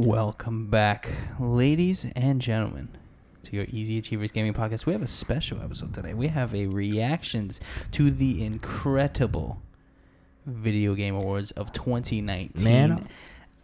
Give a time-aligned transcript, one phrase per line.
[0.00, 2.88] Welcome back, ladies and gentlemen,
[3.42, 4.86] to your Easy Achievers Gaming Podcast.
[4.86, 6.14] We have a special episode today.
[6.14, 7.60] We have a reactions
[7.92, 9.60] to the incredible
[10.46, 12.64] Video Game Awards of 2019.
[12.64, 13.08] Man.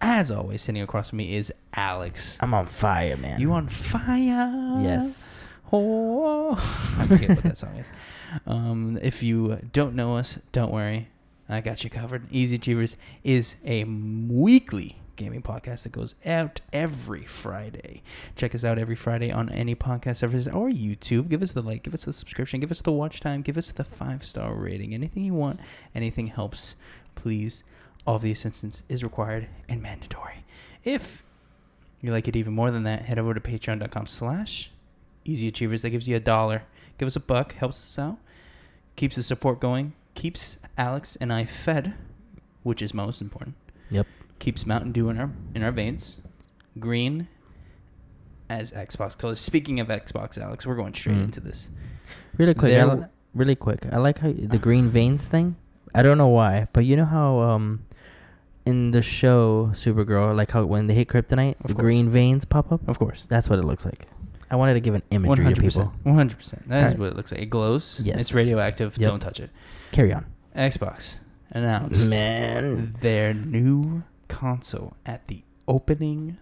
[0.03, 2.37] As always, sitting across from me is Alex.
[2.43, 3.41] I'm on fire, man.
[3.41, 4.79] You on fire?
[4.83, 5.43] Yes.
[5.73, 6.53] Oh,
[6.99, 7.89] I forget what that song is.
[8.47, 11.09] Um, if you don't know us, don't worry.
[11.49, 12.31] I got you covered.
[12.31, 18.03] Easy Achievers is a weekly gaming podcast that goes out every Friday.
[18.37, 21.29] Check us out every Friday on any podcast service or YouTube.
[21.29, 23.71] Give us the like, give us the subscription, give us the watch time, give us
[23.71, 24.95] the five star rating.
[24.95, 25.61] Anything you want,
[25.95, 26.75] anything helps.
[27.15, 27.65] Please,
[28.07, 30.45] all of the assistance is required and mandatory.
[30.85, 31.23] If
[32.01, 34.71] you like it even more than that, head over to patreon.com slash
[35.25, 35.83] easy achievers.
[35.83, 36.63] That gives you a dollar.
[36.99, 38.19] Give us a buck, helps us out,
[38.95, 41.95] keeps the support going, keeps Alex and I fed,
[42.63, 43.55] which is most important.
[43.91, 44.07] Yep.
[44.39, 46.17] Keeps Mountain Dew in our in our veins.
[46.79, 47.29] Green
[48.49, 49.41] as Xbox colors.
[49.41, 51.25] Speaking of Xbox, Alex, we're going straight Mm.
[51.25, 51.69] into this.
[52.39, 52.71] Really quick.
[52.85, 53.87] Li- really quick.
[53.91, 55.57] I like how the green veins thing.
[55.95, 57.81] I don't know why, but you know how um
[58.67, 61.83] in the show Supergirl, like how when they hit kryptonite, Of the course.
[61.83, 62.87] green veins pop up.
[62.89, 63.25] Of course.
[63.29, 64.07] That's what it looks like.
[64.51, 65.91] I wanted to give an One imagery to hundred percent.
[65.93, 66.01] people.
[66.05, 66.69] One hundred percent.
[66.69, 66.99] That is Alright.
[66.99, 67.41] what it looks like.
[67.43, 67.99] It glows.
[68.03, 68.21] Yes.
[68.21, 68.97] It's radioactive.
[68.99, 69.09] Yep.
[69.09, 69.51] Don't touch it.
[69.93, 70.27] Carry on.
[70.55, 71.17] Xbox
[71.51, 72.95] announced Man.
[73.01, 76.39] their new console at the opening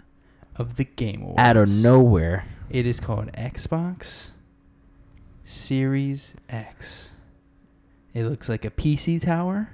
[0.57, 1.39] of the Game Awards.
[1.41, 2.45] Out of nowhere.
[2.71, 4.31] It is called Xbox
[5.45, 7.11] Series X.
[8.15, 9.71] It looks like a PC tower.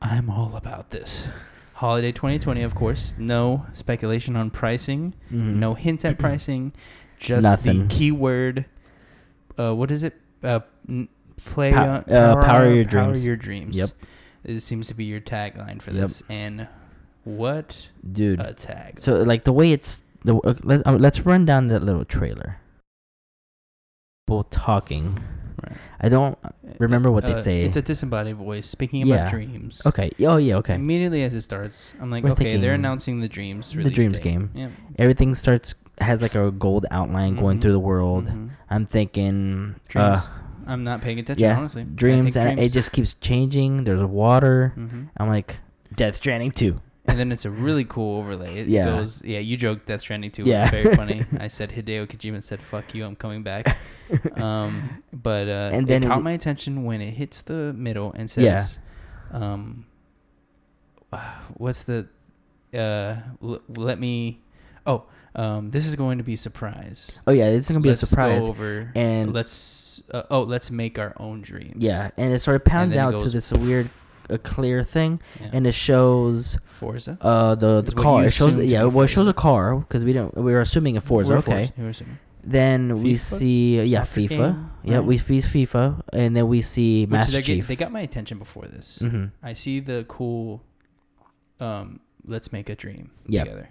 [0.00, 1.26] I'm all about this.
[1.74, 3.14] Holiday 2020, of course.
[3.18, 5.14] No speculation on pricing.
[5.32, 5.56] Mhm.
[5.56, 6.72] No hints at pricing.
[7.18, 7.88] Just Nothing.
[7.88, 8.66] the keyword.
[9.58, 10.14] Uh, what is it?
[10.42, 10.60] Uh,
[11.36, 12.92] play Pow- on uh, power your power dreams.
[13.20, 13.76] Power your dreams.
[13.76, 13.90] Yep.
[14.44, 16.00] It seems to be your tagline for Yep.
[16.02, 16.22] this.
[16.28, 16.68] And
[17.24, 18.40] what Dude.
[18.40, 19.00] a tag!
[19.00, 22.58] So like the way it's the uh, let's uh, let's run down that little trailer.
[24.26, 25.18] People talking.
[25.62, 25.76] Right.
[26.00, 26.36] I don't
[26.78, 27.62] remember what they Uh, say.
[27.62, 29.30] It's a disembodied voice speaking about Yeah.
[29.30, 29.82] dreams.
[29.86, 30.10] Okay.
[30.20, 30.56] Oh yeah.
[30.56, 30.74] Okay.
[30.74, 33.72] Immediately as it starts, I'm like, We're okay, they're announcing the dreams.
[33.72, 34.22] the Dreams date.
[34.22, 34.50] game.
[34.54, 34.68] Yeah.
[34.98, 37.62] Everything starts has like a gold outline going Mhm.
[37.62, 38.26] through the world.
[38.26, 38.50] Mhm.
[38.68, 40.20] I'm thinking Dreams.
[40.24, 40.26] uh,
[40.66, 41.84] I'm not paying attention, yeah, honestly.
[41.84, 43.84] Dreams, and it just keeps changing.
[43.84, 44.72] There's water.
[44.76, 45.08] Mhm.
[45.18, 45.60] I'm like
[45.94, 46.80] Death Stranding too.
[47.06, 48.60] And then it's a really cool overlay.
[48.60, 48.86] It Yeah.
[48.86, 50.44] goes, yeah, you joked Death Stranding too.
[50.44, 50.62] Yeah.
[50.62, 51.24] was very funny.
[51.38, 53.76] I said Hideo Kojima said, fuck you, I'm coming back.
[54.40, 57.72] um, but uh, And then it then caught it- my attention when it hits the
[57.74, 58.56] middle and Yeah.
[58.58, 58.78] says,
[59.32, 59.84] um,
[61.56, 62.06] what's the,
[62.72, 64.40] uh, l- let me,
[64.86, 65.04] oh,
[65.36, 67.20] um, this is going to be a surprise.
[67.26, 68.44] Oh yeah, it's gonna be Let's a surprise.
[68.44, 71.76] Go over And- let's, uh, oh, let's make our own dreams.
[71.82, 73.90] Yeah, and it sort of pounds it out to this weird,
[74.30, 75.50] a clear thing, Yeah.
[75.52, 77.18] and it shows Forza.
[77.20, 78.24] uh the the car.
[78.24, 81.00] It shows yeah, well it shows a car because we don't we were assuming a
[81.00, 81.32] Forza.
[81.34, 82.04] We're okay, Forza,
[82.42, 83.18] then we FIFA?
[83.38, 84.28] see yeah FIFA.
[84.28, 85.04] game, Yeah, right?
[85.04, 87.66] we see FIFA, and then we see Master get- Chief.
[87.68, 88.98] they got my attention before this.
[89.00, 90.62] hmm I see the cool,
[91.60, 93.44] um, let's make a dream Yeah.
[93.44, 93.68] together,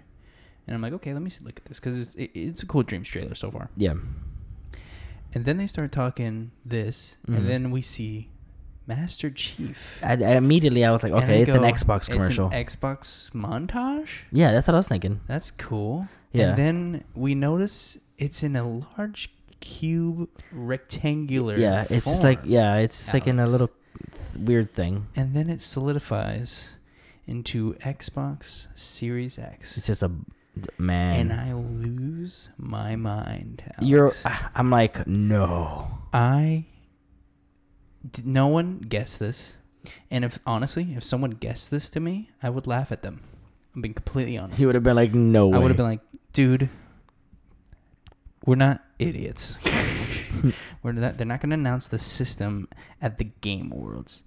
[0.66, 2.66] and I'm like, okay, let me see, look at this because it's, it, it's a
[2.66, 3.68] cool dreams trailer so far.
[3.76, 3.94] Yeah,
[5.34, 7.36] And then they start talking this, Mhm.
[7.36, 8.28] and then we see
[8.86, 9.98] Master Chief.
[10.02, 12.50] I, I immediately I was like, And okay, I it's an go, Xbox commercial.
[12.52, 14.08] It's an Xbox montage.
[14.32, 15.20] yeah, that's what I was thinking.
[15.26, 16.06] That's cool.
[16.32, 16.50] Yeah.
[16.50, 18.68] And then we notice it's in a
[18.98, 19.30] large
[19.60, 21.56] cube rectangular.
[21.56, 22.50] Yeah, it's just like form.
[22.50, 23.52] yeah, it's just like in a Alex.
[23.52, 23.70] little
[24.38, 25.06] weird thing.
[25.16, 26.74] And then it solidifies
[27.26, 29.76] into Xbox Series X.
[29.78, 30.10] It's just a
[30.78, 31.30] man.
[31.30, 33.62] and I lose my mind.
[33.64, 33.82] Alex.
[33.82, 34.12] You're.
[34.24, 35.88] ah, I'm like no.
[36.12, 36.66] I.
[38.24, 39.54] No one guessed this,
[40.10, 43.20] and if honestly, if someone guessed this to me, I would laugh at them.
[43.74, 44.58] I'm being completely honest.
[44.58, 45.56] He would have been like no way.
[45.56, 46.00] I would have been like,
[46.32, 46.68] dude,
[48.44, 49.58] we're not idiots.
[50.82, 51.16] we're not.
[51.16, 52.68] They're not going to announce the system
[53.00, 54.22] at the Game Awards.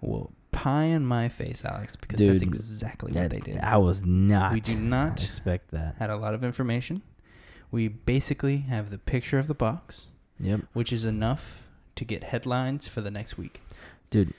[0.00, 3.58] Well, pie in my face, Alex, because that's exactly That- what they did.
[3.62, 4.52] I was not.
[4.52, 5.96] We do not expect that.
[5.98, 7.02] had a lot of information.
[7.70, 10.06] We basically have the picture of the box,
[10.38, 11.61] Yep, which is enough
[11.96, 13.60] to get headlines for the next week.
[14.10, 14.34] dude.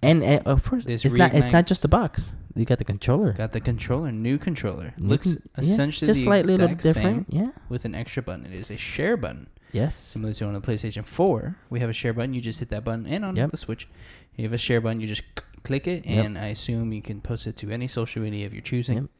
[0.00, 1.34] And, and of course, it's not.
[1.34, 2.30] It's not just the box.
[2.54, 3.32] You got the controller.
[3.32, 4.94] Got the controller, new controller.
[4.96, 7.26] New Looks con- yeah, essentially just the slightly a little different.
[7.30, 7.48] Yeah.
[7.68, 8.46] with an extra button.
[8.46, 9.48] It is a share button.
[9.72, 9.96] Yes.
[9.96, 12.32] Similar to on the PlayStation 4, we have a share button.
[12.32, 13.50] You just hit that button, and on Yep.
[13.50, 13.88] the Switch,
[14.36, 15.00] you have a share button.
[15.00, 15.22] You just
[15.64, 16.24] click it, Yep.
[16.24, 19.10] and I assume you can post it to any social media of your choosing, Yep.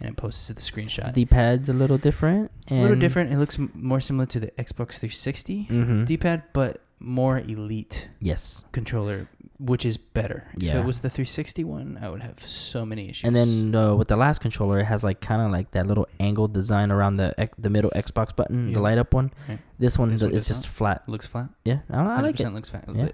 [0.00, 1.14] and it posts to the screenshot.
[1.14, 2.50] The pad's a little different.
[2.70, 3.32] a little different.
[3.32, 6.04] It looks m- more similar to the Xbox 360 Mm-hmm.
[6.06, 8.64] D-pad, but more elite yes.
[8.72, 9.28] controller
[9.58, 10.46] which is better.
[10.56, 10.72] Yeah.
[10.72, 13.24] If it was the 360 one, I would have so many issues.
[13.26, 16.06] And then uh, with the last controller, it has like kind of like that little
[16.20, 18.74] angled design around the the middle Xbox button, Yeah.
[18.74, 19.32] the light up one.
[19.48, 19.58] Right.
[19.78, 21.08] This one This is one does just flat.
[21.08, 21.48] looks flat.
[21.64, 22.46] Yeah, I, I like it.
[22.46, 22.84] 100% looks flat.
[22.94, 23.08] Yeah.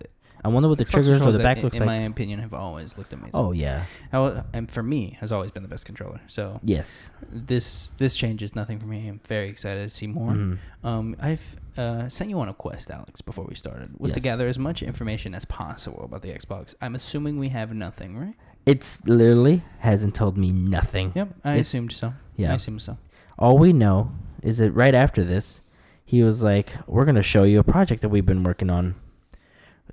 [0.45, 2.01] I wonder what the Xbox triggers or the back in, looks in like.
[2.01, 3.31] my opinion, have always looked amazing.
[3.35, 6.21] Oh yeah, How, and for me, has always been the best controller.
[6.29, 7.11] So yes.
[7.33, 9.09] this this changes nothing for me.
[9.09, 10.33] I'm very excited to see more.
[10.33, 10.59] Mhm.
[10.83, 14.47] Um, I've uh, sent you on a quest, Alex, before we started, was to gather
[14.47, 16.75] as much information as possible about the Xbox.
[16.83, 18.35] I'm assuming we have nothing, right?
[18.67, 21.13] It's literally hasn't told me nothing.
[21.15, 22.13] Yep, I It's- assumed so.
[22.37, 22.99] Yeah, I assumed so.
[23.39, 24.13] All we know
[24.43, 25.63] is that right after this,
[26.05, 28.95] he was like, "We're gonna show you a project that we've been working on."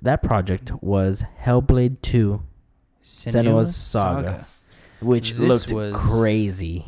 [0.02, 2.42] That project was Hellblade Two,
[3.04, 4.46] Senua's Saga.
[5.00, 6.86] which This looked was- crazy.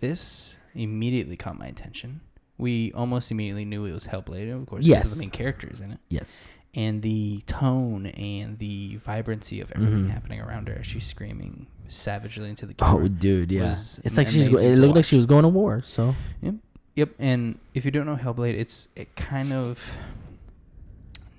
[0.00, 2.20] This immediately caught my attention.
[2.56, 5.92] We almost immediately knew it was Hellblade, of course, because of the main characters in
[5.92, 5.98] it.
[6.08, 6.46] Yes.
[6.74, 10.10] and the tone and the vibrancy of everything Mhm.
[10.10, 13.04] happening around her as she's screaming savagely into the camera.
[13.04, 13.70] Oh, dude, yeah.
[13.70, 14.48] It's like she's.
[14.48, 15.82] It looked like she was going to war.
[15.84, 16.14] So.
[16.42, 16.54] Yep.
[16.94, 19.98] Yep, and if you don't know Hellblade, it's it kind of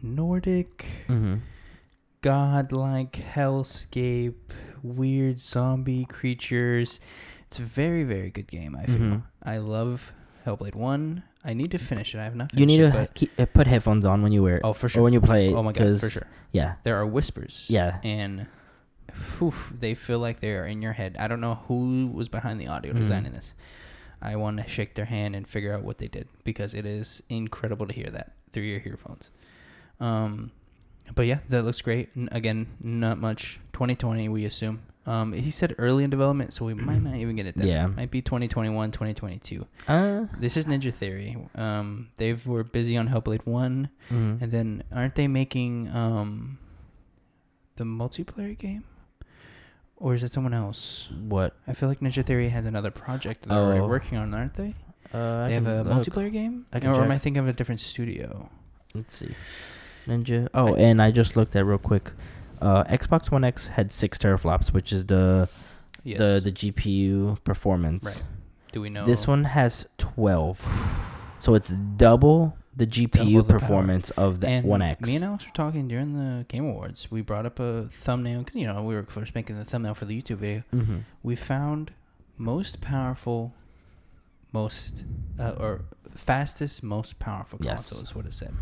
[0.01, 1.35] Nordic, Mm-hmm.
[2.21, 4.35] godlike hellscape,
[4.83, 6.99] weird zombie creatures.
[7.47, 8.75] It's a very very good game.
[8.75, 8.97] I feel.
[8.97, 9.23] Mhm.
[9.43, 10.13] I love
[10.45, 11.23] Hellblade One.
[11.43, 12.19] I need to finish it.
[12.19, 12.53] I have not.
[12.53, 14.73] You need finished to it, keep, uh, put headphones on when you wear it, oh
[14.73, 15.01] for sure.
[15.01, 15.53] or when you play it.
[15.53, 16.27] oh my god, for sure.
[16.51, 16.75] Yeah.
[16.83, 17.65] There are whispers.
[17.69, 17.99] Yeah.
[18.03, 18.47] and
[19.37, 21.15] whew, they feel like they are in your head.
[21.19, 22.99] I don't know who was behind the audio Mhm.
[22.99, 23.53] design in this.
[24.21, 27.23] I want to shake their hand and figure out what they did because it is
[27.29, 29.31] incredible to hear that through your earphones.
[29.99, 30.51] Um,
[31.15, 32.09] but yeah, that looks great.
[32.15, 33.59] N- again, not much.
[33.73, 34.81] 2020, we assume.
[35.05, 37.67] Um, he said early in development, so we might not even get it then.
[37.67, 37.87] Yeah.
[37.87, 39.65] might be 2021, 2022.
[39.87, 40.25] Uh.
[40.37, 41.35] This is Ninja Theory.
[41.55, 44.41] Um, they were busy on Hellblade One, mhm.
[44.41, 46.59] and then aren't they making um
[47.77, 48.83] the multiplayer game?
[49.97, 51.09] Or is it someone else?
[51.27, 51.55] What?
[51.67, 53.87] I feel like Ninja Theory has another project that they're already Oh.
[53.87, 54.75] working on, aren't they?
[55.13, 56.05] Uh, I they have a look.
[56.07, 56.67] multiplayer game?
[56.71, 57.23] I can or am I check.
[57.23, 58.49] thinking of a different studio?
[58.93, 59.33] Let's see.
[60.09, 60.47] Ninja.
[60.53, 62.11] Oh, and I just looked at real quick.
[62.61, 65.47] Uh, Xbox One X had six teraflops, which is the
[66.03, 66.17] Yes.
[66.19, 68.05] the the GPU performance.
[68.05, 68.23] Right.
[68.71, 70.57] Do we know This one has twelve,
[71.39, 73.59] so it's double the GPU Double the power.
[73.59, 75.05] performance of the and One X.
[75.07, 77.11] Me and Alex were talking during the Game Awards.
[77.11, 80.05] We brought up a thumbnail because you know we were first making the thumbnail for
[80.05, 80.63] the YouTube video.
[80.73, 80.97] mm-hmm.
[81.23, 81.91] We found
[82.37, 83.53] most powerful,
[84.53, 85.03] most
[85.39, 85.81] uh, or
[86.15, 87.89] fastest, most powerful Yes.
[87.89, 88.53] console is what it said.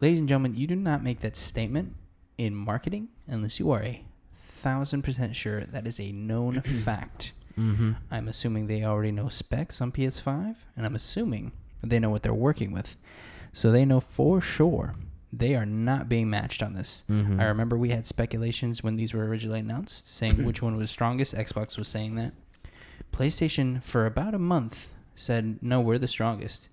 [0.00, 1.94] Ladies and gentlemen, you do not make that statement
[2.36, 4.04] in marketing unless you are a
[4.48, 7.32] thousand percent sure that is a known fact.
[7.58, 7.92] Mm-hmm.
[8.10, 11.52] I'm assuming they already know specs on PS5, and I'm assuming
[11.82, 12.96] they know what they're working with.
[13.52, 14.96] So they know for sure
[15.32, 17.04] they are not being matched on this.
[17.08, 17.40] Mm-hmm.
[17.40, 21.34] I remember we had speculations when these were originally announced, saying which one was strongest.
[21.34, 22.32] Xbox was saying that.
[23.12, 26.68] PlayStation, for about a month, said, no, we're the strongest.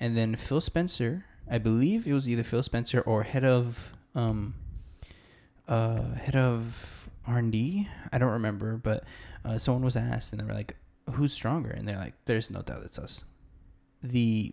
[0.00, 4.54] And then Phil Spencer, I believe it was either Phil Spencer or head of, um,
[5.68, 7.88] uh, head of R&D.
[8.12, 9.04] I don't remember, but
[9.44, 10.76] uh, someone was asked, and they were like,
[11.12, 11.70] who's stronger?
[11.70, 13.24] And they're like, there's no doubt it's us.
[14.02, 14.52] The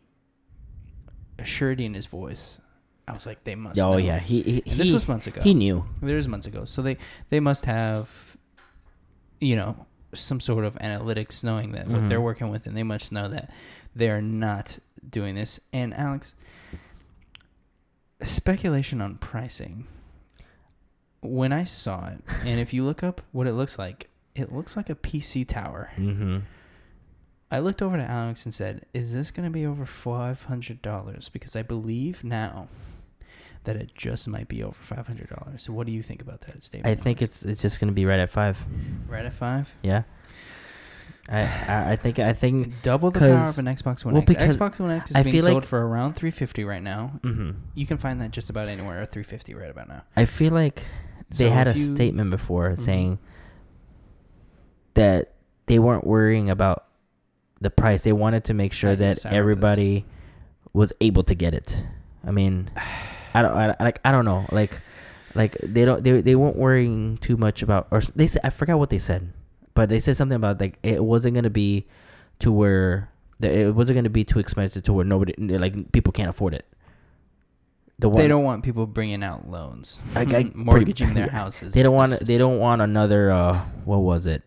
[1.43, 2.59] surety in his voice,
[3.07, 3.97] I was like, they must Oh know.
[3.97, 5.41] yeah, he he, And this he- was months ago.
[5.41, 5.85] he knew.
[6.01, 6.65] There was months ago.
[6.65, 6.97] So they
[7.29, 8.09] they must have,
[9.41, 13.11] you know, some sort of analytics knowing that what they're working with, and they must
[13.11, 13.51] know that
[13.95, 14.77] they are not
[15.09, 15.59] doing this.
[15.73, 16.33] And Alex,
[18.25, 19.87] speculation on pricing.
[21.21, 24.75] When I saw it, and if you look up what it looks like, it looks
[24.75, 25.91] like a PC tower.
[25.95, 26.39] Mm-hmm.
[27.49, 30.81] I looked over to Alex and said, "Is this going to be over five hundred
[30.81, 32.67] dollars?" Because I believe now
[33.63, 35.63] that it just might be over five hundred dollars.
[35.63, 36.91] So what do you think about that statement?
[36.91, 37.43] I think Alex?
[37.43, 38.57] it's it's just gonna be right at five.
[39.07, 39.73] right at five.
[39.81, 40.03] Yeah.
[41.29, 42.81] I I, I think I think.
[42.81, 44.33] Double the power of an Xbox One well, X.
[44.33, 47.19] because Xbox One X is I being sold like- for around three fifty right now.
[47.21, 47.51] Mm-hmm.
[47.75, 50.03] You can find that just about anywhere at three fifty right about now.
[50.17, 50.85] I feel like
[51.29, 52.79] they So had a you- statement before Mhm.
[52.79, 53.19] saying
[54.95, 55.33] that
[55.65, 56.85] they weren't worrying about
[57.61, 58.03] the price.
[58.03, 59.61] They wanted to make sure I- that yes, I remember this.
[59.63, 60.05] everybody
[60.73, 61.83] was able to get it.
[62.25, 62.69] I mean,
[63.33, 64.79] I don't I, like I don't know like
[65.35, 68.77] like they don't they they weren't worrying too much about or they said I forgot
[68.77, 69.31] what they said,
[69.73, 71.85] but they said something about like it wasn't gonna be
[72.39, 76.29] to where the, it wasn't gonna be too expensive to where nobody like people can't
[76.29, 76.65] afford it.
[77.99, 81.73] The They don't want people bringing out loans, I- I- mortgaging their houses.
[81.73, 82.17] They don't want.
[82.17, 83.31] the They don't want another.
[83.31, 84.43] Uh, what was it?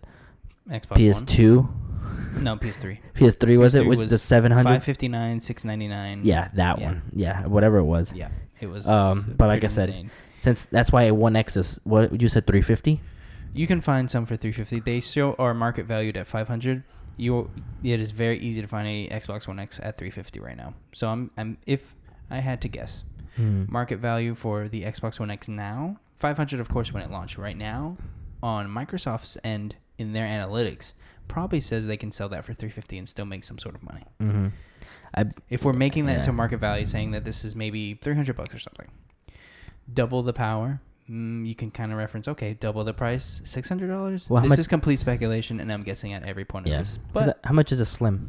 [0.69, 2.99] Xbox PS2, No, PS3.
[3.15, 3.85] PS3 was it?
[3.85, 4.65] PS3 Which was the 700?
[4.69, 6.23] Five fifty nine, six ninety nine.
[6.25, 6.85] Yeah, that Yeah.
[6.87, 7.03] one.
[7.15, 8.13] Yeah, whatever it was.
[8.13, 8.29] Yeah,
[8.61, 8.89] it was.
[8.89, 10.11] Um, but like I said, insane.
[10.39, 13.01] Since that's why One X is what you said, three fifty.
[13.57, 14.81] You can find some for 350.
[14.81, 16.83] They still are market valued at 500.
[17.17, 17.51] You
[17.83, 20.75] it is very easy to find a Xbox One X at 350 right now.
[20.93, 21.95] So I'm I'm if
[22.31, 23.05] I had to guess,
[23.37, 23.65] Hmm.
[23.69, 27.39] market value for the Xbox One X now, 500 of course when it launched.
[27.39, 27.97] Right now,
[28.43, 30.93] on Microsoft's end in their analytics,
[31.29, 34.05] probably says they can sell that for 350 and still make some sort of money.
[34.21, 34.47] Mm-hmm.
[35.15, 36.23] I If we're making that Yeah.
[36.25, 38.89] to market value, saying that this is maybe 300 bucks or something,
[39.93, 40.81] double the power.
[41.11, 44.29] Mm, you can kind of reference, okay, double the price, six hundred dollars.
[44.29, 46.81] Well, how this much- is complete speculation, and I'm guessing at every point yeah.
[46.81, 46.93] of this.
[46.95, 48.27] Is But that- how much is a slim?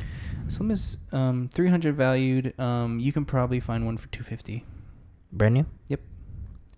[0.47, 2.57] Slim is um, three hundred valued.
[2.59, 4.63] Um, you can probably find one for two fifty.
[5.31, 5.65] Brand new.
[5.87, 6.01] Yep.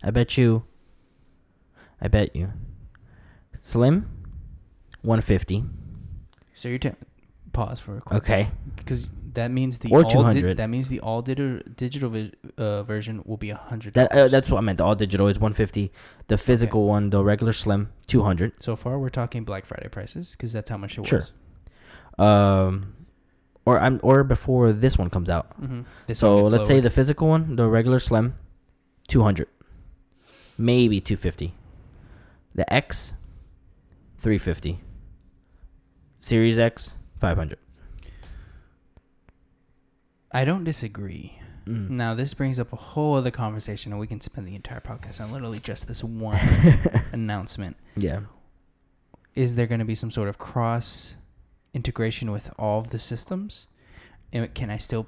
[0.02, 0.64] I bet you.
[2.00, 2.52] I bet you.
[3.58, 4.08] Slim.
[5.02, 5.64] One fifty.
[6.54, 6.92] So you're t-
[7.52, 8.48] pause for a quick Okay.
[8.76, 10.10] because that means the Or all di-
[10.40, 10.56] 200.
[10.56, 13.94] that means the all digital digital vi- uh, version will be a hundred.
[13.94, 14.78] That uh, that's what I meant.
[14.78, 15.92] The all digital is one fifty.
[16.28, 16.88] The physical Okay.
[16.88, 18.62] one, the regular slim, two hundred.
[18.62, 21.20] so far we're talking Black Friday prices because that's how much it Sure.
[21.20, 21.32] was.
[22.18, 22.94] Um,
[23.64, 25.46] or I'm or before this one comes out.
[25.60, 26.12] Mm-hmm.
[26.14, 28.34] So let's say the physical one, the regular slim,
[29.08, 29.48] two hundred,
[30.58, 31.54] maybe two fifty.
[32.54, 33.12] The X,
[34.18, 34.80] three fifty.
[36.18, 37.58] Series X, five hundred.
[40.32, 41.38] I don't disagree.
[41.66, 41.90] Mm.
[41.90, 45.20] Now this brings up a whole other conversation, and we can spend the entire podcast
[45.20, 46.38] on literally just this one
[47.12, 47.76] announcement.
[47.96, 48.20] Yeah.
[49.34, 51.14] Is there going to be some sort of cross
[51.74, 53.66] integration with all of the systems?
[54.32, 55.06] And can I still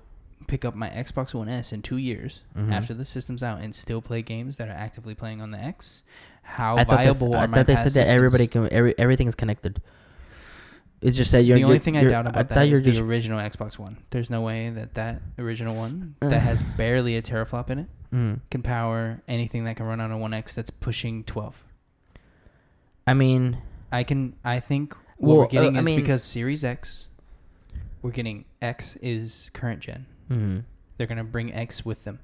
[0.48, 2.72] pick up my Xbox One S in two years Mhm.
[2.72, 6.02] after the system's out and still play games that are actively playing on the X?
[6.42, 9.34] How I viable I are my thought they said that everybody can every, everything is
[9.36, 9.80] connected.
[11.02, 12.98] It's just that you're the only you're- thing I doubt about thought that you're the
[13.00, 13.98] original Xbox One.
[14.10, 16.28] There's no way that that original one Uh.
[16.28, 18.40] that has barely a teraflop in it Mm.
[18.50, 21.56] can power anything that can run on a One X that's pushing 12.
[23.06, 23.58] I mean,
[23.90, 24.34] I can.
[24.44, 27.08] I think what Well, we're getting uh, I is mean- because Series X,
[28.00, 30.06] we're getting X is current gen.
[30.30, 30.62] mm,
[30.98, 32.20] They're gonna bring X with them.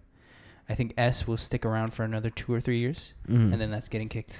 [0.68, 3.52] I think S will stick around for another two or three years, mm.
[3.52, 4.38] and then that's getting kicked.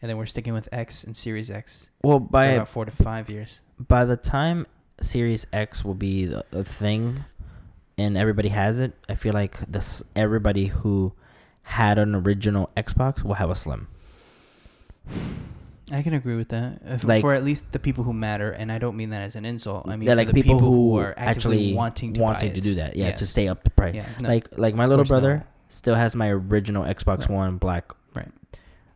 [0.00, 3.28] And then we're sticking with X and Series X well, by about four to five
[3.28, 3.60] years.
[3.78, 4.66] by the time
[5.00, 7.24] Series X will be the, a thing,
[7.96, 11.12] and everybody has it, I feel like this everybody who
[11.62, 13.88] had an original Xbox will have a Slim.
[15.90, 16.80] I can agree with that.
[16.86, 19.22] Uh, f- Like- for at least the people who matter, and I don't mean that
[19.22, 19.88] as an insult.
[19.88, 23.12] I mean like the people, who, are actually wanting to wanting to do that, yeah,
[23.12, 23.94] to stay up the price.
[23.94, 25.08] Yeah, no, like like my little not.
[25.08, 27.30] brother still has my original Xbox Right.
[27.30, 27.90] One black,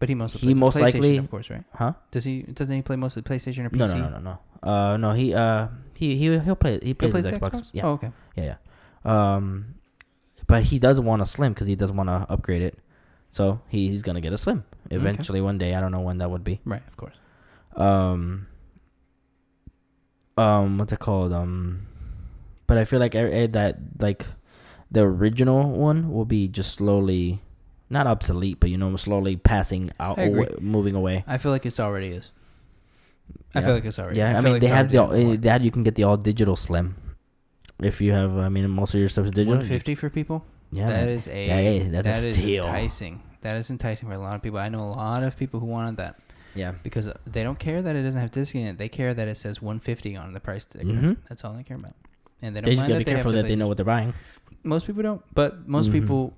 [0.03, 1.63] but he mostly he plays most PlayStation, likely- of course, right?
[1.75, 1.93] huh?
[2.11, 2.43] Does he?
[2.43, 3.79] Doesn't he play mostly PlayStation or PC?
[3.79, 4.69] No, no, no, no, no.
[4.69, 7.51] Uh, no, he uh he he he'll play he He plays plays his Xbox.
[7.63, 7.71] Xbox.
[7.73, 8.11] Yeah, Oh, okay.
[8.35, 8.57] yeah,
[9.07, 9.35] yeah.
[9.37, 9.77] Um,
[10.49, 12.79] but he does want a Slim because he does want to upgrade it.
[13.31, 14.97] So he, he's gonna get a Slim Okay.
[14.97, 15.75] eventually one day.
[15.77, 16.59] I don't know when that would be.
[16.65, 17.15] Right, of course.
[17.77, 18.49] um
[20.37, 21.87] um what's it called um
[22.67, 24.25] but i feel like eh, eh, that like
[24.91, 27.41] the original one will be just slowly
[27.93, 31.67] not obsolete but you know slowly passing out I away, moving away I feel like
[31.67, 32.33] it's already is.
[33.55, 34.19] I feel like it's already.
[34.19, 35.95] yeah i, feel mean like they it's have the all, eh, that you can get
[35.95, 36.97] the all digital slim
[37.81, 40.45] if you have i mean most of your stuff is digital One fifty for people.
[40.73, 41.09] yeah that man.
[41.11, 42.65] is a Yeah, yeah, that's a that is steal.
[42.65, 43.23] enticing.
[43.43, 44.61] That is enticing for a lot of people.
[44.61, 46.15] I know a lot of people who wanted that
[46.55, 48.79] yeah because they don't care that it doesn't have disc in it.
[48.79, 50.85] They care that it says 150 on the price sticker.
[50.85, 51.17] Mhm.
[51.29, 51.95] That's all they care about.
[52.41, 53.77] And they don't they just mind gotta be that careful the that they know what
[53.79, 54.15] they're buying
[54.63, 55.93] Most people don't, but most Mhm.
[55.99, 56.35] people,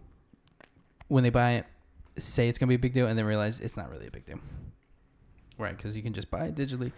[1.09, 1.67] when they buy it,
[2.19, 4.27] say it's gonna be a big deal, and then realize it's not really a big
[4.27, 4.39] deal.
[5.59, 6.93] Right, because you can just buy it digitally,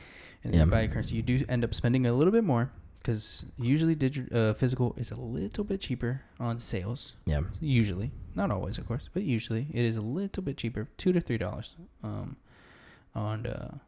[0.44, 0.64] and then Yeah.
[0.64, 1.16] buy a currency.
[1.16, 5.10] You do end up spending a little bit more because usually digi- uh, physical is
[5.10, 7.12] a little bit cheaper on sales.
[7.26, 11.12] yeah Usually, not always, of course, but usually it is a little bit cheaper, two
[11.12, 12.36] to three dollars, um,
[13.14, 13.78] on uh,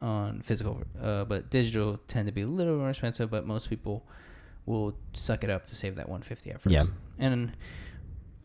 [0.00, 0.82] on physical.
[1.00, 3.30] Uh, but digital tend to be a little more expensive.
[3.30, 4.04] But most people
[4.66, 6.72] will suck it up to save that one fifty at first.
[6.74, 6.84] Yeah.
[7.18, 7.52] And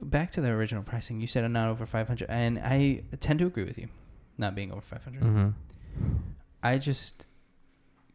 [0.01, 3.45] back to the original pricing, you said not over five hundred, and I tend to
[3.45, 3.87] agree with you,
[4.37, 5.21] not being over 500.
[5.21, 5.49] mm-hmm.
[6.63, 7.25] I just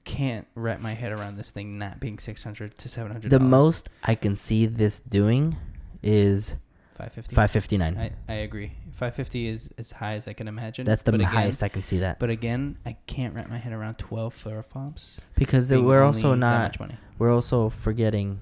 [0.04, 3.28] can't wrap my head around this thing not being six hundred to seven hundred.
[3.28, 5.56] the most i can see this doing
[6.00, 6.54] is
[6.96, 7.34] five fifty.
[7.34, 8.72] 559 I, I agree.
[8.96, 10.86] 550 is as high as I can imagine.
[10.86, 12.18] That's the but again, highest I can see that.
[12.18, 15.16] But again, I can't wrap my head around 12 floriflops.
[15.34, 16.94] Because we're also not much money.
[17.18, 18.40] we're also forgetting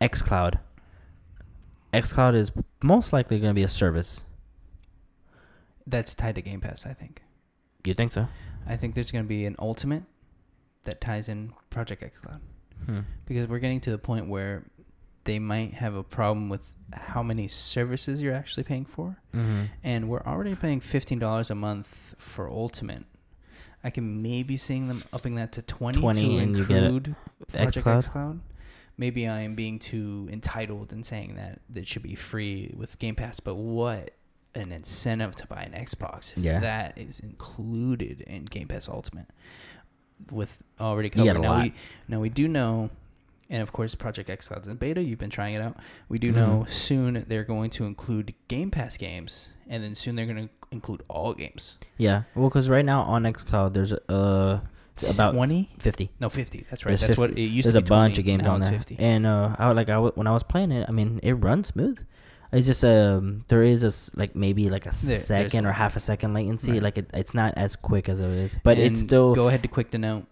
[0.00, 0.60] xCloud.
[2.02, 4.22] xCloud is most likely going to be a service.
[5.86, 7.22] That's tied to Game Pass, I think.
[7.84, 8.26] You think so?
[8.66, 10.02] I think there's going to be an ultimate
[10.84, 12.40] that ties in Project X Cloud
[12.84, 13.00] Hmm.
[13.26, 14.64] because we're getting to the point where
[15.24, 19.16] they might have a problem with how many services you're actually paying for.
[19.34, 19.62] Mm-hmm.
[19.82, 23.04] And we're already paying fifteen dollars a month for Ultimate.
[23.82, 26.84] I can maybe seeing them upping that to twenty, 20 to and you get it.
[26.86, 27.16] include
[27.52, 28.10] Project xCloud?
[28.12, 28.38] xCloud.
[28.98, 33.14] Maybe I am being too entitled in saying that that should be free with Game
[33.14, 34.12] Pass, but what
[34.54, 36.60] an incentive to buy an Xbox if Yeah.
[36.60, 39.26] that is included in Game Pass Ultimate
[40.30, 41.34] with already covered.
[41.40, 41.62] Now lot.
[41.64, 41.74] we
[42.08, 42.88] now we do know
[43.50, 45.76] and of course Project xCloud's in beta, you've been trying it out.
[46.08, 46.36] We do Mhm.
[46.36, 50.54] know soon they're going to include Game Pass games and then soon they're going to
[50.72, 51.76] include all games.
[51.98, 52.22] Yeah.
[52.34, 54.04] Well, because right now on xCloud, there's It's
[55.04, 55.70] about 20?
[55.78, 56.10] 50.
[56.20, 56.66] No, 50.
[56.70, 56.90] That's right.
[56.92, 57.44] There's That's what 50.
[57.44, 57.88] it used There's to be There's a be.
[57.88, 58.96] bunch of games on there, 50.
[58.98, 61.34] and uh, I would- like I w- when I was playing it, I mean, it
[61.34, 61.98] runs smooth.
[62.52, 66.00] It's just um, there is a like maybe like a there's second or half a
[66.00, 66.72] second latency.
[66.72, 66.82] Right.
[66.82, 69.62] Like it, it's not as quick as it is, but And it's still Go ahead
[69.62, 70.26] to quick to note.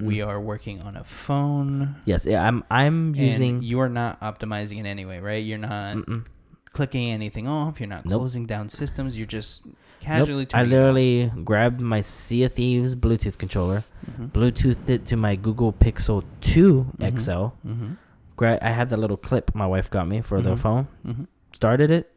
[0.00, 0.26] We Mm.
[0.26, 1.94] are working on a phone.
[2.04, 2.26] yes.
[2.26, 3.62] Yeah, I'm I'm and using.
[3.62, 5.42] You are not optimizing in any way, right?
[5.44, 6.26] You're not Mm-mm.
[6.72, 7.78] clicking anything off.
[7.78, 8.20] You're not Nope.
[8.20, 9.16] closing down systems.
[9.16, 9.62] You're just
[10.08, 10.26] Nope.
[10.26, 10.46] casually.
[10.54, 10.70] I it on.
[10.70, 14.32] literally grabbed my Sea of Thieves Bluetooth controller, Mhm.
[14.32, 17.18] Bluetoothed it to my Google Pixel 2 Mhm.
[17.20, 17.52] XL.
[17.66, 17.96] Mhm.
[18.36, 20.58] Gra- I had the little clip my wife got me for the Mhm.
[20.58, 20.86] phone.
[21.06, 21.26] Mhm.
[21.52, 22.10] Started it,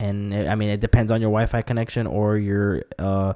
[0.00, 3.34] and it, I mean it depends on your Wi-Fi connection or your uh,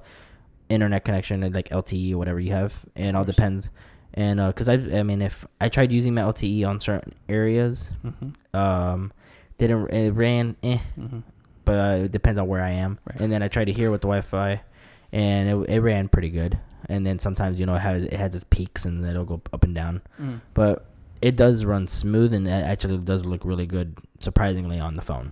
[0.69, 2.85] internet connection, like LTE or whatever you have.
[2.97, 3.71] And it all depends.
[4.15, 8.35] And because I, I mean, if I tried using my LTE on certain areas, Mhm.
[8.59, 9.13] um,
[9.59, 11.23] didn't it ran eh, Mhm.
[11.65, 12.99] But uh, it depends on where I am.
[13.09, 13.21] Right.
[13.21, 14.61] And then I tried to hear with the Wi-Fi,
[15.13, 16.59] and it, it ran pretty good.
[16.89, 19.63] And then sometimes you know it has it has its peaks and it'll go up
[19.65, 20.41] and down, Mm.
[20.55, 20.87] but
[21.21, 25.31] it does run smooth and it actually does look really good, surprisingly on the phone.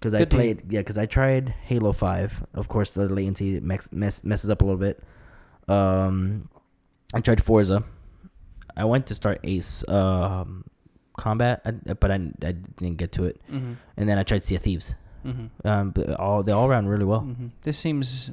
[0.00, 2.44] Because I played, yeah, because I tried Halo Five.
[2.54, 5.00] Of course, the latency mess, mess, messes up a little bit.
[5.68, 6.48] Um,
[7.14, 7.84] I tried Forza.
[8.76, 10.64] I went to start Ace um,
[11.16, 13.40] Combat, I- but I, I didn't get to it.
[13.50, 13.76] Mhm.
[13.96, 14.94] And then I tried Sea of Thieves.
[15.24, 15.48] Mhm.
[15.64, 17.22] Um, but all they all ran really well.
[17.22, 17.50] Mhm.
[17.62, 18.30] This seems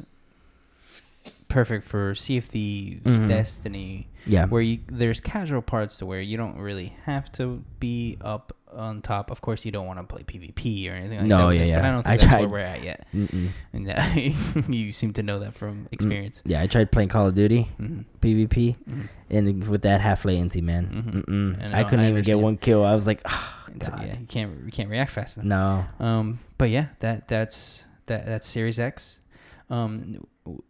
[1.48, 3.28] perfect for Sea of Thieves, Mhm.
[3.28, 4.48] Destiny, Yeah.
[4.48, 9.02] where you there's casual parts to where you don't really have to be up on
[9.02, 9.32] top.
[9.32, 11.46] Of course, you don't want to play PvP or anything like No, that.
[11.48, 11.88] with yeah, this, But yeah.
[11.88, 13.08] I don't I think that's tried- where we're at yet.
[13.14, 13.50] Mm-mm.
[13.74, 16.42] And uh, you seem to know that from experience.
[16.46, 18.06] Yeah, I tried playing Call of Duty Mhm.
[18.22, 19.10] PvP, Mhm.
[19.30, 21.26] and with that half latency, man, Mhm.
[21.26, 21.74] Mm-mm.
[21.74, 22.84] I I couldn't I even get one kill.
[22.84, 24.06] I was like, oh, So, God.
[24.08, 25.88] yeah, you can't you can't react fast enough.
[26.00, 26.06] no.
[26.06, 29.22] Um, but yeah, that that's that that's Series X.
[29.70, 30.26] Um,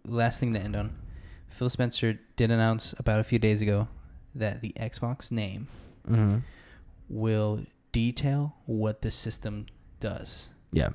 [0.05, 0.95] last thing to end on,
[1.49, 3.87] Phil Spencer did announce about a few days ago
[4.35, 5.67] that the Xbox name
[6.07, 6.37] hmm
[7.09, 7.59] will
[7.93, 9.67] detail what the system
[10.01, 10.49] does.
[10.73, 10.89] Yeah.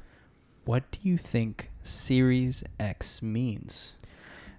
[0.66, 3.94] What do you think Series X means?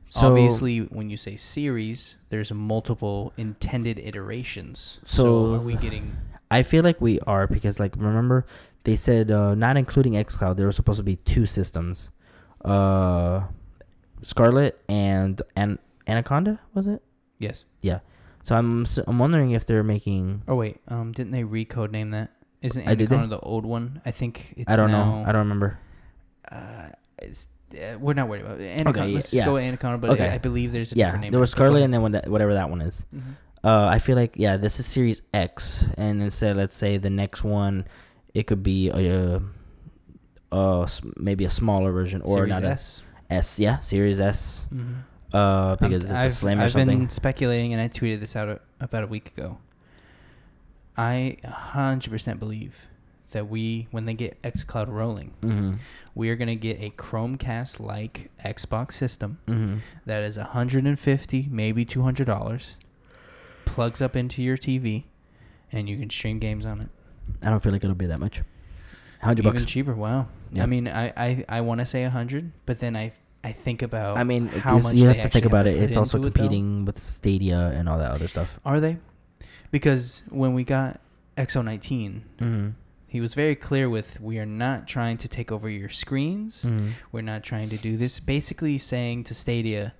[0.07, 4.97] So- Obviously, when you say series, there's multiple intended iterations.
[5.03, 6.17] So, So- are we getting?
[6.51, 8.43] I feel like we are because, like, remember
[8.85, 12.09] they said uh, not including XCloud, there were supposed to be two systems,
[12.65, 13.43] uh,
[14.23, 16.59] Scarlett and and Anaconda.
[16.73, 17.03] Was it?
[17.37, 17.63] Yes.
[18.43, 20.43] So I'm s- I'm wondering if they're making.
[20.47, 22.31] Oh wait, um, didn't they recode name that?
[22.61, 24.01] Isn't did Anaconda the old one?
[24.05, 25.23] I think it's I don't now, know.
[25.27, 25.77] I don't remember.
[26.51, 26.89] Uh,
[27.21, 28.71] it's, uh, we're not worried about it.
[28.79, 28.99] Anaconda.
[29.01, 29.39] Okay, let's yeah.
[29.41, 29.97] just go with Anaconda.
[29.99, 30.27] But Okay.
[30.29, 31.31] I, I believe there's a Yeah, different name.
[31.31, 33.05] there was Scarlett and then when that, whatever that one is.
[33.15, 33.21] Mhm.
[33.63, 37.43] Uh, I feel like yeah, this is Series X, and instead, let's say the next
[37.43, 37.85] one,
[38.33, 39.41] it could be a,
[40.51, 43.03] uh, s- maybe a smaller version or Series not S.
[43.29, 43.59] S.
[43.59, 44.65] Yeah, Series S.
[44.73, 45.03] Mhm.
[45.33, 46.99] Uh, because Um, it's a I've, slim or I've something.
[46.99, 49.59] been speculating, and I tweeted this out a, about a week ago.
[50.97, 52.87] I 100% believe
[53.31, 55.73] that we, when they get xCloud rolling, Mm-hmm.
[56.15, 59.77] we are going to get a Chromecast like Xbox system Mm-hmm.
[60.05, 62.73] that is 150 maybe $200
[63.65, 65.03] plugs up into your tv
[65.71, 66.89] and you can stream games on it
[67.43, 68.41] I don't feel like it'll be that much.
[69.21, 69.65] Hundred even bucks.
[69.65, 70.63] cheaper wow Yeah.
[70.63, 74.17] i mean i i, I want to say 100 but then i i think about
[74.17, 75.75] I mean, how much you have to think about it.
[75.81, 78.59] It's also into it, competing with Stadia and all that other stuff.
[78.65, 78.97] are they
[79.71, 80.99] because when we got
[81.37, 82.69] X019 Mm-hmm.
[83.07, 86.89] he was very clear with we are not trying to take over your screens Mm-hmm.
[87.11, 89.93] we're not trying to do this basically saying to stadia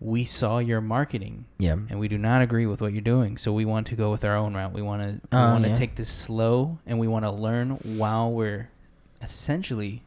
[0.00, 1.72] we saw your marketing Yeah.
[1.90, 3.36] and we do not agree with what you're doing.
[3.36, 4.72] So we want to go with our own route.
[4.72, 5.74] We want to we Oh, want to yeah.
[5.82, 8.70] take this slow, and we want to learn while we're
[9.20, 10.02] essentially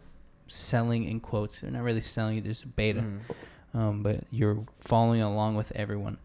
[0.47, 1.59] selling in quotes.
[1.59, 2.35] They're not really selling.
[2.35, 2.41] you.
[2.41, 3.77] There's a beta, Mm-hmm.
[3.77, 6.17] um, but you're following along with everyone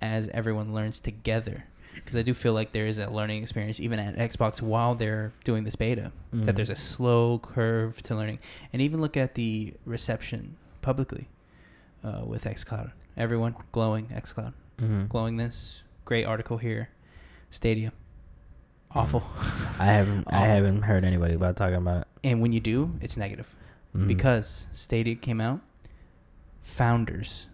[0.00, 1.64] as everyone learns together.
[1.94, 5.32] Because I do feel like there is a learning experience even at Xbox while they're
[5.44, 6.12] doing this beta.
[6.34, 6.44] Mhm.
[6.44, 8.38] That there's a slow curve to learning,
[8.72, 11.28] and even look at the reception publicly
[12.04, 12.92] uh, with XCloud.
[13.16, 15.06] Everyone glowing XCloud Mm-hmm.
[15.06, 15.82] glowing this.
[16.04, 16.90] Great article here.
[17.50, 17.92] Stadia.
[18.96, 19.22] Awful.
[19.78, 23.16] I haven't I haven't heard anybody about talking about it And when you do, it's
[23.16, 23.48] negative
[23.94, 24.08] Mhm.
[24.08, 25.60] because Stadia came out.
[26.62, 27.46] Founders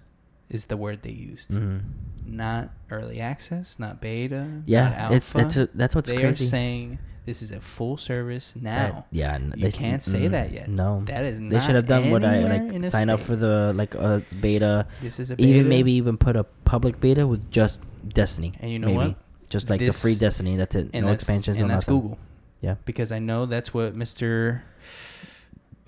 [0.49, 1.81] is the word they used, Mhm.
[2.27, 5.15] not early access, not beta, not yeah, alpha.
[5.17, 6.45] it's that's a, that's what's they crazy.
[6.45, 9.07] are saying this is a full service That- now.
[9.13, 10.69] yeah, You they can't say that yet.
[10.69, 13.95] No, That is they should have done what I like sign up for the like
[13.95, 15.49] uh beta, This is a beta.
[15.49, 18.53] even maybe even put a public beta with just Destiny.
[18.61, 18.99] And you know maybe.
[18.99, 19.17] what?
[19.53, 20.57] Just like the free Destiny.
[20.57, 20.91] That's it.
[20.95, 21.59] And no that's, expansions.
[21.59, 22.01] And no that's nothing.
[22.01, 22.19] Google.
[22.61, 22.77] Yeah.
[22.85, 24.63] Because I know that's what Mr.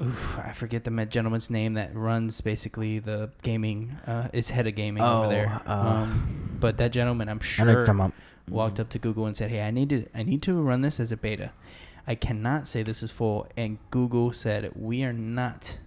[0.01, 3.97] I forget the gentleman's name that runs basically the gaming.
[4.07, 5.63] Uh, is head of gaming over Oh, there.
[5.67, 8.13] uh, um, but that gentleman, I'm I know what sure,
[8.51, 10.99] walked up to Google and said, "Hey, I need to, I need to run this
[11.01, 11.53] as a beta.
[12.07, 15.79] I cannot say this is full." And Google said, "We are not."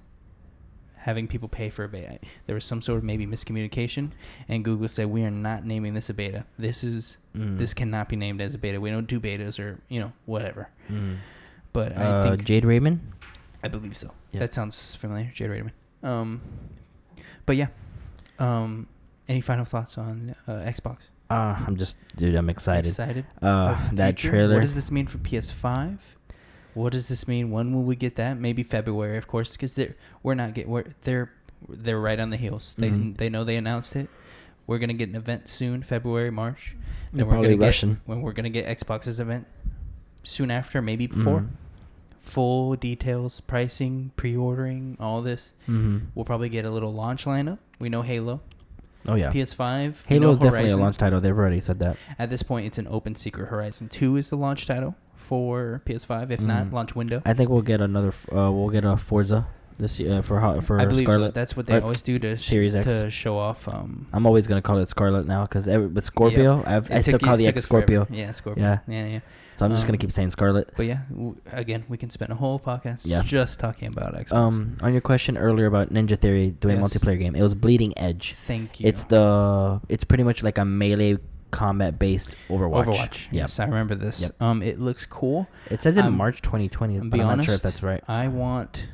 [0.99, 2.19] Having people pay for a beta.
[2.47, 4.12] There was some sort of maybe miscommunication,
[4.49, 6.45] and Google said we are not naming this a beta.
[6.60, 7.57] This is Mm.
[7.60, 8.81] this cannot be named as a beta.
[8.81, 10.69] We don't do betas or you know whatever.
[10.91, 11.17] Mm.
[11.71, 12.99] But I Uh, think Jade Raymond.
[13.63, 14.12] I believe so.
[14.31, 14.39] Yeah.
[14.39, 15.73] That sounds familiar, Jade Raymond.
[16.03, 16.41] Um,
[17.45, 17.67] but yeah.
[18.39, 18.88] Um,
[19.27, 20.97] any final thoughts on uh, Xbox?
[21.29, 22.36] Uh, I'm just, dude.
[22.36, 22.88] I'm excited.
[22.88, 23.25] Excited.
[23.41, 24.53] Uh, that trailer.
[24.55, 25.97] What does this mean for PS5?
[26.78, 27.50] What does this mean?
[27.52, 28.38] When will we get that?
[28.40, 31.32] Maybe February, of course, because they're we're not get we're they're
[31.68, 32.74] they're right on the heels.
[32.78, 33.18] They Mhm.
[33.18, 34.10] they know they announced it.
[34.68, 36.76] We're gonna get an event soon, February, March.
[37.13, 37.94] Then we're probably rushing.
[37.96, 39.48] get when we're gonna get Xbox's event
[40.24, 41.42] soon after, maybe before.
[41.42, 41.48] Mhm.
[42.20, 45.52] Full details, pricing, pre-ordering, all this.
[45.68, 46.08] Mhm.
[46.13, 47.60] We'll probably get a little launch lineup.
[47.80, 48.42] We know Halo,
[49.08, 49.32] Oh yeah.
[49.32, 50.04] PS5.
[50.08, 51.22] Halo is definitely a launch title.
[51.22, 51.96] They've already said that.
[52.20, 53.48] At this point, it's an open secret.
[53.50, 54.96] Horizon Two is the launch title
[55.28, 56.32] for PS5.
[56.32, 56.74] If not, Mhm.
[56.74, 57.22] launch window.
[57.26, 58.10] I think we'll get another.
[58.10, 59.46] f- Uh, we'll get a Forza
[59.78, 61.12] this year uh, for ho- for I believe so.
[61.12, 61.34] Scarlett.
[61.36, 62.88] that's what they or always do to Series X.
[62.88, 63.68] to show off.
[63.68, 67.20] Um, I'm always gonna call it Scarlett now because with Scorpio, I've, I it still
[67.20, 67.86] took call it the took X us forever.
[67.94, 68.18] Scorpio.
[68.18, 68.63] Yeah, Scorpio.
[68.63, 68.80] Yeah.
[68.88, 69.20] Yeah, yeah.
[69.56, 70.70] So I'm just gonna Um, keep saying Scarlett.
[70.78, 73.24] But yeah, w- again, we can spend a whole podcast Yeah.
[73.24, 74.34] just talking about Xbox.
[74.34, 76.96] Um, on your question earlier about Ninja Theory doing Yes.
[76.96, 78.34] a multiplayer game, it was Bleeding Edge.
[78.34, 78.88] Thank you.
[78.88, 81.18] It's the it's pretty much like a melee
[81.51, 82.86] combat based Overwatch.
[82.86, 83.27] Overwatch.
[83.31, 83.41] Yeah.
[83.41, 84.19] Yes, I remember this.
[84.21, 84.41] Yep.
[84.41, 85.47] Um, it looks cool.
[85.69, 87.38] It says in I'm- March 2020, I'm be I'm honest.
[87.38, 88.03] not sure if that's right.
[88.07, 88.88] I want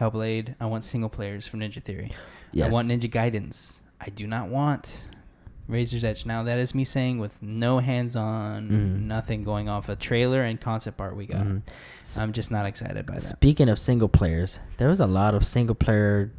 [0.00, 0.54] Hellblade.
[0.60, 2.10] I want single players from Ninja Theory.
[2.52, 2.70] Yes.
[2.70, 3.82] I want Ninja Guidance.
[4.00, 5.04] I do not want
[5.68, 6.26] Razor's Edge.
[6.26, 9.02] Now that is me saying with no hands-on, Mhm.
[9.06, 11.44] nothing going off a trailer and concept art we got.
[11.44, 11.62] Mhm.
[12.00, 13.20] S- I'm just not excited by that.
[13.22, 16.30] Speaking of single players, there was a lot of single player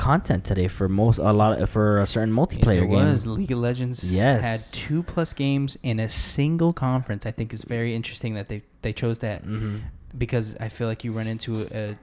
[0.00, 2.90] content today for most a lot for a certain Yes, multiplayer it game.
[2.90, 4.10] was League of Legends.
[4.10, 4.42] Yes.
[4.42, 7.26] had two plus games in a single conference.
[7.26, 9.78] I think is very interesting that they they chose that hmm
[10.16, 11.96] because I feel like you run into a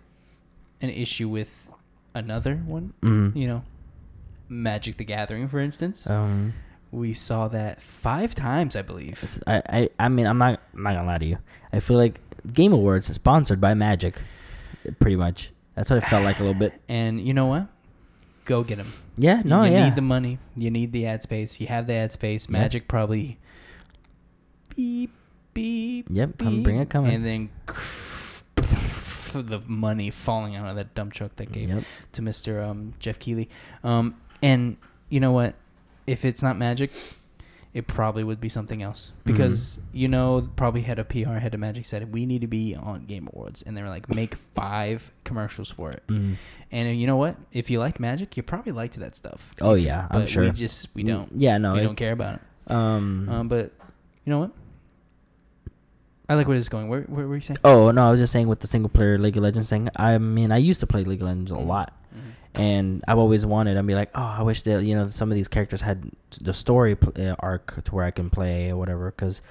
[0.82, 1.52] an issue with
[2.14, 2.94] another one.
[3.02, 3.64] hmm You know,
[4.48, 6.08] Magic the Gathering, for instance.
[6.10, 6.54] Um,
[6.92, 9.40] we saw that five times, I believe.
[9.48, 11.38] I, I I mean I'm not I'm not gonna lie to you.
[11.74, 12.22] I feel like
[12.54, 14.16] Game Awards is sponsored by Magic,
[15.00, 15.52] pretty much.
[15.76, 16.74] That's what it felt like a little bit.
[16.88, 17.68] And you know what?
[18.48, 18.92] Go get them.
[19.18, 19.84] Yeah, no, you yeah.
[19.86, 20.40] need the money.
[20.56, 21.60] You need the ad space.
[21.60, 22.48] You have the ad space.
[22.48, 23.38] Magic probably
[24.76, 25.12] beep
[25.54, 26.08] beep.
[26.10, 27.14] Yep, come beep, bring it coming.
[27.14, 27.50] And then
[29.34, 31.84] the money falling out of that dump truck that gave Yep.
[32.14, 32.66] to Mr.
[32.66, 33.50] Um, Geoff Keighley.
[33.84, 34.78] Um, and
[35.10, 35.56] you know what?
[36.06, 36.92] If it's not Magic,
[37.74, 39.32] it probably would be something else Mm-hmm.
[39.34, 42.74] because you know probably head of PR, head of Magic said we need to be
[42.76, 46.04] on Game Awards, and they were like make five commercials for it.
[46.08, 46.36] Mm.
[46.72, 47.36] And uh, you know what?
[47.52, 49.54] If you like Magic, you probably liked that stuff.
[49.62, 50.44] Oh If- yeah, I'm but sure.
[50.44, 51.32] We just we Mm, don't.
[51.36, 52.42] Yeah, no, we it- don't care about it.
[52.72, 53.72] Um, Um, but
[54.26, 54.52] you know what?
[56.30, 56.90] I like where this is going.
[56.90, 57.60] Where, where were you saying?
[57.64, 59.88] Oh no, I was just saying with the single player League of Legends thing.
[59.96, 61.68] I mean, I used to play League of Legends a Mhm.
[61.68, 61.94] lot.
[62.58, 63.78] And I've always wanted.
[63.78, 66.54] I'd be like, oh, I wish that you know some of these characters had the
[66.54, 69.12] story uh, arc to where I can play or whatever.
[69.12, 69.42] Because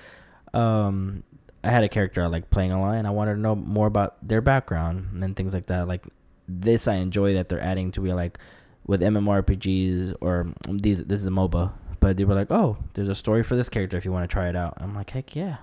[0.53, 1.23] um,
[1.63, 3.87] I had a character I like playing a lot, and I wanted to know more
[3.87, 5.87] about their background and things like that.
[5.87, 6.07] Like
[6.49, 8.39] this, I enjoy that they're adding to be like
[8.87, 11.05] with MMORPGs or these.
[11.05, 13.97] This is a MOBA, but they were like, oh, there's a story for this character
[13.97, 14.75] if you want to try it out.
[14.79, 15.59] I'm like, heck yeah.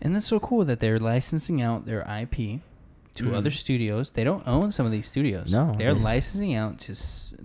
[0.00, 2.60] And that's so cool that they're licensing out their IP
[3.16, 3.34] to Mhm.
[3.34, 4.10] other studios.
[4.10, 5.50] They don't own some of these studios.
[5.50, 6.94] No, they're they- licensing out to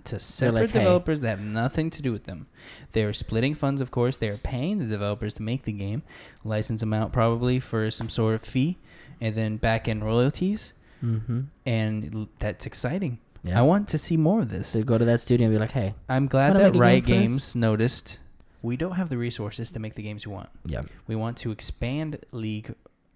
[0.04, 2.46] to separate like, "Hey." developers that have nothing to do with them.
[2.92, 4.16] They are splitting funds, of course.
[4.16, 6.02] They are paying the developers to make the game,
[6.44, 8.78] license them out probably for some sort of fee,
[9.20, 10.72] and then back end royalties.
[11.04, 11.40] Mm-hmm.
[11.66, 13.18] And that's exciting.
[13.42, 13.58] Yeah.
[13.58, 14.72] I want to see more of this.
[14.72, 17.12] to go to that studio and be like, hey, I'm glad that game Riot this?
[17.12, 18.18] Games noticed
[18.62, 20.48] we don't have the resources to make the games we want.
[20.66, 22.74] yeah, We want to expand League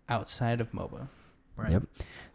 [0.09, 1.09] outside of MOBA.
[1.63, 1.73] Right.
[1.73, 1.83] Yep.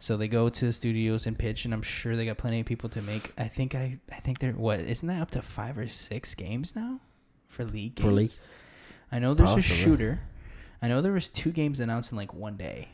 [0.00, 2.66] So they go to the studios and pitch, and I'm sure they got plenty of
[2.66, 3.32] people to make.
[3.38, 6.76] I think I, I think they're what isn't that up to five or six games
[6.76, 7.00] now
[7.48, 8.06] for League games?
[8.06, 8.30] For League?
[9.10, 9.74] I know there's Possibly.
[9.76, 10.20] a shooter.
[10.82, 12.88] I know there was two games announced in like one day,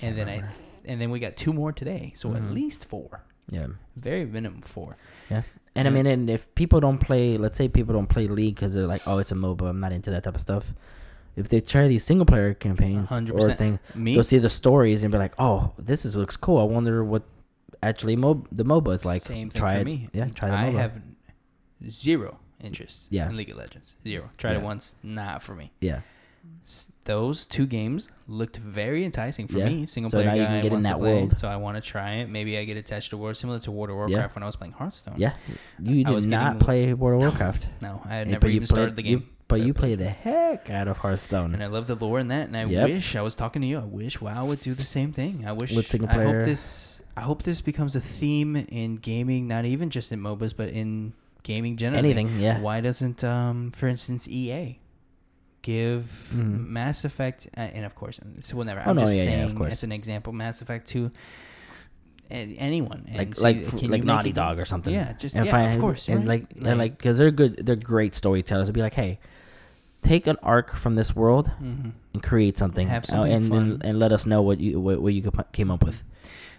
[0.00, 0.46] and then remember.
[0.48, 2.12] I, and then we got two more today.
[2.16, 2.52] So at Mhm.
[2.54, 3.68] least four, yeah.
[3.96, 4.96] very minimum four.
[5.30, 5.42] Yeah.
[5.74, 8.74] And I mean, and if people don't play, let's say people don't play League because
[8.74, 10.72] they're like, oh, it's a MOBA, I'm not into that type of stuff.
[11.36, 13.56] If they try these single player campaigns or 100%.
[13.56, 16.58] thing, Me, they'll see the stories and be like, oh, this is looks cool.
[16.60, 17.22] I wonder what
[17.82, 19.22] actually Mo- the MOBA is like.
[19.22, 19.84] same thing try for it.
[19.84, 20.08] me.
[20.12, 20.78] Yeah, try the I MOBA.
[20.78, 21.02] have
[21.88, 23.28] zero interest Yeah.
[23.28, 23.94] in League of Legends.
[24.06, 24.30] Zero.
[24.38, 25.70] Tried it once, not for me.
[25.80, 26.00] Yeah.
[26.64, 29.68] S- Those two games looked very enticing for Yeah.
[29.68, 29.86] me.
[29.86, 31.36] Single So player now you can get in that play, world.
[31.36, 32.30] so I want to try it.
[32.30, 34.16] Maybe I get attached to War, similar to World of Yeah.
[34.18, 35.14] Warcraft when I was playing Hearthstone.
[35.18, 35.32] Yeah.
[35.82, 37.66] You did not play World of Warcraft.
[37.82, 39.28] No, I had never but you even started played- the game.
[39.58, 41.54] But you play the heck out of Hearthstone.
[41.54, 42.48] and I love the lore in that.
[42.48, 42.88] And I Yep.
[42.88, 43.78] wish I was talking to you.
[43.78, 45.44] I wish WoW would do the same thing.
[45.46, 46.38] I wish With single I player.
[46.38, 47.00] hope this.
[47.16, 51.12] I hope this becomes a theme in gaming, not even just in MOBAs, but in
[51.44, 52.10] gaming generally.
[52.10, 52.60] Anything, yeah.
[52.60, 54.80] Why doesn't, um, for instance, EA
[55.62, 56.66] give Mhm.
[56.68, 58.82] Mass Effect, uh, and of course, so whatever.
[58.84, 59.72] Oh, I'm no, just yeah, yeah, saying course.
[59.72, 61.12] as an example, Mass Effect to
[62.30, 64.92] anyone, and like see, like can like Naughty it- Dog or something.
[64.92, 66.40] Yeah, just and yeah, of course, and right?
[66.50, 68.64] like and like because they're good, they're great storytellers.
[68.68, 69.18] It'd be like, hey,
[70.04, 71.92] take an arc from this world mhm.
[72.12, 73.58] and create something, Have uh, and, fun.
[73.58, 76.04] and and let us know what you what, what you came up with.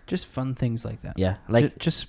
[0.07, 1.17] just fun things like that.
[1.17, 2.07] Yeah, like Ju- just,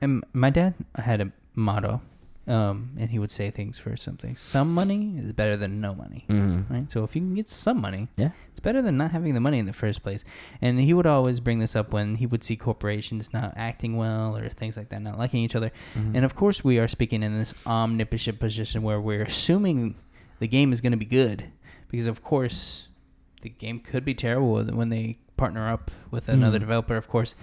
[0.00, 2.00] and my dad had a motto,
[2.46, 4.36] um, and he would say things for something.
[4.36, 6.64] Some money is better than no money, mhm.
[6.70, 6.90] right?
[6.90, 8.30] So if you can get some money, Yeah.
[8.50, 10.24] it's better than not having the money in the first place.
[10.62, 14.34] And he would always bring this up when he would see corporations not acting well
[14.36, 15.70] or things like that, not liking each other.
[15.94, 16.14] Mhm.
[16.16, 19.96] And of course, we are speaking in this omnipotent position where we're assuming
[20.38, 21.46] the game is going to be good,
[21.88, 22.88] because of course,
[23.42, 26.62] the game could be terrible when- they partner up with another Mhm.
[26.62, 27.34] developer, of course.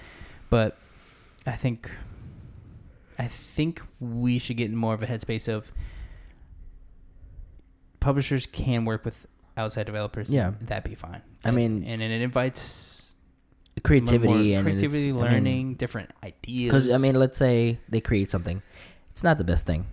[0.49, 0.77] But
[1.45, 1.89] I think,
[3.17, 5.71] I think we should get in more of a headspace of
[7.99, 9.25] publishers can work with
[9.57, 10.31] outside developers.
[10.31, 10.51] Yeah.
[10.61, 11.21] that'd be fine.
[11.43, 13.15] I That- mean- and it invites
[13.83, 16.73] creativity and creativity, learning, different ideas.
[16.73, 18.61] Because I mean, let's say they create something,
[19.11, 19.85] it's not the best thing.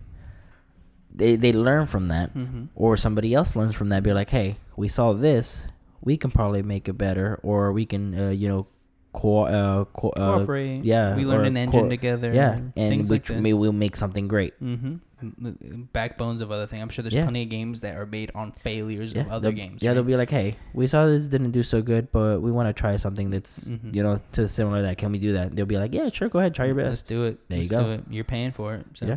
[1.14, 4.02] They they learn from that, hmm or somebody else learns from that.
[4.02, 5.66] Be like, hey, we saw this,
[6.00, 8.66] we can probably make it better, or we can, uh, you know,
[9.12, 10.84] co- uh, co- uh, cooperate.
[10.84, 12.32] yeah, we learned or an engine co- together.
[12.32, 14.54] yeah, and things we like tr- maybe we'll make something great.
[14.62, 14.96] Mm-hmm.
[15.94, 16.82] Backbones of other things.
[16.82, 17.22] I'm sure there's Yeah.
[17.22, 19.82] plenty of games that are made on failures Yeah, of other games.
[19.82, 19.94] Yeah, right?
[19.94, 22.72] they'll be like, hey, we saw this didn't do so good, but we want to
[22.72, 23.94] try something that's Mhm.
[23.94, 24.98] you know to similar to that.
[24.98, 25.54] Can we do that?
[25.54, 26.88] They'll be like, yeah, sure, go ahead, try your best.
[26.88, 27.38] Let's do it.
[27.48, 27.84] There you Let's go.
[27.84, 28.04] Do it.
[28.10, 28.86] You're paying for it.
[28.94, 29.06] So.
[29.06, 29.16] Yeah.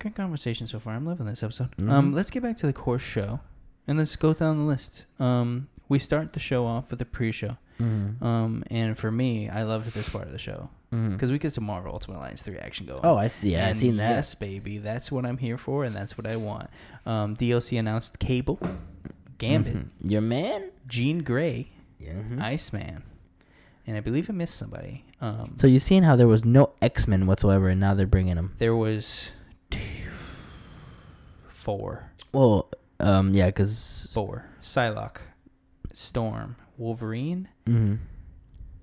[0.00, 0.94] Great, great conversation so far.
[0.94, 1.76] I'm loving this episode.
[1.76, 1.90] Mhm.
[1.90, 3.40] Um, let's get back to the core show,
[3.86, 5.04] and let's go down the list.
[5.18, 7.56] Um, we start the show off with a pre-show.
[7.80, 8.24] Mm-hmm.
[8.24, 11.64] Um, and for me, I loved this part of the show because we get some
[11.64, 13.00] Marvel Ultimate Alliance three action going.
[13.04, 13.52] Oh, I see.
[13.52, 14.10] Yeah, I seen that.
[14.10, 14.78] Yes, baby.
[14.78, 16.68] That's what I'm here for, and that's what I want.
[17.06, 18.58] Um, DLC announced Cable,
[19.38, 20.10] Gambit, Mhm.
[20.10, 20.70] Your man.
[20.88, 21.68] Jean Grey,
[22.00, 22.14] Yeah.
[22.14, 22.40] mhm.
[22.40, 23.02] Iceman,
[23.86, 25.04] and I believe I missed somebody.
[25.20, 28.36] Um, So you seen how there was no X Men whatsoever, and now they're bringing
[28.36, 28.52] them.
[28.58, 29.30] there was
[31.48, 32.68] four, Well,
[33.00, 35.18] um, yeah, because four: Psylocke,
[35.92, 37.96] Storm, Wolverine, mm-hmm.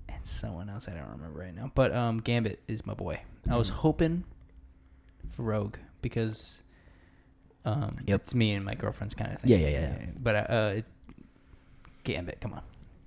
[0.09, 1.71] and someone else I don't remember right now.
[1.73, 3.21] But um, Gambit is my boy.
[3.49, 3.75] I was Mhm.
[3.75, 4.23] hoping
[5.31, 6.61] for Rogue because
[7.65, 8.21] um, Yep.
[8.21, 9.51] it's me and my girlfriend's kind of thing.
[9.51, 10.05] Yeah, yeah, yeah, yeah.
[10.19, 10.85] But uh, it,
[12.03, 12.61] Gambit, come on,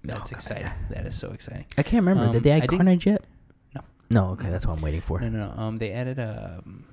[0.04, 0.72] that's Oh, God, exciting.
[0.90, 1.66] That is so exciting.
[1.76, 2.24] I can't remember.
[2.26, 3.22] Um, Did they I add didn't- Carnage yet?
[3.74, 3.80] No.
[4.10, 4.28] No.
[4.32, 5.20] Okay, that's what I'm waiting for.
[5.20, 5.58] No, no, no.
[5.62, 6.84] Um, they added um,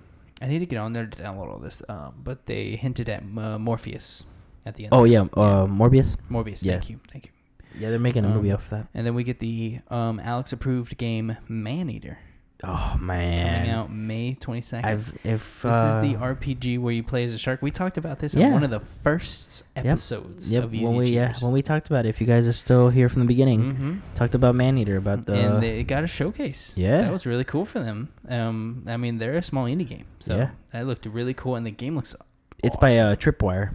[0.41, 1.81] I need to get on there to download all this.
[1.87, 4.25] Um, but they hinted at uh, Morpheus
[4.65, 4.93] at the end.
[4.93, 5.11] Oh it.
[5.11, 6.17] yeah, uh, Morbius.
[6.29, 6.63] Morbius.
[6.63, 6.73] yeah.
[6.73, 7.31] Thank you, thank you.
[7.77, 8.87] Yeah, they're making a movie Um, off that.
[8.93, 12.19] And then we get the um, Alex approved game Maneater
[12.63, 14.89] Oh man, coming man, out May twenty second.
[15.25, 17.61] If This uh, is the RPG where you play as a shark.
[17.61, 21.05] We talked about this in one of the first episodes Yep, of Easy when we
[21.07, 23.75] yeah when we talked about it, if you guys are still here from the beginning,
[23.75, 23.99] Mhm.
[24.15, 26.71] talked about Maneater about the and they got a showcase.
[26.75, 27.01] Yeah.
[27.01, 28.09] that was really cool for them.
[28.29, 30.49] Um, I mean, they're a small indie game, so Yeah.
[30.71, 32.15] that looked really cool, and the game looks.
[32.63, 33.07] it's by awesome.
[33.11, 33.73] uh, Tripwire.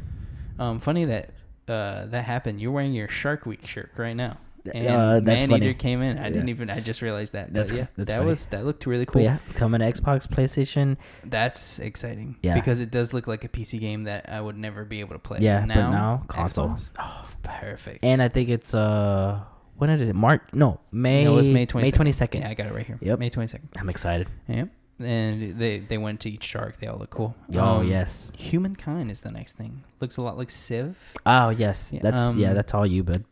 [0.59, 1.31] Um, funny that
[1.69, 2.61] uh that happened.
[2.61, 4.39] You're wearing your Shark Week shirt right now.
[4.75, 5.75] And Uh, that's Maneater funny.
[5.75, 6.19] came in.
[6.19, 6.69] I didn't even.
[6.71, 7.53] I just realized that.
[7.53, 8.31] That's- but yeah, that's that funny.
[8.31, 9.23] was that looked really But cool.
[9.23, 10.97] yeah, it's coming to Xbox, PlayStation.
[11.25, 12.37] That's exciting.
[12.43, 12.55] Yeah.
[12.55, 15.19] because it does look like a PC game that I would never be able to
[15.19, 15.39] play.
[15.41, 16.77] Yeah, now, but now console.
[16.99, 18.05] Oh, perfect.
[18.05, 19.41] And I think it's uh
[19.77, 20.43] when did it March?
[20.53, 21.25] No, May.
[21.25, 21.87] No, it was May twenty.
[21.87, 22.41] May 22nd.
[22.41, 22.99] yeah, I got it right here.
[23.01, 23.19] Yep.
[23.19, 23.69] May twenty second.
[23.79, 24.29] I'm excited.
[24.49, 24.69] Yep.
[25.03, 26.79] And they they went to each shark.
[26.79, 27.35] They all look cool.
[27.55, 28.31] Oh Um, yes.
[28.37, 29.83] Humankind is the next thing.
[30.01, 30.99] Looks a lot like Civ.
[31.25, 31.93] Oh yes.
[31.95, 32.49] Yeah, That's yeah.
[32.51, 33.25] um, That's all you, bud.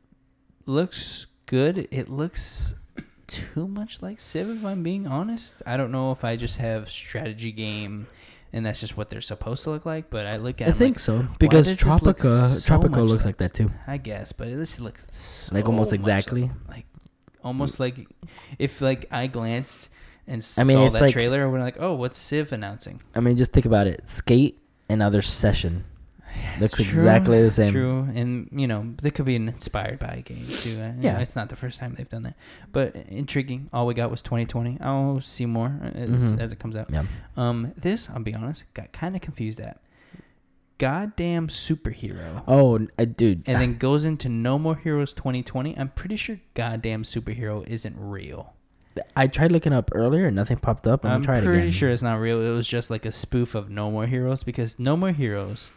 [0.68, 1.88] Looks good.
[1.90, 2.74] It looks
[3.26, 5.62] too much like Civ, if I'm being honest.
[5.66, 8.07] I don't know if I just have strategy game
[8.52, 10.11] and that's just what they're supposed to look like.
[10.11, 13.24] But I look at I think like, so because this look Tropica so Tropico looks
[13.24, 13.70] like like that too.
[13.87, 16.50] I guess, but this looks Like so almost much exactly.
[16.68, 16.85] like,
[17.42, 18.07] almost like
[18.59, 19.88] if like I glanced
[20.26, 23.00] and I mean, saw it's that like- trailer, I would like, oh, what's Civ announcing?
[23.14, 24.07] I mean, just think about it.
[24.07, 24.59] Skate
[24.90, 25.85] and other session
[26.61, 27.73] looks True, exactly the same.
[27.73, 30.81] True, and you know they could be inspired by a game too.
[30.81, 31.14] Uh, Yeah.
[31.14, 32.37] know, it's not the first time they've done that,
[32.73, 33.69] but intriguing.
[33.73, 34.79] All we got was 2020.
[34.81, 36.41] I'll see more as, Mhm.
[36.41, 36.91] as it comes out.
[36.93, 37.05] Yeah.
[37.37, 39.81] Um, this I'll be honest, got kind of confused at.
[40.79, 42.45] Goddamn superhero.
[42.47, 43.49] Oh, uh, dude.
[43.49, 45.77] and then goes into No More Heroes 2020.
[45.77, 48.55] I'm pretty sure goddamn superhero isn't real.
[49.17, 51.05] I tried looking up earlier and nothing popped up.
[51.05, 52.41] I'm, I'm pretty sure it's not real.
[52.41, 55.71] It was just like a spoof of No More Heroes because No More Heroes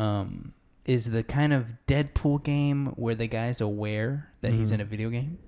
[0.00, 0.52] um,
[0.86, 5.10] is the kind of Deadpool game where the guy's aware that he's in a video
[5.10, 5.38] game.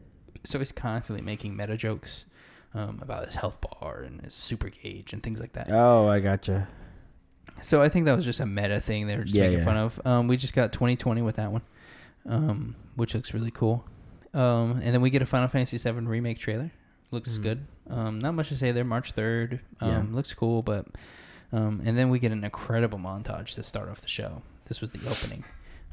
[0.44, 2.24] So he's constantly making meta jokes
[2.74, 5.70] um, about his health bar and his super gauge and things like that.
[5.70, 6.68] Oh, I gotcha.
[7.62, 9.64] So I think that was just a meta thing they were just Yeah, making yeah.
[9.64, 10.00] fun of.
[10.06, 11.62] Um, we just got 2020 with that one,
[12.26, 13.84] um, which looks really cool.
[14.34, 16.70] Um, and then we get a Final Fantasy VII remake trailer.
[17.10, 17.42] Looks Mhm.
[17.42, 17.66] good.
[17.88, 18.84] Um, not much to say there.
[18.84, 19.60] March 3rd.
[19.80, 20.04] Um, Yeah.
[20.16, 20.86] Looks cool, but
[21.52, 24.42] um, and then we get an incredible montage to start off the show.
[24.66, 25.44] This was the opening,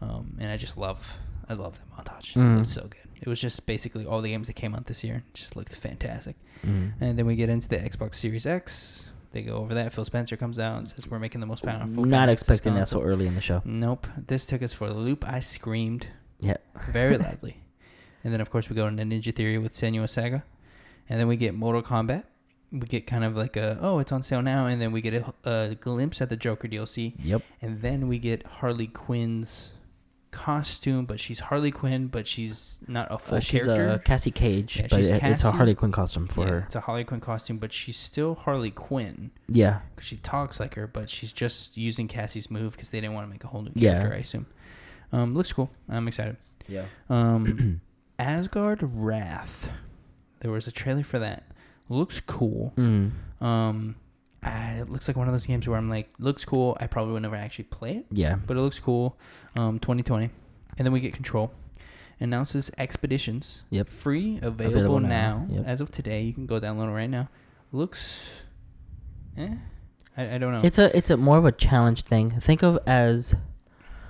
[0.02, 1.14] um, and I just love,
[1.50, 2.36] I love that montage.
[2.36, 2.58] It Mhm.
[2.58, 3.02] looked so good.
[3.22, 5.16] It was just basically all the games that came out this year.
[5.18, 6.38] It just looked fantastic.
[6.66, 6.94] Mm.
[7.02, 9.06] And then we get into the Xbox Series X.
[9.32, 9.94] They go over that.
[9.94, 12.06] Phil Spencer comes out and says we're making the most powerful.
[12.06, 13.62] Not expecting that so early in the show.
[13.66, 14.08] Nope.
[14.18, 15.28] This took us for a loop.
[15.28, 16.08] I screamed
[16.40, 16.58] Yeah.
[16.92, 17.58] very loudly.
[18.24, 20.44] And then of course we go into Ninja Theory with Senua Saga.
[21.10, 22.24] And then we get Mortal Kombat.
[22.72, 25.14] We get kind of like a oh it's on sale now, and then we get
[25.16, 27.42] a, a glimpse at the Joker DLC, Yep.
[27.62, 29.74] and then we get Harley Quinn's
[30.32, 33.90] costume, but she's Harley Quinn, but she's not a full Uh, she's character.
[33.96, 36.58] a Cassie Cage, Yeah, but she's it- it's a Harley Quinn costume for Yeah, her.
[36.60, 39.32] It's a Harley Quinn costume, but she's still Harley Quinn.
[39.48, 39.80] Yeah.
[39.96, 43.26] because she talks like her, but she's just using Cassie's move because they didn't want
[43.26, 43.94] to make a whole new Yeah.
[43.98, 44.14] character.
[44.16, 44.46] I assume.
[45.12, 45.72] Um, looks cool.
[45.90, 46.38] I'm excited.
[46.68, 46.86] Yeah.
[47.10, 47.82] Um,
[48.20, 49.72] Asgard Wrath.
[50.42, 51.44] There was a trailer for that.
[51.90, 52.74] Looks cool.
[52.78, 53.12] Mm.
[53.42, 53.96] Um,
[54.44, 56.78] I, it looks like one of those games where I'm like, looks cool.
[56.80, 58.36] I probably would never actually play it, Yeah.
[58.48, 59.18] but it looks cool.
[59.56, 60.30] Um, 2020,
[60.78, 61.52] and then we get Control.
[62.22, 63.64] Announces Expeditions.
[63.70, 63.90] Yep.
[63.90, 65.46] Free, available, Available now.
[65.50, 65.56] now.
[65.56, 65.64] Yep.
[65.66, 67.30] As of today, you can go download it right now.
[67.72, 68.20] Looks,
[69.38, 69.50] eh,
[70.18, 70.62] I, I don't know.
[70.64, 72.30] It's a it's a more of a challenge thing.
[72.32, 73.36] Think of as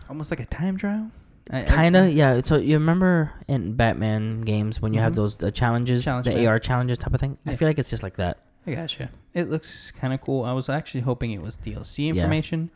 [0.09, 1.11] almost like a time trial.
[1.49, 2.41] Kind of yeah.
[2.41, 5.15] So you remember in Batman games when you have Mhm.
[5.15, 6.45] those uh, challenges, Challenge the.
[6.45, 7.37] AR challenges type of thing.
[7.45, 7.55] I Yeah.
[7.57, 8.37] feel like it's just like that.
[8.67, 9.09] I gotcha.
[9.33, 10.43] It looks kind of cool.
[10.45, 12.09] I was actually hoping it was DLC Yeah.
[12.13, 12.69] information,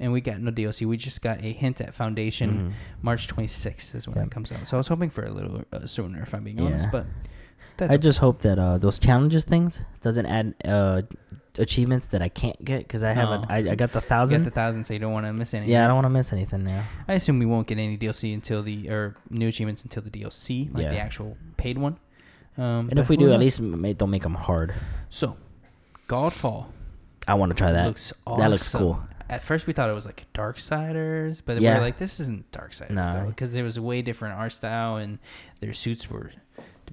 [0.00, 0.86] and we got no DLC.
[0.86, 2.50] We just got a hint at Foundation.
[2.50, 3.02] Mhm.
[3.02, 4.22] March 26th is when Yeah.
[4.24, 4.66] it comes out.
[4.68, 6.66] So I was hoping for a little uh, sooner, if I'm being Yeah.
[6.66, 6.88] honest.
[6.90, 7.06] But
[7.76, 11.02] that's I just hope that uh, those challenges things doesn't add uh,
[11.58, 13.44] achievements that I can't get because I haven't.
[13.48, 13.52] Oh.
[13.52, 14.42] I, I got the you got thousand.
[14.44, 15.70] the thousand, so you don't want to miss anything.
[15.72, 16.84] yeah, I don't want to miss anything now.
[17.08, 20.74] I assume we won't get any DLC until the or new achievements until the DLC,
[20.74, 21.98] like the actual paid one.
[22.56, 24.74] Um, And if we do, at least don't make them hard.
[25.10, 25.36] so
[26.08, 26.66] Godfall
[27.26, 27.86] I want to try that.
[27.86, 28.38] looks awesome.
[28.40, 29.00] That looks cool.
[29.30, 31.76] At first, we thought it was like Darksiders, but we Yeah.
[31.76, 33.24] were like, "This isn't Darksiders," No.
[33.26, 35.18] because there was a way different art style and
[35.60, 36.30] their suits were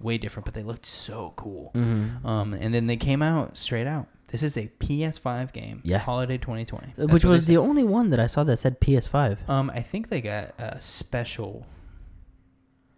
[0.04, 1.72] way different, but they looked so cool.
[1.76, 2.26] Mm-hmm.
[2.26, 4.08] Um, and then they came out straight out.
[4.28, 5.82] This is a PS5 game.
[5.84, 5.98] Yeah.
[5.98, 6.94] Holiday 2020.
[6.96, 9.50] That's Which was the only one that I saw that said PS5.
[9.50, 11.66] Um, I think they got a special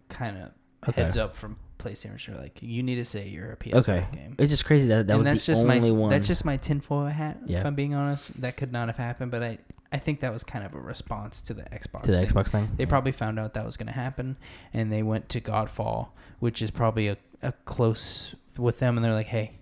[0.08, 0.50] kind of
[0.88, 1.02] Okay.
[1.02, 2.38] heads up from PlayStation.
[2.40, 4.06] Like, you need to say you're a PS5 Okay.
[4.12, 4.36] game.
[4.38, 6.10] It's just crazy that that and was the only my, one.
[6.10, 7.38] That's just my tinfoil hat.
[7.48, 9.30] If I'm being honest, that could not have happened.
[9.30, 9.58] But I,
[9.94, 12.02] I think that was kind of a response to the Xbox.
[12.02, 12.28] to the thing.
[12.28, 12.68] Xbox thing.
[12.76, 12.88] They Yeah.
[12.88, 14.36] probably found out that was going to happen,
[14.72, 16.08] and they went to Godfall,
[16.40, 19.52] which is probably a, a close with them, and they're like, hey.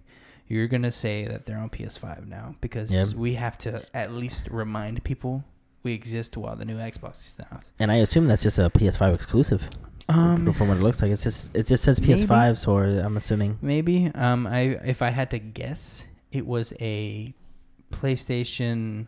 [0.48, 3.06] You're gonna say that they're on PS5 now because Yeah.
[3.16, 5.44] we have to at least remind people
[5.82, 7.62] we exist while the new Xbox is out.
[7.78, 9.66] And I assume that's just a PS5 exclusive.
[10.10, 11.98] Um, from what it looks like, it's just it just says.
[12.00, 13.56] PS5, so I'm assuming.
[13.62, 14.10] Maybe.
[14.14, 17.32] Um, I if I had to guess, it was a
[17.90, 19.06] PlayStation,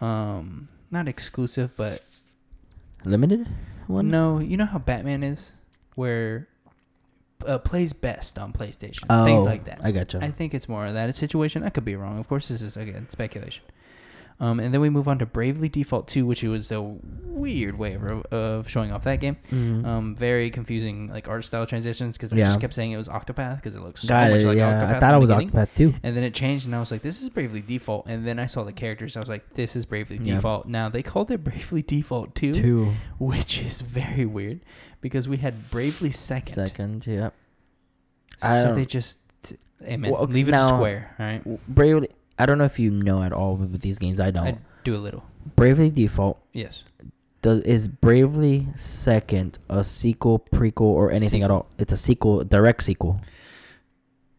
[0.00, 2.02] um, not exclusive, but
[3.04, 3.46] Limited
[3.86, 4.10] one?
[4.10, 4.38] no.
[4.38, 5.52] You know how Batman is,
[5.94, 6.48] where
[7.46, 9.80] uh, plays best on PlayStation, Oh, things like that.
[9.84, 10.18] I gotcha.
[10.22, 11.62] I think it's more of that situation.
[11.62, 12.18] I could be wrong.
[12.18, 13.64] Of course, this is again speculation.
[14.40, 17.94] Um, and then we move on to Bravely Default 2, which was a weird way
[17.94, 19.36] of, of showing off that game.
[19.52, 19.86] Mhm.
[19.86, 22.46] Um, very confusing, like art style transitions because they Yeah.
[22.46, 24.46] just kept saying it was Octopath because it looks so Got much it.
[24.48, 24.94] like yeah, Octopath.
[24.96, 25.50] I thought it was beginning.
[25.50, 25.94] Octopath too.
[26.02, 28.46] And then it changed, and I was like, "This is Bravely Default." And then I
[28.46, 29.16] saw the characters.
[29.16, 30.34] I was like, "This is Bravely Yeah.
[30.34, 34.60] Default." Now they called it Bravely Default 2, Two which is very weird
[35.00, 36.54] because we had Bravely Second.
[36.54, 37.06] second.
[37.06, 37.30] Yeah.
[38.42, 39.18] So they just,
[39.82, 41.14] hey man, Well, okay, leave it now- square.
[41.18, 41.66] All right.
[41.68, 42.08] Bravely.
[42.38, 44.20] I don't know if you know at all with these games.
[44.20, 44.46] I don't.
[44.46, 45.24] I do a little.
[45.56, 46.82] Bravely Default Yes.
[47.42, 51.66] does is Bravely Second a sequel, prequel, or anything at all?
[51.78, 53.20] It's a sequel, direct sequel.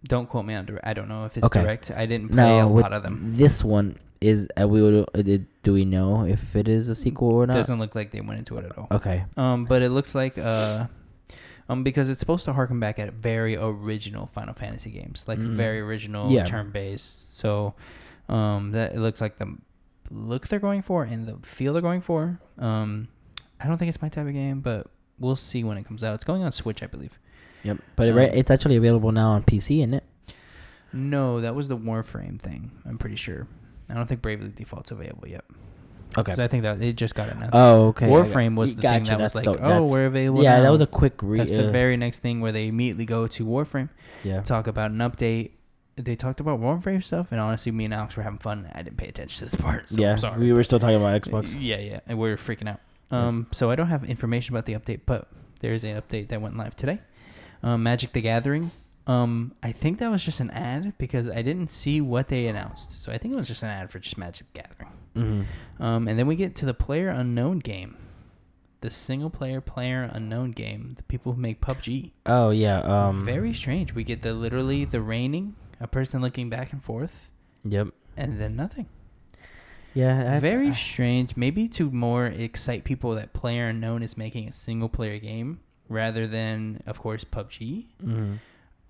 [0.04, 0.86] Don't quote me on direct.
[0.86, 1.62] I don't know if it's Okay.
[1.62, 1.90] direct.
[1.92, 3.34] I didn't play Now a lot of them.
[3.36, 5.22] this one is uh, we would uh,
[5.64, 7.54] do we know if it is a sequel or not?
[7.54, 8.88] Doesn't look like they went into it at all.
[8.92, 9.26] Okay.
[9.38, 10.88] Um, but it looks like uh,
[11.70, 15.56] um, because it's supposed to harken back at very original Final Fantasy games, like Mhm.
[15.56, 16.46] very original Yeah.
[16.46, 17.36] turn based.
[17.38, 17.76] So,
[18.30, 19.58] um, that it looks like the
[20.12, 22.40] look they're going for and the feel they're going for.
[22.58, 23.08] Um,
[23.60, 24.88] I don't think it's my type of game, but
[25.18, 26.14] we'll see when it comes out.
[26.16, 27.18] It's going on Switch, I believe.
[27.64, 27.78] Yep.
[27.96, 30.04] But Um, it's actually available now on PC, isn't it?
[30.94, 32.72] No, that was the Warframe thing.
[32.86, 33.48] I'm pretty sure.
[33.90, 35.44] I don't think Bravely Default's available yet.
[36.18, 36.32] Okay.
[36.32, 37.52] 'Cause I think that it just got announced.
[37.54, 38.08] Oh, okay.
[38.08, 40.44] Warframe was the thing Gotcha, that was like, the- oh, we're available.
[40.44, 43.06] Yeah, that was a quick re- That's the uh, very next thing where they immediately
[43.06, 43.90] go to Warframe,
[44.24, 44.42] yeah.
[44.42, 45.52] talk about an update.
[45.98, 48.68] They talked about Warframe stuff, and honestly, me and Alex were having fun.
[48.76, 49.90] I didn't pay attention to this part.
[49.90, 50.40] So yeah, I'm sorry.
[50.40, 51.56] we were still talking about Xbox.
[51.60, 52.80] Yeah, yeah, and we were freaking out.
[53.12, 55.28] Um, so I don't have information about the update, but
[55.62, 57.00] there is an update that went live today.
[57.64, 58.72] Um, Magic the Gathering.
[59.08, 63.04] Um, I think that was just an ad because I didn't see what they announced.
[63.04, 64.92] So I think it was just an ad for just Magic the Gathering.
[65.14, 65.42] hmm
[65.84, 67.98] Um, and then we get to the player unknown game,
[68.82, 70.94] the single player player unknown game.
[70.98, 72.12] The people who make PUBG.
[72.26, 72.80] Oh yeah.
[72.80, 73.24] Um.
[73.26, 73.94] Very strange.
[73.94, 77.30] We get the literally the raining, a person looking back and forth,
[77.64, 77.90] Yep.
[78.18, 78.88] and then nothing.
[79.94, 80.36] Yeah.
[80.36, 81.38] I- Very I- strange.
[81.38, 86.26] Maybe to more excite people that Player Unknown is making a single player game rather
[86.28, 87.86] than, of course, PUBG.
[88.04, 88.40] Mhm.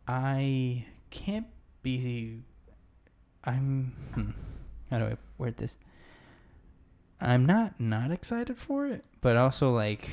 [0.08, 1.48] I can't
[1.82, 2.42] be.
[3.44, 3.94] I'm.
[4.14, 4.30] Hmm,
[4.90, 5.78] how do I word this?
[7.20, 10.10] I'm not not excited for it, but also like.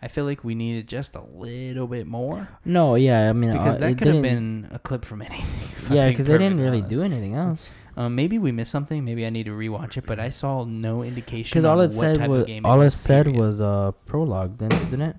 [0.00, 2.94] I feel like we needed just a little bit more No.
[2.94, 3.28] Yeah.
[3.28, 5.96] I mean, because uh, that it could have been a clip from anything.
[5.96, 6.88] Yeah, because they didn't really honest.
[6.88, 7.68] do anything else.
[7.96, 9.04] Um, maybe we missed something.
[9.04, 10.06] Maybe I need to rewatch it.
[10.06, 11.50] But I saw no indication.
[11.50, 13.40] Because all it what said type was all it was, said period.
[13.40, 15.16] was uh prologue, didn't, didn't it?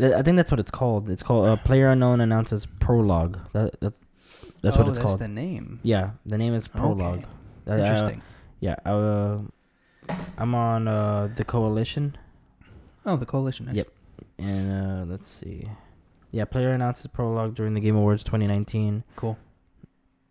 [0.00, 1.08] I think that's what it's called.
[1.08, 3.38] It's called uh, Player Unknown announces prologue.
[3.52, 4.00] That that's
[4.60, 5.20] that's oh, what it's that's called.
[5.20, 5.80] the name.
[5.82, 7.18] yeah, the name is prologue.
[7.18, 7.26] Okay.
[7.66, 8.22] Uh, uh, Interesting.
[8.60, 9.38] yeah, uh,
[10.36, 12.16] I'm on uh, the coalition,
[13.06, 13.70] oh, the coalition.
[13.72, 13.88] Yep.
[14.38, 15.68] and uh, let's see.
[16.32, 19.04] Yeah, player announces prologue during the Game Awards 2019.
[19.14, 19.38] Cool.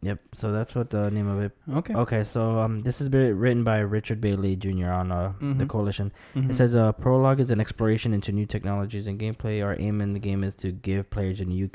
[0.03, 0.19] Yep.
[0.35, 1.51] So that's what the name of it.
[1.71, 1.93] Okay.
[1.93, 4.89] Okay, so um, this is written by Richard Bailey Jr.
[4.89, 5.69] on uh, the Mhm.
[5.69, 6.11] coalition.
[6.35, 6.49] Mhm.
[6.49, 9.63] It says uh, prologue is an exploration into new technologies and gameplay.
[9.63, 11.69] Our aim in the game is to give players a u-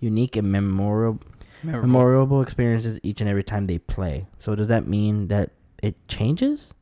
[0.00, 1.20] unique and memorable
[1.64, 1.88] Memorable.
[1.88, 4.26] memorable experiences each and every time they play.
[4.38, 5.50] So does that mean that
[5.82, 6.72] it changes?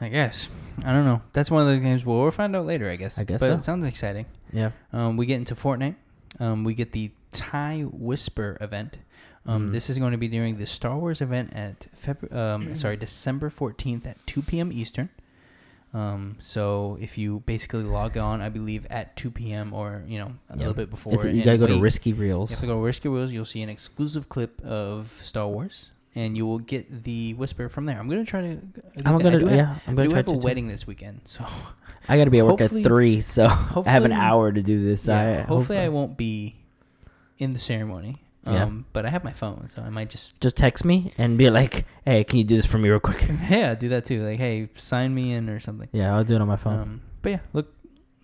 [0.00, 0.48] I guess.
[0.84, 1.22] I don't know.
[1.32, 2.04] That's one of those games.
[2.04, 2.88] Well, we'll find out later.
[2.88, 3.18] I guess.
[3.18, 3.54] I guess But so.
[3.54, 4.26] it sounds exciting.
[4.52, 4.70] Yeah.
[4.92, 5.96] Um, we get into Fortnite.
[6.38, 8.98] Um, we get the Thai Whisper event.
[9.48, 9.72] Um, Mhm.
[9.72, 13.48] This is going to be during the Star Wars event at Feb- um, sorry December
[13.50, 14.70] fourteenth at two p.m.
[14.72, 15.08] Eastern.
[15.94, 19.72] Um, so if you basically log on, I believe at two p.m.
[19.72, 20.58] or you know a Yeah.
[20.58, 21.80] little bit before, It's, you gotta go to wait.
[21.82, 22.50] Risky You Reels.
[22.50, 23.32] have to go to Risky Reels.
[23.32, 27.86] You'll see an exclusive clip of Star Wars, and you will get the whisper from
[27.86, 27.98] there.
[27.98, 28.58] I'm gonna try to.
[29.06, 29.76] I'm gonna do have- yeah.
[29.86, 30.40] I'm gonna do try have to a too.
[30.44, 31.46] wedding this weekend, so
[32.06, 33.46] I gotta be at work at three, so
[33.86, 35.08] I have an hour to do this.
[35.08, 36.56] yeah, I, hopefully I won't be
[37.38, 38.18] in the ceremony.
[38.52, 38.64] Yeah.
[38.64, 41.50] Um, but I have my phone, so I might just just text me and be
[41.50, 44.24] like, "Hey, can you do this for me real quick?" yeah do that too.
[44.24, 45.88] Like, hey, sign me in or something.
[45.92, 46.78] Yeah, I'll do it on my phone.
[46.80, 47.72] Um, but yeah, look,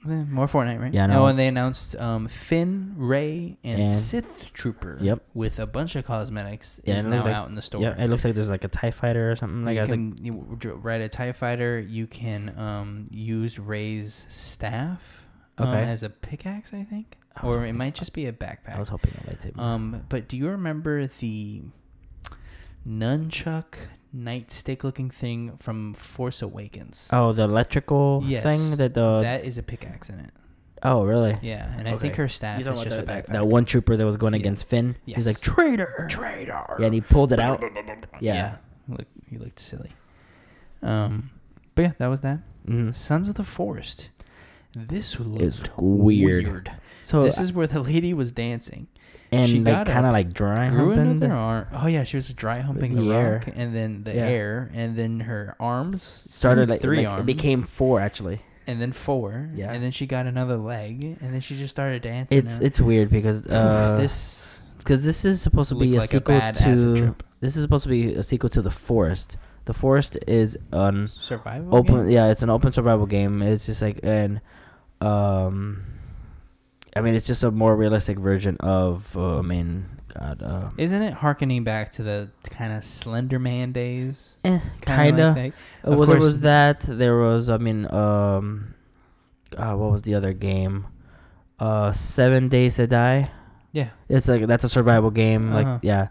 [0.09, 0.93] eh, more Fortnite, right?
[0.95, 4.99] Yeah, I Oh, and they announced um, Finn, Rey, and, And- Sith Trooper.
[5.01, 5.22] Yep.
[5.35, 7.83] With a bunch of cosmetics, Yeah, is it now looked like- out in the store.
[7.83, 9.64] yeah, it looks like there's like a Tie Fighter or something.
[9.64, 11.79] Like you I was like, can you dr- ride a Tie Fighter.
[11.81, 15.25] You can um, use Rey's staff
[15.59, 15.83] um, Okay.
[15.91, 18.74] as a pickaxe, I think, I was or it might just be a backpack.
[18.74, 19.59] I was hoping a lightsaber.
[19.59, 21.62] Um, but do you remember the
[22.87, 23.74] nunchuck
[24.16, 27.09] nightstick looking thing from Force Awakens?
[27.12, 28.43] oh, the electrical Yes.
[28.43, 29.20] thing that the.
[29.22, 30.30] that is a pickaxe in it.
[30.82, 31.39] oh, really?
[31.43, 33.26] Yeah, and I think her staff You is talking just a backpack.
[33.32, 34.41] that one trooper that was going Yeah.
[34.41, 34.97] against Finn?
[35.07, 36.07] He's like traitor.
[36.11, 36.76] traitor.
[36.78, 37.62] Yeah, and he pulled it out.
[38.20, 38.59] Yeah.
[38.89, 39.93] Look, he looked silly.
[40.82, 41.30] Um,
[41.74, 42.41] but yeah, that was that.
[42.66, 44.11] hmm Sons of the Forest.
[44.76, 46.70] This looked It's weird.
[47.05, 48.89] So this is where the lady was dancing.
[49.33, 51.21] and she like kind of like dry humping.
[51.21, 51.67] the- arm.
[51.73, 53.33] Oh yeah, she was dry humping the, The air.
[53.47, 54.23] rock, and then the Yeah.
[54.27, 57.21] air, and then her arms started like three like, arms.
[57.23, 58.41] It became four actually.
[58.67, 59.51] and then four.
[59.55, 59.73] Yeah.
[59.73, 62.37] and then she got another leg, and then she just started dancing.
[62.39, 62.67] It's now.
[62.67, 66.39] it's weird because uh, this because this is supposed to be a like a sequel
[66.39, 69.37] bad to this is supposed to be a sequel to the Forest.
[69.67, 71.75] The Forest is an survival.
[71.77, 72.11] open game?
[72.11, 73.43] yeah, it's an open survival game.
[73.43, 74.41] It's just like an
[75.01, 75.83] um
[76.97, 79.17] I mean, it's just a more realistic version of.
[79.17, 80.43] Uh, I mean, God.
[80.43, 84.37] Uh, Isn't it harkening back to the kind of Slender Man days?
[84.45, 85.27] eh, Kinda kinda.
[85.29, 85.89] like that?
[85.89, 86.81] Uh, Of well, there was that.
[86.81, 87.51] There was.
[87.51, 88.75] I mean, um,
[89.57, 90.87] uh, what was the other game?
[91.59, 93.31] Uh, Seven Days to Die.
[93.73, 93.91] Yeah.
[94.09, 95.53] It's like that's a survival game.
[95.53, 95.73] Uh-huh.
[95.73, 96.09] Like yeah,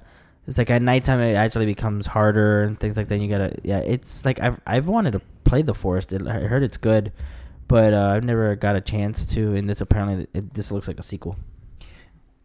[0.47, 3.19] it's like at nighttime it actually becomes harder and things like that.
[3.19, 3.79] You gotta yeah.
[3.79, 6.11] It's like I've I've wanted to play the forest.
[6.11, 7.11] It, I heard it's good,
[7.73, 9.55] but uh, I've never got a chance to.
[9.55, 11.37] And this apparently it, this looks like a sequel.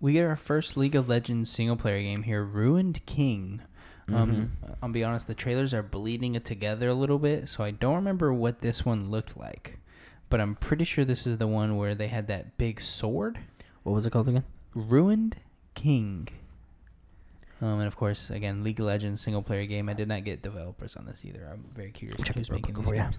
[0.00, 3.60] We get our first League of Legends single player game here, Ruined King.
[4.08, 4.76] Um, Mhm.
[4.82, 7.96] I'll be honest, the trailers are bleeding it together a little bit, so I don't
[7.96, 9.78] remember what this one looked like.
[10.30, 13.38] But I'm pretty sure this is the one where they had that big sword.
[13.82, 14.44] What was it called again?
[14.74, 15.36] Ruined
[15.74, 16.28] King.
[17.60, 19.90] Um, and of course, again, League of Legends single player game.
[19.90, 21.46] I did not get developers on this either.
[21.52, 23.18] I'm very curious Check who's making these games.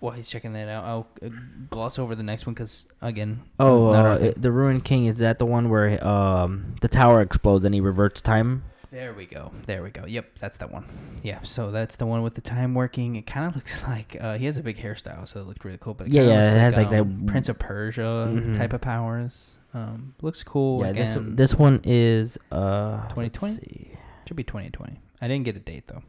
[0.00, 1.28] While he's checking that out, I'll uh,
[1.70, 4.26] gloss over the next one because again, Oh, not uh, thing.
[4.28, 7.80] it- the Ruined King is that the one where um the tower explodes and he
[7.80, 8.62] reverts time?
[8.90, 9.52] There we go.
[9.66, 10.06] There we go.
[10.06, 10.86] Yep, that's that one.
[11.22, 13.16] Yeah, so that's the one with the time working.
[13.16, 15.76] It kind of looks like uh, he has a big hairstyle, so it looked really
[15.78, 15.92] cool.
[15.94, 18.56] But it Yeah, kinda yeah, looks it has, like, that um, Prince of Persia Mhm.
[18.56, 19.56] type of powers.
[19.74, 20.80] Um, looks cool.
[20.86, 21.36] yeah, this again.
[21.36, 23.52] this one is uh 2020?
[23.52, 23.90] let's see.
[24.26, 24.98] should be 2020.
[25.20, 26.02] I didn't get a date though.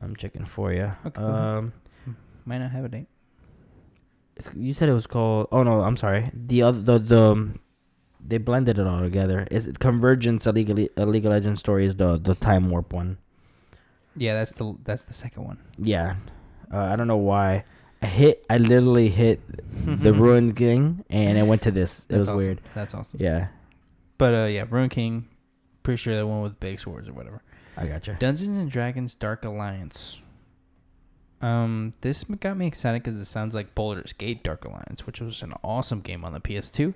[0.00, 0.92] I'm checking for you.
[1.06, 1.38] Okay, go ahead.
[1.58, 1.72] um,
[2.44, 3.06] Might not have a date.
[4.36, 5.48] it's, you said it was called.
[5.52, 6.30] Oh no, I'm sorry.
[6.34, 7.48] The other the the
[8.24, 9.46] they blended it all together.
[9.50, 10.46] Is it Convergence?
[10.46, 13.18] A League of, Le- a League of Legends story is the the time warp one.
[14.16, 15.58] Yeah, that's the that's the second one.
[15.78, 16.16] Yeah,
[16.72, 17.64] uh, I don't know why.
[18.02, 18.44] I hit.
[18.50, 19.40] I literally hit
[19.86, 22.00] the Ruined King, and it went to this.
[22.00, 22.36] It That's was awesome.
[22.38, 22.60] weird.
[22.74, 23.20] That's awesome.
[23.22, 23.48] Yeah,
[24.18, 25.28] But uh, yeah, Ruin King.
[25.84, 27.42] Pretty sure that one with big swords or whatever.
[27.76, 28.16] I gotcha.
[28.20, 30.20] Dungeons and Dragons Dark Alliance.
[31.42, 35.42] Um, this got me excited because it sounds like Baldur's Gate Dark Alliance, which was
[35.42, 36.94] an awesome game on the PS2.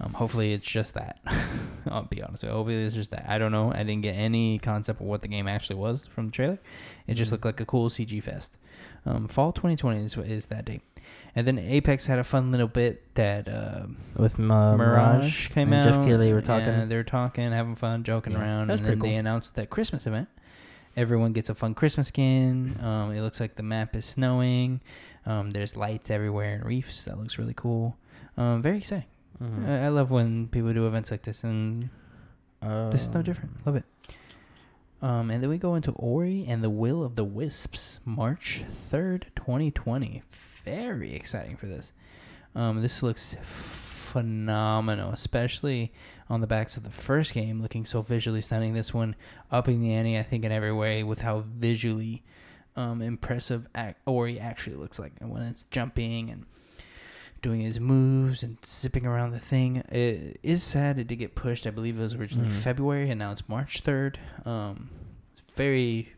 [0.00, 1.18] Um, hopefully it's just that.
[1.90, 2.44] I'll be honest.
[2.44, 2.56] With you.
[2.56, 3.24] Hopefully it's just that.
[3.28, 3.72] I don't know.
[3.72, 6.58] I didn't get any concept of what the game actually was from the trailer.
[7.08, 7.32] It just Mhm.
[7.32, 8.56] looked like a cool CG fest.
[9.04, 10.82] Um, fall 2020 is, is that date.
[11.34, 13.86] And then Apex had a fun little bit that uh,
[14.16, 15.94] With uh, Mirage came and out.
[15.94, 16.66] Geoff Keighley were talking.
[16.68, 19.70] Yeah, they were talking, having fun, joking Yeah, around, and then pretty they announced that
[19.70, 20.28] Christmas event.
[20.98, 22.76] Everyone gets a fun Christmas skin.
[22.82, 24.80] Um, it looks like the map is snowing.
[25.26, 27.04] Um, there's lights everywhere and reefs.
[27.04, 27.96] That looks really cool.
[28.36, 29.06] Um, very exciting.
[29.40, 29.68] Mhm.
[29.68, 31.88] I, I love when people do events like this, and
[32.60, 33.64] this is no Um, different.
[33.64, 33.84] Love it.
[35.00, 39.26] Um, and then we go into Ori and the Will of the Wisps, March 3rd,
[39.36, 40.24] 2020.
[40.64, 41.92] Very exciting for this.
[42.56, 43.36] Um, this looks
[44.08, 45.92] phenomenal, especially
[46.28, 48.74] on the backs of the first game, looking so visually stunning.
[48.74, 49.14] This one
[49.50, 52.22] upping the ante, I think, in every way with how visually
[52.76, 53.66] um, impressive
[54.06, 55.12] Ori actually looks like.
[55.20, 56.46] And when it's jumping and
[57.40, 59.76] doing his moves and zipping around the thing.
[59.90, 61.66] It is sad it did get pushed.
[61.68, 62.52] I believe it was originally Mhm.
[62.60, 64.18] February and now it's March 3rd.
[64.44, 64.90] Um,
[65.30, 66.14] it's very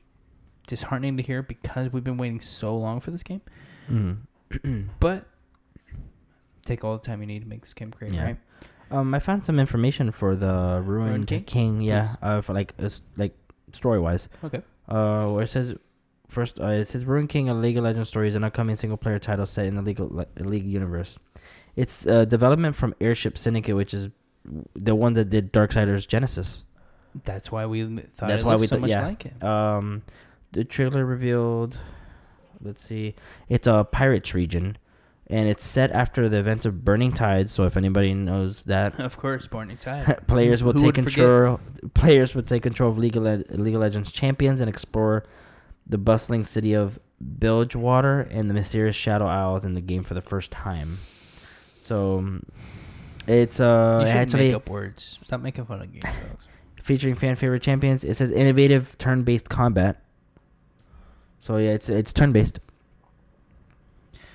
[0.66, 3.42] disheartening to hear because we've been waiting so long for this game.
[3.90, 4.86] Mhm.
[4.98, 5.26] But
[6.64, 8.24] take all the time you need to make this game great, Yeah.
[8.24, 8.36] right?
[8.90, 11.44] Um, I found some information for the Ruined King?
[11.44, 11.80] King.
[11.80, 13.36] yeah, uh, for like it's like
[13.72, 14.28] story wise.
[14.42, 14.62] Okay.
[14.88, 15.74] Uh, where it says
[16.28, 18.96] first, uh, it says Ruined King: A League of Legends story is an upcoming single
[18.96, 21.18] player title set in the League Le- League universe.
[21.76, 24.08] It's uh, development from Airship Syndicate, which is
[24.74, 26.64] the one that did Darksiders Genesis.
[27.24, 29.06] That's why we thought That's it why we so thought- much yeah.
[29.06, 29.42] like it.
[29.44, 30.02] Um,
[30.50, 31.78] the trailer revealed.
[32.60, 33.14] Let's see,
[33.48, 34.76] it's a pirates region,
[35.30, 37.52] and it's set after the events of Burning Tides.
[37.52, 40.26] So if anybody knows that, Of course, Burning Tide.
[40.26, 41.14] players will Who take would forget?
[41.14, 41.60] control.
[41.94, 45.24] Players will take control of League of, Le- League of Legends champions and explore
[45.86, 46.98] the bustling city of
[47.38, 50.98] Bilgewater and the mysterious Shadow Isles in the game for the first time.
[51.82, 52.40] So
[53.26, 55.18] it's uh actually make up words.
[55.22, 56.46] Stop making fun of game dogs.
[56.82, 58.04] featuring fan favorite champions.
[58.04, 60.02] It says innovative turn based combat.
[61.40, 62.60] So yeah, it's it's turn based.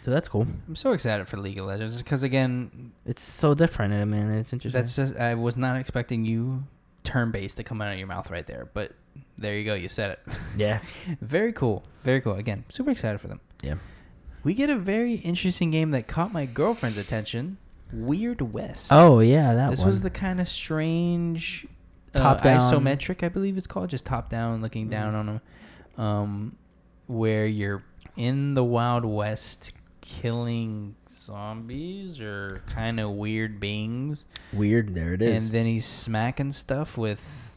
[0.06, 0.46] So that's cool.
[0.68, 3.92] I'm so excited for League of Legends because again, It's so different.
[3.96, 4.80] I mean, it's interesting.
[4.80, 6.64] that's just I was not expecting you
[7.04, 8.92] turn based to come out of your mouth right there, but
[9.40, 9.74] there you go.
[9.74, 10.20] You said it.
[10.58, 10.80] yeah.
[11.22, 11.84] Very cool.
[12.04, 12.34] Very cool.
[12.36, 13.40] Again, super excited for them.
[13.64, 13.76] Yeah.
[14.44, 17.58] We get a very interesting game that caught my girlfriend's attention.
[17.92, 18.90] Weird West.
[18.92, 19.88] Oh yeah, that this one.
[19.88, 21.66] was the kind of strange
[22.14, 22.60] uh, Top-down.
[22.62, 25.20] isometric, I believe it's called, just top down, looking down Mhm.
[25.20, 25.42] on them,
[26.06, 26.56] um,
[27.08, 27.84] where you're
[28.16, 29.72] in the Wild West
[30.06, 34.94] killing zombies or kind of weird beings, weird.
[34.96, 35.46] There it is.
[35.46, 37.56] and then he's smacking stuff with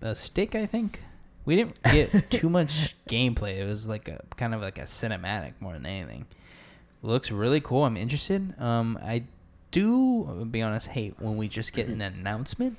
[0.00, 0.54] a stick.
[0.54, 1.02] I think
[1.44, 3.58] we didn't get too much gameplay.
[3.58, 6.26] It was like a kind of like a cinematic more than anything.
[7.02, 7.84] Looks really cool.
[7.84, 8.54] I'm interested.
[8.60, 9.24] Um, I
[9.70, 12.76] do, I'll be honest, hate when we just get an announcement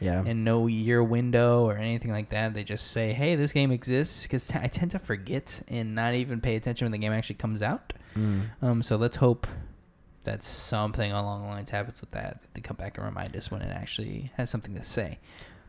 [0.00, 0.22] Yeah.
[0.26, 2.54] and no year window or anything like that.
[2.54, 6.14] They just say, "Hey, this game exists," because t- I tend to forget and not
[6.14, 7.92] even pay attention when the game actually comes out.
[8.16, 8.42] Mm.
[8.62, 9.46] Um, so let's hope
[10.24, 12.40] that something along the lines happens with that.
[12.42, 15.18] That they come back and remind us when it actually has something to say.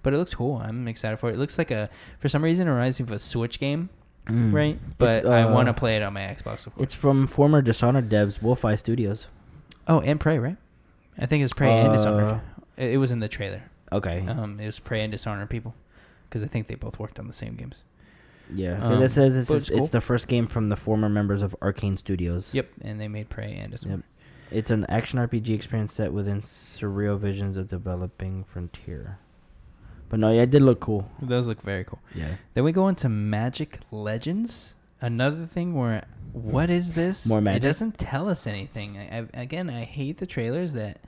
[0.03, 0.57] But it looks cool.
[0.57, 1.35] I'm excited for it.
[1.35, 3.89] It looks like a, for some reason, it reminds me of a Switch game,
[4.27, 4.51] Mm.
[4.53, 4.79] right?
[4.97, 6.65] But It's, I uh, want to play it on my Xbox.
[6.67, 6.83] Of course.
[6.85, 9.27] It's from former Dishonored devs, Wolf Eye Studios.
[9.87, 10.57] Oh, and Prey, right?
[11.17, 12.41] I think it was Prey and Uh, Dishonored.
[12.77, 13.63] It, it was in the trailer.
[13.91, 14.25] Okay.
[14.27, 15.73] Um, it was Prey and Dishonored people,
[16.29, 17.83] because I think they both worked on the same games.
[18.53, 18.79] yeah.
[18.83, 21.97] um, it says it's, it's it's the first game from the former members of Arkane
[21.97, 22.53] Studios.
[22.53, 24.03] Yep, and they made Prey and Dishonored.
[24.49, 29.17] It's an action RPG experience set within surreal visions of developing frontier.
[30.09, 31.09] But no, yeah, it did look cool.
[31.21, 31.99] It does look very cool.
[32.13, 32.35] Yeah.
[32.53, 34.75] Then we go into Magic Legends.
[34.99, 37.25] Another thing where, what is this?
[37.25, 37.63] More magic.
[37.63, 38.97] It doesn't tell us anything.
[38.97, 40.99] I, I, again, I hate the trailers that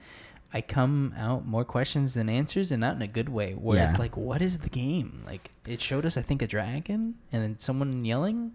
[0.53, 3.53] I come out more questions than answers, and not in a good way.
[3.53, 5.23] Where it's like, what is the game?
[5.25, 8.51] Like it showed us, I think, a dragon, and then someone yelling,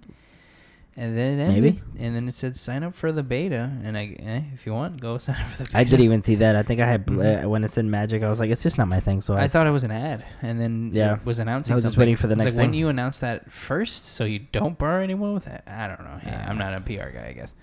[0.96, 1.82] and then it ended, Maybe.
[1.98, 5.00] and then it said sign up for the beta, and I, eh, if you want,
[5.00, 5.78] go sign up for the beta.
[5.78, 6.54] I didn't even see that.
[6.56, 7.44] I think I had Mhm.
[7.44, 9.20] uh, when it said magic, I was like, it's just not my thing.
[9.20, 11.14] So I, I thought it was an ad, and then Yeah.
[11.14, 11.72] it was announcing.
[11.72, 12.74] I was just waiting for the next like, thing.
[12.74, 15.62] you announce that first so you don't borrow anyone with it?
[15.66, 16.20] I don't know.
[16.30, 16.44] Uh.
[16.48, 17.54] I'm not a PR guy, I guess.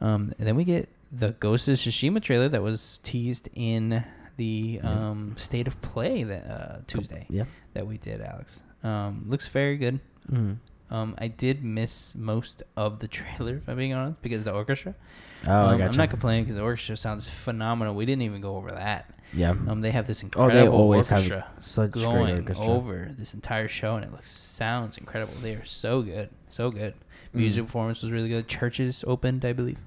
[0.00, 4.04] Um, and then we get the Ghost of Tsushima trailer that was teased in
[4.36, 7.44] the um, State of Play that uh, Tuesday yeah.
[7.74, 8.60] that we did, Alex.
[8.82, 10.00] Um, looks very good.
[10.30, 10.58] Mm.
[10.90, 14.94] Um, I did miss most of the trailer, if I'm being honest, because the orchestra.
[15.46, 17.94] Oh, I um, got I'm not complaining because the orchestra sounds phenomenal.
[17.94, 19.10] We didn't even go over that.
[19.32, 19.50] Yeah.
[19.50, 22.66] Um, they have this oh, incredible they always orchestra have such great going orchestra.
[22.66, 25.34] over this entire show, and it looks sounds incredible.
[25.40, 26.94] They are so good, so good.
[27.34, 27.40] Mm.
[27.40, 28.48] Music performance was really good.
[28.48, 29.78] Churches opened, I believe,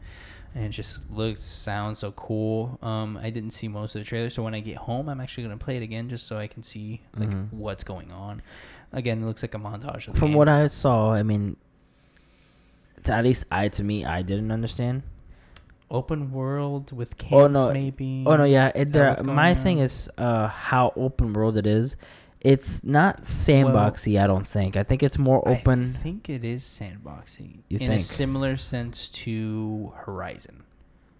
[0.55, 2.77] and it just looks sounds so cool.
[2.81, 5.43] Um, I didn't see most of the trailer, so when I get home, I'm actually
[5.43, 7.53] gonna play it again just so I can see like Mhm.
[7.53, 8.41] what's going on.
[8.91, 10.37] Again, it looks like a montage of the From game.
[10.37, 11.55] what I saw, I mean,
[13.03, 15.03] to at least I to me, I didn't understand.
[15.91, 17.73] open world with camps, Oh, no.
[17.73, 18.23] maybe.
[18.27, 18.71] Oh no, yeah.
[18.75, 19.55] It, there, my on?
[19.55, 21.97] thing is uh, how open world it is.
[22.41, 24.21] It's not sandboxy.
[24.21, 24.77] I don't think.
[24.77, 25.93] I think it's more open.
[25.95, 30.63] I think it is sandboxing You in a similar sense to Horizon.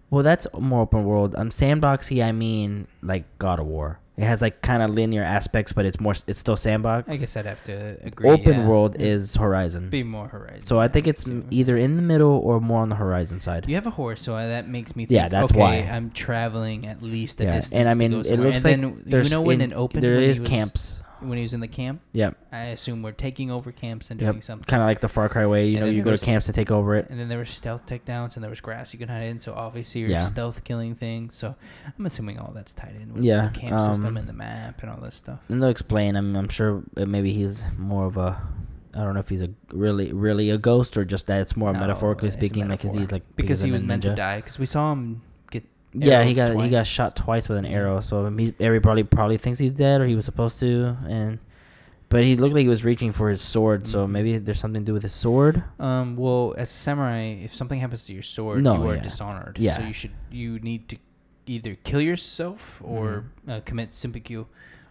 [0.08, 1.34] well, that's more open world.
[1.36, 2.24] Um, sandboxy.
[2.24, 3.98] I mean, like God of War.
[4.16, 6.14] It has like kind of linear aspects, but it's more.
[6.26, 7.08] It's still sandbox.
[7.08, 8.28] I guess I'd have to agree.
[8.28, 8.66] open yeah.
[8.68, 9.88] world It'd is Horizon.
[9.88, 10.66] be more Horizon.
[10.66, 13.66] So I think it's m- either in the middle or more on the Horizon side.
[13.66, 15.16] You have a horse, so that makes me think.
[15.16, 15.74] Yeah, that's okay, why.
[15.90, 17.78] I'm traveling at least a Yeah, distance.
[17.78, 20.02] and I mean, it looks and like there's you know when in- it opened.
[20.02, 20.98] there was- camps.
[21.22, 22.00] When he was in the camp.
[22.12, 22.36] Yep.
[22.52, 24.30] I assume we're taking over camps and Yep.
[24.32, 24.64] doing something.
[24.64, 25.68] Kind of like the Far Cry way.
[25.68, 27.08] You And know, you go to camps to take over it.
[27.10, 29.40] And then there were stealth takedowns, and there was grass you could hide in.
[29.40, 30.22] So obviously, you're Yeah.
[30.22, 31.34] stealth killing things.
[31.34, 31.54] So
[31.98, 34.82] I'm assuming all that's tied in with Yeah, the camp system um, and the map
[34.82, 35.40] and all that stuff.
[35.48, 36.16] And they'll explain.
[36.16, 38.40] I mean, I'm sure uh, maybe he's more of a.
[38.92, 41.72] I don't know if he's a really, really a ghost or just that it's more
[41.72, 44.38] No, metaphorically speaking, like 'cause he's like because he was meant to die.
[44.38, 45.22] Because we saw him
[45.92, 48.00] Yeah, he got he got shot twice with an arrow.
[48.00, 51.38] So he, everybody probably thinks he's dead or he was supposed to, and
[52.08, 53.86] but he looked like he was reaching for his sword.
[53.88, 54.10] So Mhm.
[54.10, 55.62] maybe there's something to do with his sword.
[55.80, 56.16] Um.
[56.16, 59.02] Well, as a samurai, if something happens to your sword, No, you are yeah.
[59.02, 59.58] dishonored.
[59.58, 59.76] Yeah.
[59.78, 60.96] So you should you need to
[61.46, 63.52] either kill yourself or Mhm.
[63.52, 64.44] uh, commit seppuku,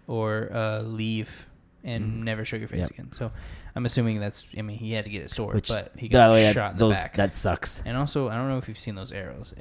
[0.08, 1.45] or uh, leave
[1.84, 2.24] and Mhm.
[2.24, 2.89] never show your face Yep.
[2.91, 3.12] again.
[3.14, 3.32] So
[3.76, 4.43] I'm assuming that's.
[4.57, 6.78] I mean, he had to get his sword, Which, but he got way, shot in
[6.78, 7.15] those back.
[7.15, 7.82] that sucks.
[7.86, 9.53] and also, I don't know if you've seen those arrows.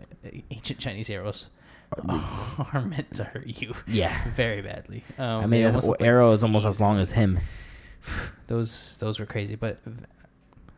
[0.50, 1.46] Ancient Chinese arrows
[2.08, 5.04] are meant to hurt you Yeah, very badly.
[5.18, 7.38] Um, I mean, almost the like arrow is almost as long as him.
[8.46, 9.54] Those those were crazy.
[9.56, 9.78] But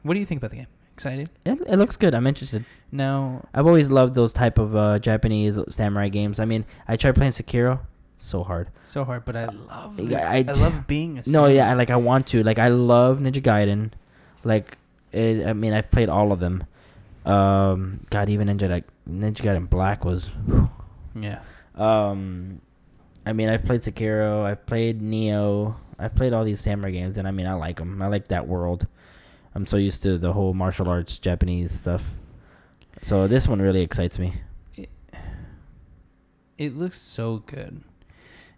[0.02, 0.66] what do you think about the game?
[0.94, 1.30] Excited?
[1.44, 2.14] It, it looks good.
[2.14, 2.64] I'm interested.
[2.92, 3.44] No.
[3.54, 6.40] I've always loved those type of uh, Japanese samurai games.
[6.40, 7.80] I mean, I tried playing Sekiro,
[8.20, 8.68] so hard.
[8.84, 9.98] So hard, but I love.
[9.98, 11.22] I I I, love being a.
[11.26, 12.42] No, yeah, like I want to.
[12.42, 13.92] Like I love Ninja Gaiden.
[14.44, 14.78] Like,
[15.12, 16.64] it, I mean, I've played all of them.
[17.24, 20.30] Um, God, even Ninja like Ninja Gaiden Black was.
[21.14, 21.40] Yeah.
[21.74, 22.60] Um,
[23.26, 24.44] I mean, I've played Sekiro.
[24.44, 25.74] I've played Nioh.
[25.98, 28.00] I've played all these samurai games, and I mean, I like them.
[28.00, 28.86] I like that world.
[29.54, 32.16] I'm so used to the whole martial arts Japanese stuff.
[33.02, 34.34] So this one really excites me.
[36.58, 37.82] It looks so good.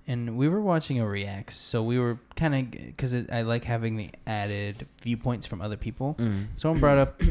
[0.06, 3.96] And we were watching a react, so we were kind of because I like having
[3.96, 6.16] the added viewpoints from other people.
[6.18, 6.46] Mm.
[6.56, 7.22] Someone brought up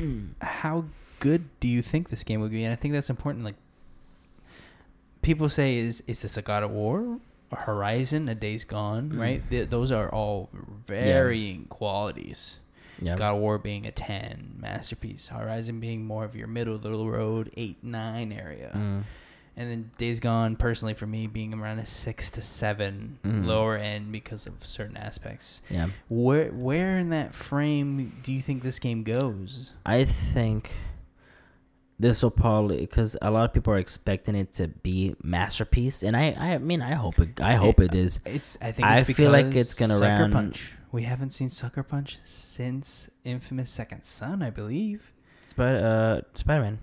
[0.41, 0.85] how
[1.19, 3.43] good do you think this game would be, and I think that's important.
[3.43, 3.57] Like
[5.21, 7.19] people say, is is this a God of War,
[7.51, 9.11] a Horizon, a Days Gone?
[9.11, 9.19] Mm.
[9.19, 9.49] Right?
[9.49, 10.49] Th- those are all
[10.85, 12.57] varying qualities.
[13.01, 13.17] Yeah.
[13.17, 16.91] God of War being a ten masterpiece, Horizon being more of your middle of the
[16.91, 18.71] road eight nine area.
[18.73, 19.03] Mm.
[19.61, 23.45] And then Days Gone, personally for me, being around a six to 7 Mhm.
[23.45, 25.61] lower end because of certain aspects.
[25.69, 25.87] Yeah.
[26.09, 29.71] Where where in that frame do you think this game goes?
[29.85, 30.71] I think
[31.99, 36.17] this will probably because a lot of people are expecting it to be masterpiece, and
[36.17, 38.19] I, I mean, I hope it, I hope it is.
[38.25, 40.73] It's I think I feel like it's gonna Sucker run- Punch.
[40.91, 45.11] We haven't seen Sucker Punch since Infamous Second Son, I believe.
[45.41, 46.79] Spider, uh, Spider Man.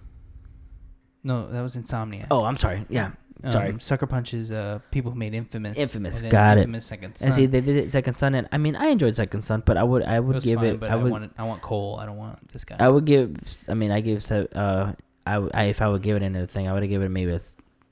[1.25, 2.27] No, that was Insomniac.
[2.31, 2.87] Oh, I'm sorry.
[2.89, 3.11] Yeah,
[3.43, 3.77] Um, sorry.
[3.81, 5.77] Sucker Punch is uh, people who made Infamous.
[5.77, 6.63] Infamous, and then got it.
[6.63, 7.27] Infamous Second Son.
[7.27, 9.77] and see, they did it Second Son, and I mean, I enjoyed Second Son, but
[9.77, 11.43] I would, I it would was give fine, it, but I I, would, want I
[11.45, 11.99] want Cole.
[12.01, 12.77] I don't want this guy.
[12.79, 13.35] I would give.
[13.69, 14.93] I mean, I give se- uh,
[15.27, 17.11] I, w- I if I would give it another thing, I would have given it
[17.11, 17.41] maybe a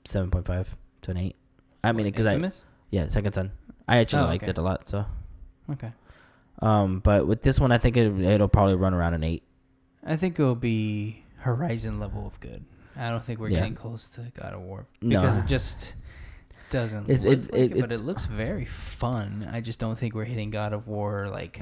[0.05, 0.73] seven point five
[1.03, 1.35] to an eight.
[1.83, 2.63] I mean, because I Infamous.
[2.89, 3.51] yeah, Second Son.
[3.87, 4.49] I actually Oh, liked okay.
[4.51, 4.87] it a lot.
[4.89, 5.05] So,
[5.71, 5.91] Okay.
[6.61, 9.43] um, but with this one, I think it, it'll probably run around an eight.
[10.05, 12.65] I think it'll be Horizon level of good.
[12.97, 13.59] I don't think we're Yeah.
[13.59, 15.19] getting close to God of War No.
[15.21, 15.93] because it just
[16.71, 19.47] doesn't It's- look it- like it- it, but it looks very fun.
[19.51, 21.61] I just don't think we're hitting God of War like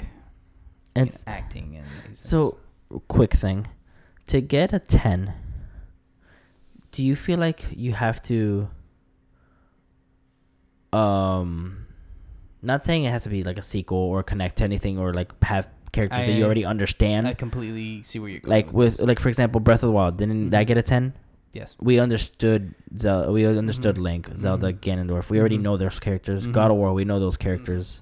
[0.95, 2.57] And you know, acting and so,
[3.09, 3.67] quick thing,
[4.27, 5.33] to get a ten,
[6.91, 8.69] do you feel like you have to?
[10.93, 11.87] Um,
[12.61, 15.31] not saying it has to be like a sequel or connect to anything or like
[15.43, 17.27] have characters that you already understand.
[17.27, 18.51] I completely see where you're going.
[18.51, 19.05] like with this.
[19.07, 20.17] like for example, Breath of the Wild.
[20.17, 20.67] Didn't that Mhm.
[20.67, 21.13] get a ten?
[21.55, 23.31] Yes, We understood Zelda.
[23.31, 24.01] We understood Mhm.
[24.01, 24.79] Link, Zelda, Mhm.
[24.79, 25.29] Ganondorf.
[25.29, 25.61] We already Mhm.
[25.63, 26.45] know those characters.
[26.47, 26.93] God of War.
[26.93, 28.01] We know those characters.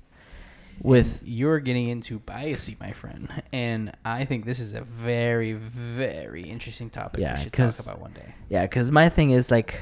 [0.82, 6.42] With you're getting into biasy, my friend, and I think this is a very, very
[6.44, 7.22] interesting topic.
[7.22, 8.34] Yeah, we should 'cause- talk about one day.
[8.50, 9.80] Yeah, because my thing is like,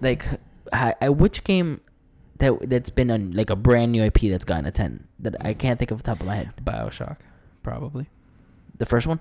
[0.00, 0.24] like,
[0.72, 1.82] I, I which game
[2.38, 5.52] that that's been a like a brand new IP that's gotten a ten that I
[5.54, 6.50] can't think of the top of my head.
[6.64, 7.18] Bioshock,
[7.62, 8.06] probably.
[8.78, 9.20] The first one.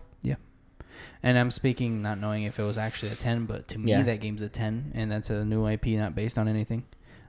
[1.24, 4.03] And I'm speaking not knowing if it was actually a 10, but to me Yeah.
[4.03, 6.84] that game's a 10 and that's a new IP not based on anything.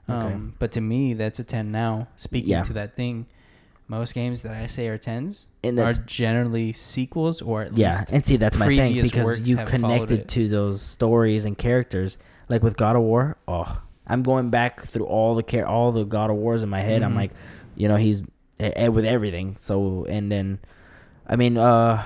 [0.07, 2.07] Um, but to me that's a 10 now.
[2.17, 2.63] Speaking Yeah.
[2.63, 3.25] to that thing,
[3.87, 8.11] most games that I say are 10s And are generally sequels or at yeah, least
[8.11, 12.17] and see that's my thing because you connected to those stories and characters.
[12.47, 16.03] Like with God of War, oh, I'm going back through all the care all the
[16.03, 17.03] God of Wars in my head.
[17.03, 17.17] I'm Mhm.
[17.17, 17.31] like,
[17.75, 18.21] you know, he's
[18.59, 19.55] eh, eh, with everything.
[19.59, 20.59] So and then,
[21.27, 22.03] I mean, uh,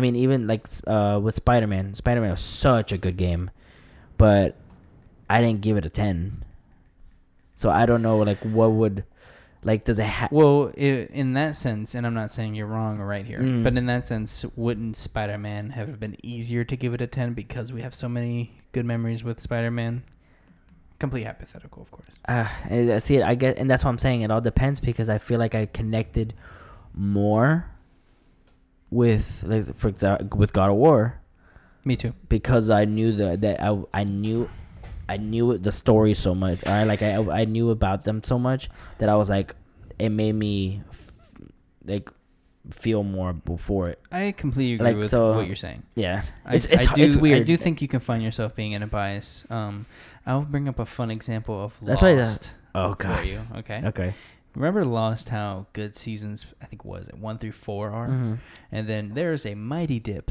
[0.00, 3.50] I mean even like uh with Spider Man, Spider Man was such a good game,
[4.16, 4.56] but
[5.28, 6.42] I didn't give it a ten.
[7.54, 9.04] So I don't know like what would,
[9.62, 10.32] like does it have?
[10.32, 10.80] Well, i
[11.12, 13.62] in that sense, and I'm not saying you're wrong or right here, Mm.
[13.62, 17.70] but in that sense, wouldn't Spider-Man have been easier to give it a 10 because
[17.70, 20.02] we have so many good memories with Spider-Man?
[20.98, 22.06] Complete hypothetical, of course.
[22.26, 22.48] Uh,
[22.94, 23.22] I see it.
[23.22, 24.22] I get, and that's what I'm saying.
[24.22, 26.32] It all depends because I feel like I connected
[26.94, 27.66] more
[28.90, 29.92] with, like, for
[30.36, 31.20] with God of War
[31.84, 32.12] Me too.
[32.28, 34.48] because I knew the that I I knew,
[35.08, 36.66] I knew the story so much.
[36.66, 38.68] Or like I I knew about them so much
[38.98, 39.54] that I was like,
[39.98, 41.12] it made me, f-
[41.84, 42.10] like,
[42.70, 44.00] feel more before it.
[44.12, 45.82] I completely agree Like, with so- what you're saying.
[45.94, 47.40] Yeah, I- it's it's I do, it's weird.
[47.40, 49.44] I do think you can find yourself being in a bias.
[49.50, 49.86] Um,
[50.26, 53.26] I'll bring up a fun example of That's Lost Oh for god.
[53.26, 53.40] you.
[53.56, 53.82] Okay.
[53.86, 54.14] Okay.
[54.54, 55.28] Remember Lost?
[55.28, 58.38] How good seasons I think was it one through four are, Mhm.
[58.72, 60.30] and then there is a mighty dip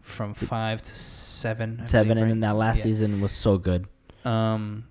[0.00, 1.80] from five to seven.
[1.82, 2.82] I Seven, believe, and then that last Yeah.
[2.84, 3.86] season was so good.
[4.24, 4.84] Um,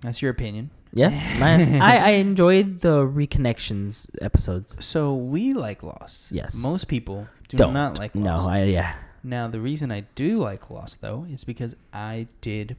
[0.00, 0.70] that's your opinion.
[0.92, 4.76] Yeah, my, I I enjoyed the reconnections episodes.
[4.84, 6.30] So we like Lost.
[6.30, 6.54] Yes.
[6.54, 7.74] Most people do Don't.
[7.74, 8.94] not like No, I yeah.
[9.26, 12.76] Now, the reason I do like Lost, though, is because I did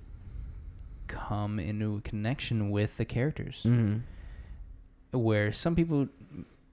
[1.08, 3.60] come into a connection with the characters.
[3.64, 3.98] hmm
[5.16, 6.08] Where some people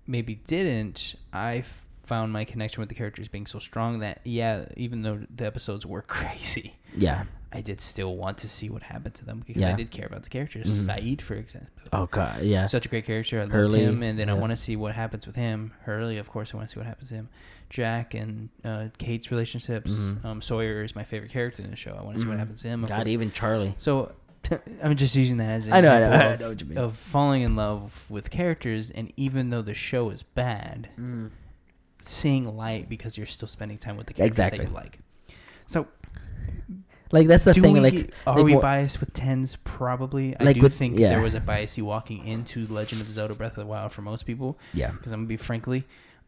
[0.06, 1.64] maybe didn't, I
[2.04, 5.86] found my connection with the characters being so strong that, yeah, even though the episodes
[5.86, 7.24] were crazy, Yeah.
[7.54, 10.22] I did still want to see what happened to them because I did care about
[10.22, 10.86] the characters.
[10.86, 10.96] Mhm.
[10.98, 11.68] Sayid, for example.
[11.92, 12.42] Oh god.
[12.44, 12.64] Yeah.
[12.64, 13.42] Such a great character.
[13.42, 15.72] I loved him, and then I want to see what happens with him.
[15.82, 17.28] Hurley, of course, I want to see what happens to him.
[17.68, 19.90] Jack and uh, Kate's relationships.
[19.92, 20.24] Mhm.
[20.24, 21.94] Um, Sawyer is my favorite character in the show.
[21.98, 22.40] I want to see what Mhm.
[22.40, 22.84] happens to him.
[22.84, 23.74] God, even Charlie.
[23.76, 24.12] So
[24.82, 26.60] I'm just using that as an I know, I know, example I of, know what
[26.60, 26.78] you mean.
[26.78, 31.30] of falling in love with characters, and even though the show is bad, Mm.
[32.04, 34.58] seeing light because you're still spending time with the characters Exactly.
[34.64, 34.98] that you like.
[35.66, 35.86] So
[37.12, 37.74] Like that's the do thing.
[37.74, 39.56] we, Like, are like we what- biased with tens?
[39.64, 40.34] Probably.
[40.38, 41.10] I Like do with- think yeah.
[41.10, 44.24] there was a biasy walking into Legend of Zelda: Breath of the Wild for most
[44.24, 44.58] people.
[44.72, 44.90] yeah.
[44.92, 45.84] Because I'm gonna be frankly,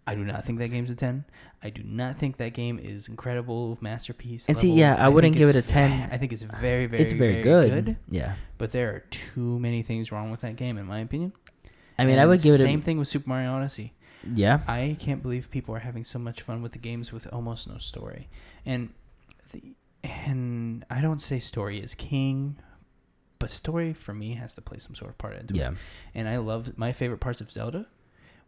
[0.07, 1.25] I do not think that game's a ten.
[1.63, 4.47] I do not think that game is incredible masterpiece.
[4.49, 5.91] And see, yeah, I wouldn't give it a 10.
[5.91, 7.97] ve- I think it's very, very, it's very, good.
[8.11, 8.35] Yeah.
[8.59, 11.33] But there are too many things wrong with that game, in my opinion.
[11.99, 13.95] I mean, I would give it a same a thing with Super Mario Odyssey.
[14.35, 14.61] yeah.
[14.69, 17.79] I can't believe people are having so much fun with the games with almost no
[17.79, 18.29] story.
[18.67, 18.91] And
[19.53, 22.57] the, and I don't say story is king,
[23.39, 25.59] but story for me has to play some sort of part into it.
[25.59, 25.71] Yeah.
[26.15, 27.87] And I love my favorite parts of Zelda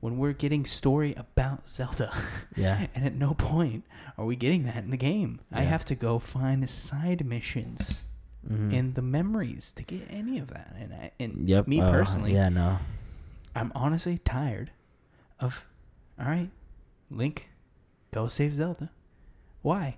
[0.00, 2.12] when we're getting story about Zelda.
[2.56, 2.86] Yeah.
[2.94, 3.84] and at no point
[4.16, 5.40] are we getting that in the game.
[5.52, 8.02] I have to go find side missions
[8.48, 8.72] Mhm.
[8.72, 10.74] in the memories to get any of that.
[10.78, 11.66] And I, and Yep.
[11.68, 12.48] me uh, personally, Yeah.
[12.48, 12.78] No.
[13.54, 14.70] I'm honestly tired
[15.40, 15.66] of.
[16.18, 16.50] All right,
[17.10, 17.50] Link,
[18.12, 18.90] go save Zelda.
[19.62, 19.96] Why?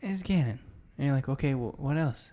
[0.00, 0.58] It's Ganon.
[0.98, 2.32] And you're like, okay, well, what else?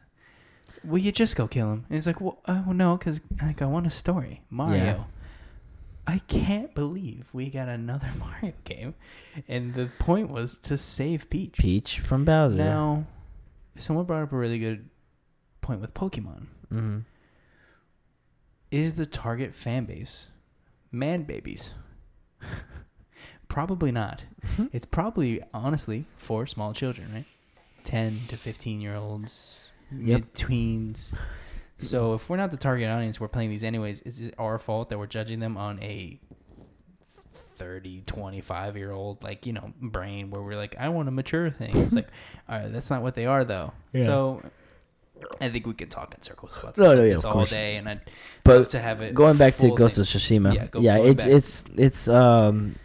[0.84, 1.86] Will you just go kill him?
[1.90, 4.42] And it's like, well, uh, well no, because like I want a story.
[4.50, 5.08] Mario.
[6.10, 8.96] I can't believe we got another Mario game,
[9.48, 11.54] and the point was to save Peach.
[11.58, 12.58] Peach from Bowser.
[12.58, 13.06] Now,
[13.78, 14.90] someone brought up a really good
[15.62, 16.48] point with Pokemon.
[16.70, 17.00] hmm
[18.72, 20.28] Is the target fan base
[20.92, 21.74] man babies?
[23.48, 24.24] probably not.
[24.74, 27.26] It's probably honestly for small children, right?
[27.84, 30.02] 10 to 15 year olds, Yep.
[30.02, 31.16] mid tweens.
[31.80, 34.02] So if we're not the target audience, we're playing these anyways.
[34.02, 36.20] Is it our fault that we're judging them on a
[37.56, 41.50] 30, 25 year old, like, you know, brain where we're like, I want a mature
[41.50, 41.76] thing?
[41.78, 42.08] It's like,
[42.50, 43.74] all right, that's not what they are, though.
[43.94, 44.06] Yeah.
[44.06, 44.42] So
[45.42, 47.50] I think we could talk in circles about No, no, yeah, this of all course.
[47.50, 48.02] day, and I'd
[48.44, 49.14] But to have it.
[49.14, 50.02] going back to Ghost thing.
[50.04, 50.54] of Tsushima.
[50.56, 51.34] Yeah, Yeah, go- going it's back.
[51.34, 52.76] it's it's um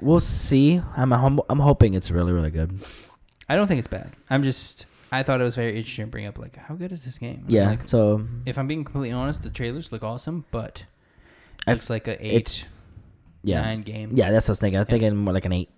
[0.00, 0.80] we'll see.
[0.96, 2.80] I'm I'm hoping it's really really good.
[3.48, 4.10] I don't think it's bad.
[4.30, 7.04] I'm just I thought it was very interesting to bring up like how good is
[7.04, 7.44] this game?
[7.48, 7.70] Yeah.
[7.70, 10.84] Like, so if I'm being completely honest, the trailers look awesome, but
[11.66, 12.64] I've- it's like a eight,
[13.42, 13.60] yeah.
[13.62, 14.10] nine game.
[14.14, 14.80] Yeah, that's what I was thinking.
[14.80, 15.68] I'm thinking more like an 8.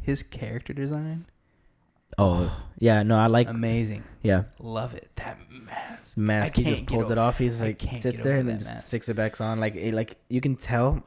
[0.00, 1.26] His character design,
[2.18, 2.64] Oh.
[2.78, 4.04] yeah, no, I like amazing.
[4.22, 4.44] yeah.
[4.58, 5.10] Love it.
[5.16, 6.16] That mask.
[6.18, 7.38] Mask he just pulls it off.
[7.38, 8.86] He's like sits there and then just mask.
[8.88, 11.02] sticks it back on like it, like you can tell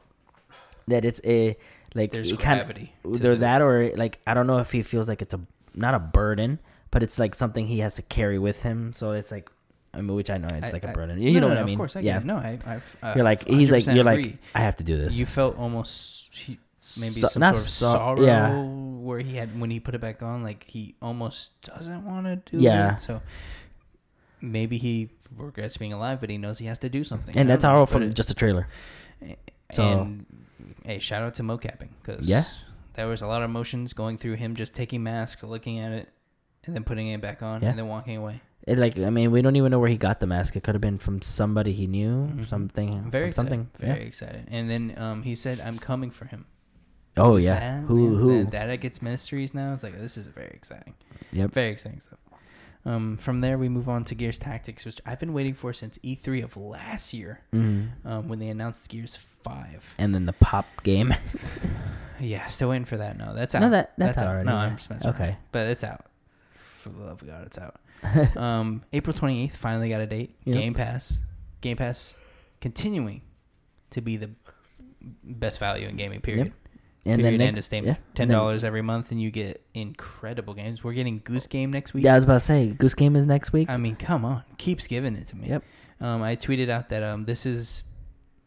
[0.88, 1.56] that it's a
[1.94, 2.92] like There's it kind of gravity.
[3.08, 5.40] either that or like I don't know if he feels like it's a
[5.74, 6.58] not a burden,
[6.90, 8.92] but it's like something he has to carry with him.
[8.92, 9.48] So it's like
[9.94, 11.16] I mean, which I know it's I- like a I- burden.
[11.16, 11.74] no, You know no, what I mean?
[11.74, 12.18] Of course, I yeah.
[12.18, 12.24] it.
[12.24, 14.36] No, I, I've, uh, You're like he's like you're like.
[14.54, 15.14] I have to do this.
[15.16, 16.58] You felt almost he,
[17.00, 18.62] maybe So- some not sort of so- sorrow yeah.
[18.62, 22.36] where he had when he put it back on, like he almost doesn't want to
[22.56, 22.94] do Yeah.
[22.96, 23.00] it.
[23.00, 23.22] So
[24.40, 27.36] maybe he regrets being alive, but he knows he has to do something.
[27.36, 28.68] and that's all from it- just a trailer.
[29.72, 30.26] so- and
[30.84, 32.44] hey, shout out to mocapping because Yeah.
[32.94, 36.08] there was a lot of emotions going through him just taking mask, looking at it,
[36.68, 37.70] and then putting it back on, Yeah.
[37.70, 38.40] and then walking away.
[38.66, 40.54] It like I mean we don't even know where he got the mask.
[40.54, 42.46] It could have been from somebody he knew, Mhm.
[42.46, 43.60] something, I'm very from something.
[43.74, 43.94] excited.
[43.94, 44.44] Very excited.
[44.50, 46.44] And then um, he said, "I'm coming for him."
[47.16, 47.58] Oh yeah.
[47.80, 48.44] that, who who?
[48.44, 49.72] That, that gets mysteries now.
[49.72, 50.94] It's like this is very exciting.
[51.32, 51.52] Yep.
[51.52, 52.18] Very exciting stuff.
[52.84, 55.98] Um, from there we move on to Gears Tactics, which I've been waiting for since
[56.04, 57.88] E3 of last year, Mhm.
[58.04, 59.94] um, when they announced Gears Five.
[59.98, 61.14] And then the pop game.
[62.20, 63.16] Yeah, still waiting for that.
[63.16, 63.60] No, that's out.
[63.60, 64.26] no, that that's, out.
[64.28, 64.46] already.
[64.46, 64.58] No, yeah.
[64.62, 65.14] I'm just messing around.
[65.22, 65.36] okay.
[65.52, 66.04] but it's out.
[66.78, 68.36] For the love of God, it's out.
[68.36, 70.36] um, April 28th finally got a date.
[70.44, 70.56] Yep.
[70.56, 71.20] Game Pass.
[71.60, 72.16] Game Pass
[72.60, 73.22] continuing
[73.90, 74.30] to be the
[75.24, 76.20] best value in gaming.
[76.20, 76.52] Period.
[77.04, 77.40] And Period.
[77.40, 77.96] then end of statement.
[77.98, 80.84] yeah, Ten dollars every month, and you get incredible games.
[80.84, 82.04] We're getting Goose Game next week.
[82.04, 83.70] Yeah, I was about to say Goose Game is next week.
[83.70, 85.48] I mean, come on, keeps giving it to me.
[85.48, 85.64] Yep.
[86.00, 87.84] Um, I tweeted out that um, this is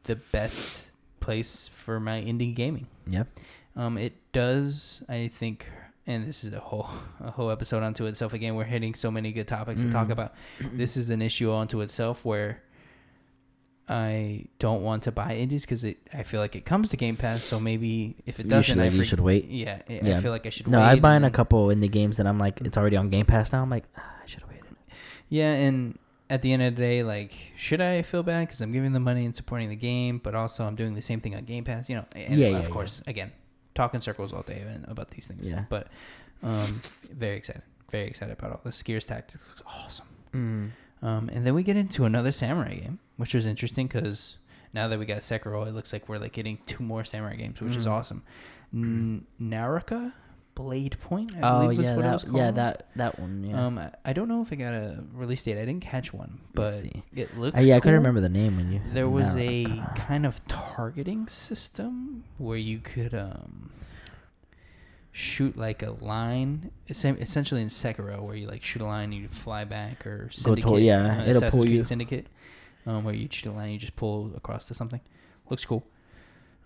[0.03, 2.87] the best place for my indie gaming.
[3.07, 3.27] Yep.
[3.75, 5.67] Um, it does, I think,
[6.11, 6.89] and this is a whole
[7.19, 8.33] a whole episode unto itself.
[8.33, 10.11] Again, we're hitting so many good topics to talk Mhm.
[10.11, 10.33] about.
[10.73, 12.61] This is an issue unto itself where
[13.89, 15.97] I don't want to buy indies because it.
[16.13, 18.87] I feel like it comes to Game Pass, so maybe if it doesn't, should- I
[18.87, 19.45] you should wait.
[19.49, 20.19] Yeah, I- I Yeah.
[20.21, 20.67] feel like I should.
[20.67, 22.95] No, wait I'm and buying a then- couple indie games that I'm like it's already
[22.97, 23.61] on Game Pass now.
[23.61, 24.63] I'm like ah, I should have waited.
[25.29, 25.97] Yeah, and
[26.29, 29.01] at the end of the day, like, should I feel bad because I'm giving the
[29.01, 31.89] money and supporting the game, but also I'm doing the same thing on Game Pass?
[31.89, 33.33] You know, and Yeah, of yeah, course, again,
[33.75, 35.49] talking circles all day about these things.
[35.49, 35.65] Yeah.
[35.69, 35.87] But
[36.43, 36.79] um,
[37.11, 37.61] very excited,
[37.91, 38.81] very excited about all this.
[38.81, 40.05] Gears Tactics looks awesome.
[40.33, 40.71] Mm.
[41.03, 44.37] Um, and then we get into another samurai game, which was interesting because
[44.73, 47.59] now that we got Sekiro, it looks like we're like getting two more samurai games,
[47.61, 47.91] which is Mhm.
[47.91, 48.23] awesome.
[48.73, 50.13] N- Naraka
[50.55, 52.37] Blade Point, I Oh believe was yeah, what it was that, called.
[52.43, 53.43] yeah, that that one.
[53.43, 53.65] Yeah.
[53.65, 55.57] Um, I- I don't know if I got a release date.
[55.57, 57.03] I didn't catch one, but Let's see.
[57.15, 57.57] it looks.
[57.57, 57.83] Uh, yeah, I cool.
[57.83, 58.81] couldn't remember the name when you.
[58.91, 59.93] There was a Naraka.
[60.01, 63.71] kind of targeting system where you could um
[65.13, 69.13] shoot like a line, essen- essentially in Sekiro, where you like shoot a line, and
[69.21, 70.81] you fly back, or Go to- Syndicate.
[70.81, 71.83] yeah, uh, it'll Assassin's pull Creed you.
[71.83, 72.27] Syndicate,
[72.85, 75.01] um, where you shoot a line, you just pull across to something.
[75.49, 75.83] Looks cool.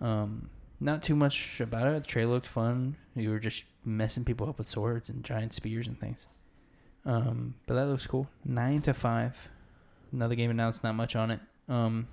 [0.01, 2.03] Um, not too much about it.
[2.03, 2.97] The trailer looked fun.
[3.15, 6.27] You were just messing people up with swords and giant spears and things.
[7.05, 8.27] Um, but that looks cool.
[8.43, 9.35] Nine to five.
[10.11, 10.83] Another game announced.
[10.83, 11.39] Not much on it.
[11.69, 12.07] Um,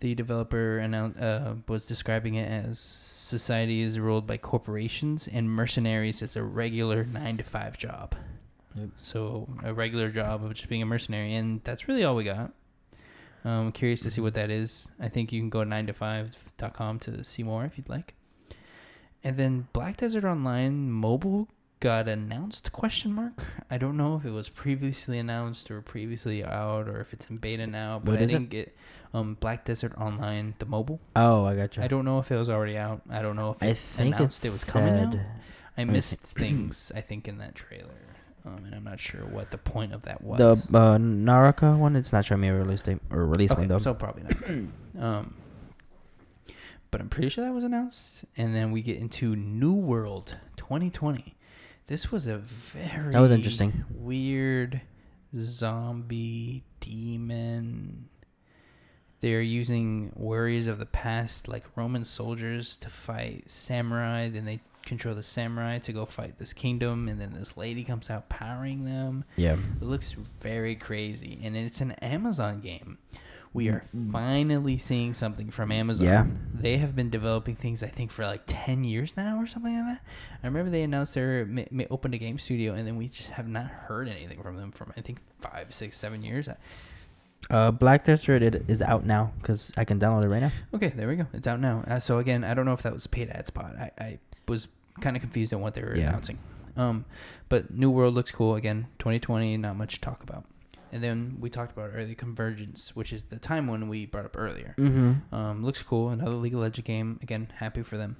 [0.00, 6.22] the developer announced uh, was describing it as society is ruled by corporations and mercenaries
[6.22, 8.14] as a regular nine to five job.
[8.74, 8.88] Yep.
[9.00, 12.52] So a regular job of just being a mercenary, and that's really all we got.
[13.44, 14.24] Um, curious to see Mm-hmm.
[14.24, 14.90] what that is.
[15.00, 18.14] I think you can go to 9to5.com to see more if you'd like.
[19.24, 21.48] And then Black Desert Online mobile
[21.80, 23.32] got announced question mark.
[23.70, 27.38] I don't know if it was previously announced or previously out or if it's in
[27.38, 28.76] beta now, but What I didn't get
[29.14, 31.00] um Black Desert Online the mobile.
[31.16, 31.82] Oh, I got you.
[31.82, 33.00] I don't know if it was already out.
[33.10, 35.16] I don't know if I it think announced it it was coming out.
[35.76, 37.94] I missed things I think in that trailer.
[38.46, 40.38] Um, and I'm not sure what the point of that was.
[40.38, 43.78] The uh, Naraka one, it's not showing me a release date or release okay, window.
[43.78, 45.02] so probably not.
[45.02, 45.36] um,
[46.94, 48.24] but I'm pretty sure that was announced.
[48.36, 51.34] And then we get into New World 2020.
[51.88, 53.84] This was a very That was interesting.
[53.90, 54.80] weird
[55.36, 58.08] zombie demon.
[59.18, 64.28] They're using worries of the past, like Roman soldiers, to fight samurai.
[64.28, 68.08] Then they control the samurai to go fight this kingdom, and then this lady comes
[68.08, 69.24] out powering them.
[69.34, 69.54] yeah.
[69.54, 72.98] It looks very crazy, and it's an Amazon game.
[73.54, 74.10] We are Mm.
[74.12, 76.06] finally seeing something from Amazon.
[76.06, 76.26] Yeah.
[76.52, 79.96] They have been developing things, I think, for like 10 years now or something like
[79.96, 80.00] that.
[80.42, 83.30] I remember they announced they ma- ma- opened a game studio, and then we just
[83.30, 86.48] have not heard anything from them from, I think, five, six, seven years.
[87.48, 90.50] Uh, Black Desert it is out now because I can download it right now.
[90.74, 91.26] Okay, there we go.
[91.32, 91.84] It's out now.
[91.86, 93.76] Uh, so, again, I don't know if that was a paid ad spot.
[93.78, 94.66] I, I was
[95.00, 96.08] kind of confused on what they were Yeah.
[96.08, 96.38] announcing.
[96.76, 97.04] Um,
[97.48, 98.56] but New World looks cool.
[98.56, 100.44] Again, 2020, not much to talk about.
[100.94, 104.36] And then we talked about early Convergence, which is the time one we brought up
[104.38, 104.76] earlier.
[104.78, 105.34] Mm-hmm.
[105.34, 106.10] Um, looks cool.
[106.10, 107.18] Another League of Legends game.
[107.20, 108.16] Again, happy for them.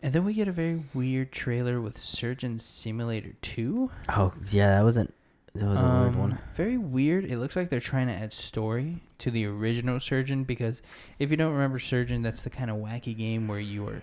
[0.00, 3.90] And then we get a very weird trailer with Surgeon Simulator 2.
[4.08, 5.12] Oh yeah, that wasn't.
[5.54, 6.38] That was a weird Um, one.
[6.54, 7.26] Very weird.
[7.26, 10.80] It looks like they're trying to add story to the original Surgeon because
[11.18, 14.00] if you don't remember Surgeon, that's the kind of wacky game where you are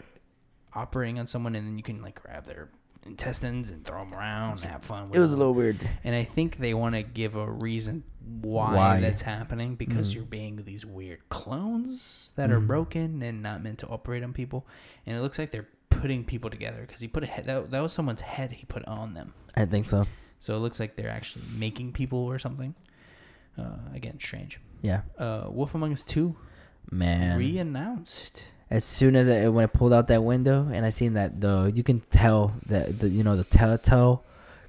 [0.76, 2.70] operating on someone and then you can like grab their
[3.06, 5.08] intestines and throw them around and have fun.
[5.10, 5.78] With It was a little weird.
[6.04, 8.04] And I think they want to give a reason
[8.42, 9.00] why, Why?
[9.02, 10.16] that's happening because Mhm.
[10.16, 12.68] you're being these weird clones that are Mhm.
[12.68, 14.66] broken and not meant to operate on people.
[15.06, 17.82] And it looks like they're putting people together because he put a head that, that
[17.82, 19.34] was someone's head he put on them.
[19.56, 20.06] I think so.
[20.40, 22.74] So it looks like they're actually making people or something.
[23.58, 24.60] Uh, again, strange.
[24.82, 26.36] Yeah, Uh, Wolf Among Us 2
[26.92, 27.38] man.
[27.40, 28.44] re-announced.
[28.70, 31.72] As soon as it when I pulled out that window and I seen that the
[31.76, 34.24] you can tell that the you know the telltale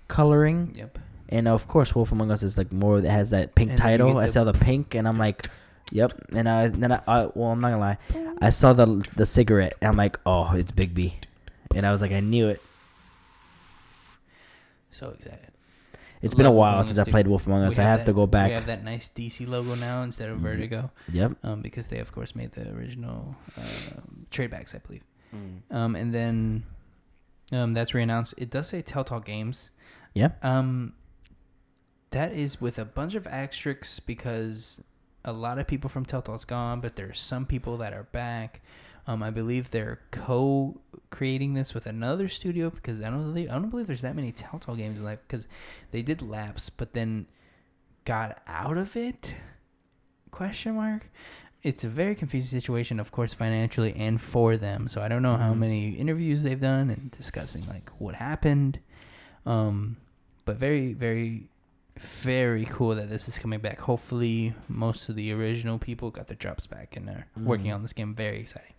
[0.06, 0.98] coloring Yep.
[1.30, 4.18] and of course Wolf Among Us is like more that has that pink And title.
[4.18, 5.48] I saw the pink and I'm like,
[5.90, 6.12] yep.
[6.32, 7.98] And I then I, I well I'm not gonna lie,
[8.40, 8.86] I saw the
[9.16, 11.14] the cigarette and I'm like, oh it's Bigby,
[11.74, 12.60] and I was like I knew it.
[14.90, 15.45] So excited.
[16.26, 17.78] It's been a while since Us I played Wolf Among Us.
[17.78, 18.48] I have that- to go back.
[18.48, 18.58] We back.
[18.60, 20.42] have that nice DC logo now instead of Mhm.
[20.42, 20.90] Vertigo.
[21.10, 21.32] Yep.
[21.42, 25.02] um, because they of course made the original um tradebacks, I believe.
[25.70, 26.64] Um, and then
[27.52, 28.34] um, that's re-announced.
[28.38, 29.70] It does say Telltale Games.
[30.14, 30.30] Yeah.
[30.42, 30.94] Um,
[32.10, 34.82] that is with a bunch of asterisks because
[35.24, 38.62] a lot of people from Telltale's gone, but there are some people that are back.
[39.08, 43.70] Um, I believe they're co-creating this with another studio because I don't believe I don't
[43.70, 45.46] believe there's that many Telltale games left because
[45.92, 47.26] they did Lapse, but then
[48.04, 49.34] got out of it.
[50.30, 51.08] Question mark.
[51.62, 54.88] It's a very confusing situation, of course, financially and for them.
[54.88, 55.58] So I don't know how Mhm.
[55.58, 58.78] many interviews they've done and discussing like what happened.
[59.44, 59.96] Um,
[60.44, 61.48] but very, very,
[61.96, 63.80] very cool that this is coming back.
[63.80, 67.74] Hopefully, most of the original people got their jobs back and they're working Mhm.
[67.76, 68.14] on this game.
[68.14, 68.74] Very exciting.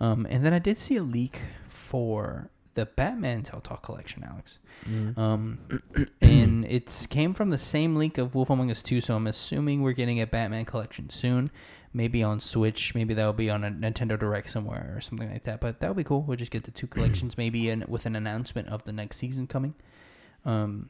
[0.00, 4.58] Um, and then I did see a leak for the Batman Telltale collection, Alex.
[4.88, 5.18] Mm.
[5.18, 5.58] Um,
[6.22, 9.82] and it came from the same leak of Wolf Among Us 2, so I'm assuming
[9.82, 11.50] we're getting a Batman collection soon.
[11.92, 15.60] Maybe on Switch, maybe that'll be on a Nintendo Direct somewhere or something like that.
[15.60, 16.22] But that'll be cool.
[16.22, 19.46] We'll just get the two collections, maybe in, with an announcement of the next season
[19.48, 19.74] coming.
[20.44, 20.88] Um,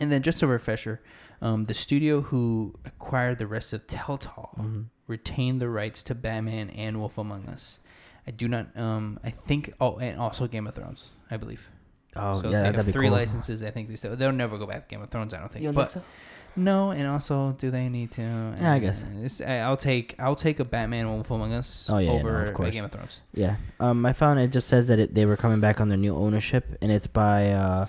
[0.00, 1.00] and then just a refresher,
[1.42, 4.86] um, the studio who acquired the rest of Telltale Mhm.
[5.06, 7.78] retained the rights to Batman and Wolf Among Us.
[8.26, 8.76] I do not.
[8.76, 9.72] Um, I think.
[9.80, 11.10] Oh, and also Game of Thrones.
[11.30, 11.68] I believe.
[12.16, 13.16] Oh so yeah, they have that'd be three cool.
[13.16, 13.62] licenses.
[13.62, 15.32] I think they still they'll never go back to Game of Thrones.
[15.34, 15.62] I don't think.
[15.62, 16.10] You don't but think so?
[16.56, 18.22] no, and also, do they need to?
[18.60, 19.04] Yeah, I guess.
[19.04, 22.18] Uh, it's- I- I'll take I'll take a Batman Wolf Among Us Oh, yeah, no,
[22.18, 22.74] over of course.
[22.74, 23.18] Game of Thrones.
[23.32, 23.56] Yeah.
[23.78, 26.76] Um, I found it just says that it, they were coming back under new ownership,
[26.82, 27.50] and it's by.
[27.52, 27.86] Uh,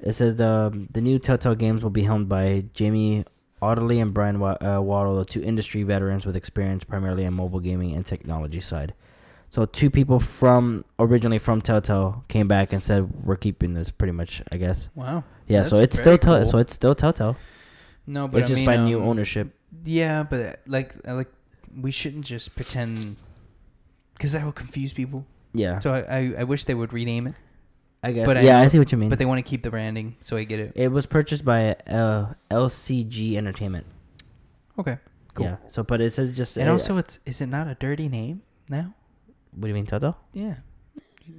[0.00, 3.24] it says the the new Telltale games will be helmed by Jamie
[3.62, 7.94] Ottilie and Brian Wa- uh, Waddle, two industry veterans with experience primarily in mobile gaming
[7.94, 8.94] and technology side.
[9.52, 14.12] So two people from originally from Telltale came back and said we're keeping this pretty
[14.12, 14.40] much.
[14.50, 14.88] I guess.
[14.94, 15.24] Wow.
[15.46, 15.62] Yeah.
[15.62, 16.46] So it's still Tell- cool.
[16.46, 17.36] so it's still Telltale.
[18.06, 19.54] No, but it's I just mean, by new um, ownership.
[19.84, 21.28] Yeah, but uh, like like
[21.78, 23.16] we shouldn't just pretend
[24.14, 25.26] because that will confuse people.
[25.52, 25.80] Yeah.
[25.80, 27.34] So I, I I wish they would rename it.
[28.02, 28.24] I guess.
[28.24, 29.10] But yeah, I, know- see what you mean.
[29.10, 30.72] but they want to keep the branding, so I get it.
[30.76, 33.84] it was purchased by uh, LCG Entertainment.
[34.78, 34.96] Okay.
[35.34, 35.44] Cool.
[35.44, 35.56] Yeah.
[35.68, 36.56] So, but it says just.
[36.56, 38.94] And uh, also, it's is it not a dirty name now?
[39.52, 40.16] What do you mean, Toto?
[40.32, 40.56] Yeah.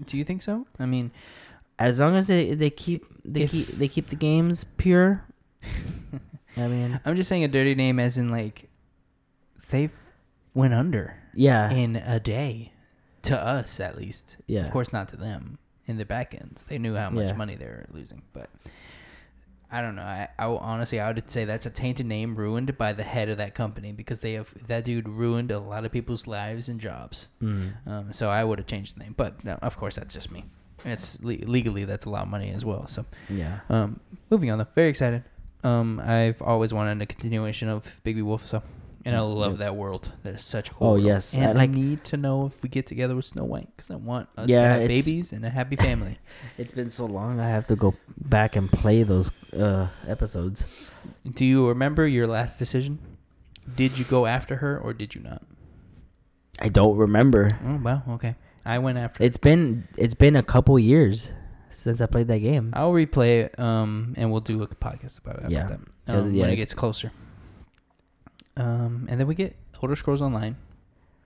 [0.05, 0.65] Do you think so?
[0.79, 1.11] I mean,
[1.79, 5.25] As long as they they keep they If- keep they keep the games pure.
[6.57, 8.69] I mean, I'm just saying a dirty name, as in like
[9.71, 9.89] they
[10.53, 12.73] went under yeah, in a day,
[13.23, 14.37] to us at least.
[14.45, 14.61] yeah.
[14.61, 15.57] Of course, not to them
[15.87, 16.59] in the back end.
[16.69, 17.33] They knew how much Yeah.
[17.35, 18.49] money they were losing, but
[19.73, 20.03] I don't know.
[20.03, 23.37] I, I honestly, I would say that's a tainted name ruined by the head of
[23.37, 27.27] that company because they have that dude ruined a lot of people's lives and jobs.
[27.41, 27.73] Mm.
[27.87, 30.45] Um, so I would have changed the name, but no, of course that's just me.
[30.85, 32.87] It's le- legally that's a lot of money as well.
[32.87, 33.61] So Yeah.
[33.69, 33.99] um,
[34.29, 35.23] moving on though, very excited.
[35.63, 38.61] Um, I've always wanted a continuation of Bigby Wolf, so
[39.05, 40.11] and I love that world.
[40.23, 40.87] That is such a cool.
[40.87, 41.03] Oh, world.
[41.03, 41.35] yes.
[41.35, 43.95] and I I, need to know if we get together with Snow White because I
[43.95, 46.19] want us to have babies and a happy family.
[46.57, 47.39] It's been so long.
[47.39, 50.65] I have to go back and play those uh, episodes.
[51.29, 52.99] Do you remember your last decision?
[53.75, 55.41] Did you go after her or did you not?
[56.59, 57.49] I don't remember.
[57.65, 58.35] Oh wow, okay.
[58.65, 59.23] I went after.
[59.23, 61.31] It's been it's been a couple years
[61.69, 62.71] since I played that game.
[62.73, 65.51] I'll replay it, um, and we'll do a podcast about it.
[65.51, 65.65] Yeah.
[65.65, 67.11] about that, um, yeah, when it gets closer.
[68.57, 70.55] Um, and then we get Elder Scrolls Online,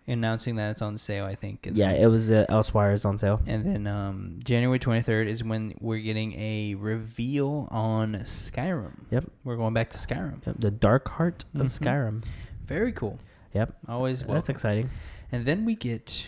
[0.07, 1.25] announcing that it's on sale.
[1.25, 1.67] I think.
[1.73, 3.41] Yeah, it was uh, is on sale.
[3.45, 9.03] And then um, January 23rd is when we're getting a reveal on Skyrim.
[9.11, 9.25] Yep.
[9.43, 10.45] We're going back to Skyrim.
[10.45, 11.79] Yep, the Dark Heart of Mhm.
[11.79, 12.23] Skyrim.
[12.65, 13.17] Very cool.
[13.53, 14.53] Yep, Always that's welcome.
[14.55, 14.89] exciting.
[15.31, 16.27] And then we get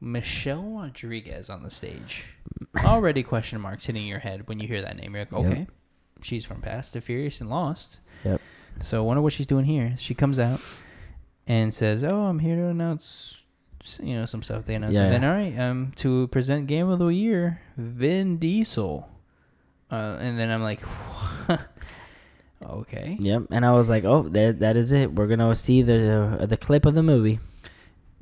[0.00, 2.24] Michelle Rodriguez on the stage.
[2.84, 5.14] Already question marks hitting your head when you hear that name.
[5.14, 5.52] You're like, Yep.
[5.52, 5.66] okay,
[6.22, 7.98] she's from Fast the Furious and Lost.
[8.24, 8.40] Yep.
[8.84, 9.94] So I wonder what she's doing here.
[9.98, 10.60] She comes out
[11.46, 13.42] and says, "Oh, I'm here to announce,
[14.02, 15.02] you know, some stuff." They announce, Yeah.
[15.04, 19.08] and then all right, um, to present Game of the Year, Vin Diesel.
[19.90, 20.80] Uh, and then I'm like,
[22.62, 23.16] okay.
[23.20, 25.12] Yep, and I was like, oh, that that is it.
[25.14, 27.38] We're gonna see the uh, the clip of the movie.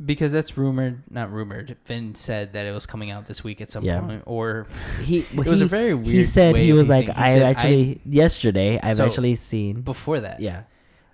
[0.05, 1.77] Because that's rumored, not rumored.
[1.85, 4.01] Vin said that it was coming out this week at some Yeah.
[4.01, 4.67] point, or
[5.03, 6.07] He it was he, a very weird.
[6.09, 9.81] he said he was like, I said, actually yesterday I've So, actually seen.
[9.83, 10.63] before that, Yeah,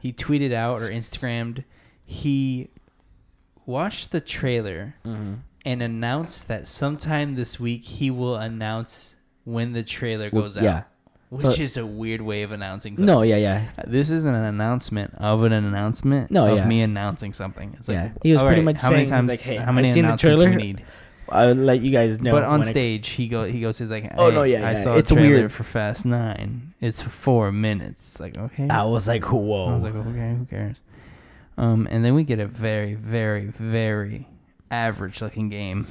[0.01, 1.65] he tweeted out or Instagrammed
[2.05, 2.69] he
[3.65, 5.35] watched the trailer mm-hmm.
[5.65, 10.63] and announced that sometime this week he will announce when the trailer goes out.
[10.65, 10.83] yeah.
[11.35, 13.07] Which So- is a weird way of announcing something.
[13.07, 16.67] No, yeah, yeah, This isn't an announcement of an announcement No, of yeah.
[16.67, 17.75] me announcing something.
[17.79, 18.09] It's like, Yeah.
[18.23, 20.03] He was pretty right, much how many saying, times, like, hey, how many I've seen
[20.05, 20.61] the announcements we trailer.
[20.65, 20.83] need?
[21.29, 22.33] I'll let you guys know.
[22.33, 24.75] but on stage, he go he goes he's like, Oh, no, "Hey, yeah, I yeah.
[24.75, 25.53] saw It's a trailer weird.
[25.53, 26.75] for Fast Nine.
[26.83, 28.21] It's four minutes.
[28.21, 29.69] Like okay, I was like, whoa.
[29.71, 30.83] I was like, okay, who cares?
[31.57, 34.29] Um, and then we get a very, very, very
[34.71, 35.87] average looking game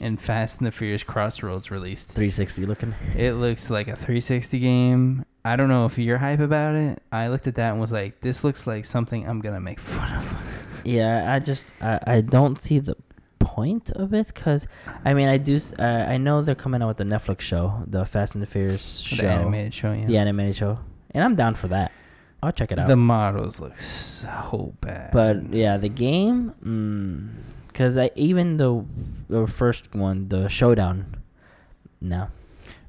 [0.00, 2.10] in Fast and the Furious Crossroads released.
[2.12, 2.94] 360 looking.
[3.16, 5.24] It looks like a 360 game.
[5.44, 7.02] I don't know if you're hype about it.
[7.10, 10.12] I looked at that and was like, this looks like something I'm gonna make fun
[10.18, 10.54] of.
[10.84, 12.96] Yeah, I just I, I don't see the
[13.40, 14.66] point of it because
[15.04, 18.06] I mean I do uh, I know they're coming out with the Netflix show, the
[18.06, 20.06] Fast and the Furious show, The animated show, yeah.
[20.06, 20.78] the animated show,
[21.10, 21.92] and I'm down for that.
[22.42, 22.86] I'll check it out.
[22.86, 25.10] The models look so bad.
[25.12, 26.54] but yeah, the game,
[27.78, 28.84] because I even the
[29.28, 31.14] the first one, the showdown,
[32.00, 32.26] no.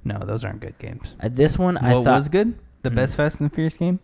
[0.04, 1.14] no, those aren't good games.
[1.22, 2.56] Uh, this one I what thought was good?
[2.82, 2.96] The Mhm.
[2.96, 4.00] best Fast and the Furious game?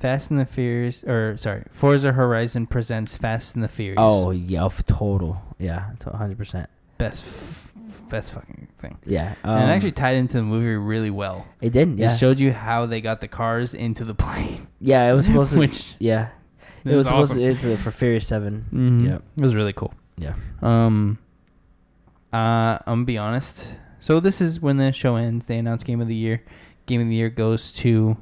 [0.00, 3.98] Fast and the Furious, or sorry, Forza Horizon presents Fast and the Furious.
[4.02, 6.68] Oh yeah, of total, yeah, hundred percent.
[6.98, 7.72] best, f-
[8.10, 8.98] best fucking thing.
[9.06, 11.46] Yeah, um, and it actually tied into the movie really well.
[11.60, 11.98] it did.
[11.98, 15.26] Yeah, It showed you how they got the cars into the plane, yeah, it was
[15.26, 15.58] supposed to.
[15.64, 16.30] which yeah,
[16.84, 17.32] it was was supposed.
[17.34, 18.64] To, it's uh, for Furious Seven.
[18.72, 19.06] Mhm.
[19.08, 19.22] Yep.
[19.38, 19.94] it was really cool.
[20.18, 20.34] Yeah.
[20.62, 21.18] Um,
[22.32, 23.76] uh, I'm gonna be honest.
[24.00, 25.46] So this is when the show ends.
[25.46, 26.42] They announce Game of the Year.
[26.86, 28.16] Game of the Year goes to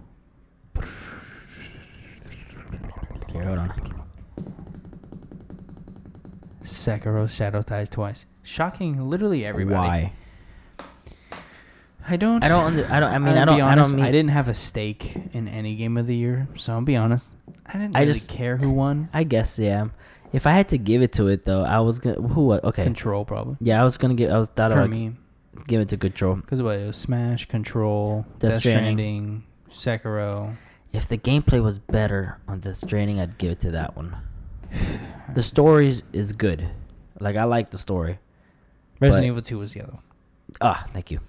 [3.32, 4.04] Here, hold on.
[6.62, 8.24] Sekiro Shadows Die twice.
[8.42, 9.76] Shocking, literally everybody.
[9.76, 10.12] Why?
[12.06, 12.44] I don't.
[12.44, 12.64] I don't.
[12.64, 13.10] Under, I don't.
[13.12, 13.56] I mean, I'll I don't.
[13.56, 14.04] Be I don't mean.
[14.04, 17.34] I didn't have a stake in any game of the year, so I'll be honest.
[17.66, 19.08] I didn't I really just- care who won.
[19.12, 19.88] I guess yeah.
[20.35, 22.16] If I had to give it to it though, I was gonna.
[22.20, 22.47] Who?
[22.47, 22.82] wa- Okay.
[22.85, 24.31] Control, probably Yeah, I was gonna give.
[24.31, 25.12] I was thought for me,
[25.69, 26.35] give it to Control.
[26.35, 29.44] because what it was Smash, Control, Death Death, Stranding.
[29.70, 30.56] Sekiro.
[30.93, 34.16] If the gameplay was better on Death Stranding, I'd give it to that one.
[35.35, 36.69] The story is- good.
[37.20, 38.19] Like I like the story.
[39.01, 40.02] Resident Evil Two was the other one.
[40.61, 41.20] Ah, thank you.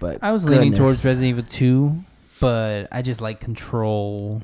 [0.00, 1.04] But I was leaning towards.
[1.04, 2.04] Resident Evil Two,
[2.40, 4.42] but I just like Control,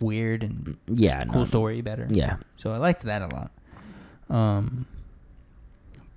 [0.00, 2.06] weird and Yeah, cool no, story better.
[2.10, 3.50] Yeah, So I liked that a lot.
[4.30, 4.86] Um,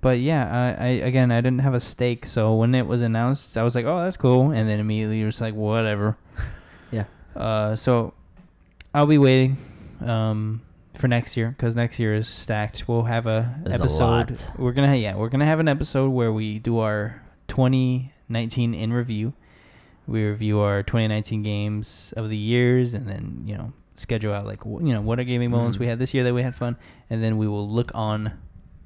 [0.00, 3.56] but yeah, I, I again I didn't have a stake, so when it was announced,
[3.56, 6.16] I was like, oh, that's cool, and then immediately it was like, whatever.
[6.90, 7.04] Yeah.
[7.34, 8.12] Uh, so
[8.92, 9.56] I'll be waiting,
[10.04, 10.60] um,
[10.94, 12.86] for next year because next year is stacked.
[12.86, 14.04] We'll have a There's a episode.
[14.30, 14.50] lot.
[14.58, 19.32] We're gonna yeah, we're gonna have an episode where we do our 2019 in review.
[20.06, 24.62] We review our 2019 games of the years, and then you know schedule out like
[24.62, 25.80] wh- you know what are gaming moments Mhm.
[25.80, 26.76] we had this year that we had fun,
[27.10, 28.32] and then we will look on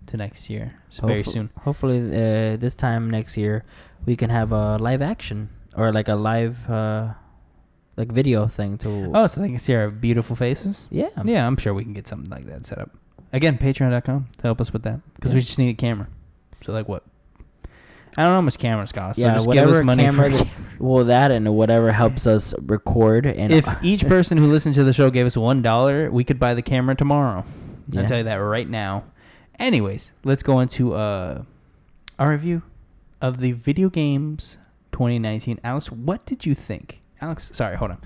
[0.06, 0.74] to next year.
[0.88, 1.50] So very soon.
[1.64, 3.64] Hopefully, uh, this time next year,
[4.04, 7.14] we can have a live action or like a live, uh,
[7.96, 9.10] like video thing to.
[9.14, 10.86] Oh, so they can see our beautiful faces.
[10.90, 12.90] yeah, Yeah, I'm sure we can get something like that set up.
[13.32, 16.08] Again, Patreon.com to help us with that because we just need a camera.
[16.62, 17.02] So like what?
[18.16, 19.20] I don't know how much cameras cost.
[19.20, 19.34] So yeah.
[19.34, 20.46] just give whatever us money camera, for.
[20.78, 24.92] well, that and whatever helps us record and if each person who listened to the
[24.92, 27.44] show gave us one dollar, we could buy the camera tomorrow.
[27.90, 28.00] Yeah.
[28.00, 29.04] I'll tell you that right now.
[29.58, 31.42] Anyways, let's go into uh,
[32.18, 32.62] our review
[33.20, 34.58] of the video games
[34.92, 35.60] 2019.
[35.62, 37.02] Alex, what did you think?
[37.20, 37.98] Alex, sorry, hold on.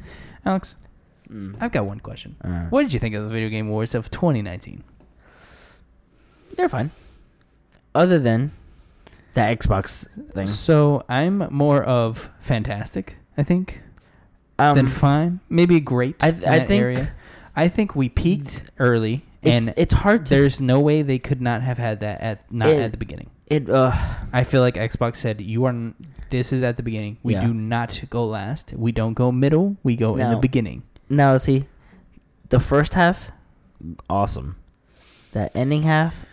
[0.45, 0.77] Alex,
[1.31, 1.57] Mm.
[1.61, 2.37] I've got one question.
[2.43, 4.82] Uh, What did you think of the video game awards of 2019?
[6.57, 6.91] They're fine.
[7.95, 8.53] Other than
[9.35, 13.82] that Xbox thing, So I'm more of fantastic, I think,
[14.59, 15.40] um, than fine.
[15.48, 16.16] Maybe great.
[16.20, 17.12] I in I think area.
[17.57, 21.19] I think we peaked early, it's and it's hard to there's s- no way they
[21.19, 23.31] could not have had that at not It- at the beginning.
[23.47, 23.69] it.
[23.70, 23.93] Uh,
[24.32, 25.70] I feel like Xbox said, "You are.
[25.70, 25.94] n-
[26.31, 27.16] This is at the beginning.
[27.24, 27.40] We Yeah.
[27.44, 28.73] do not go last.
[28.77, 29.77] We don't go middle.
[29.82, 31.65] We go in the beginning." now see,
[32.51, 33.32] the first half,
[34.09, 34.55] awesome.
[35.32, 36.24] That ending half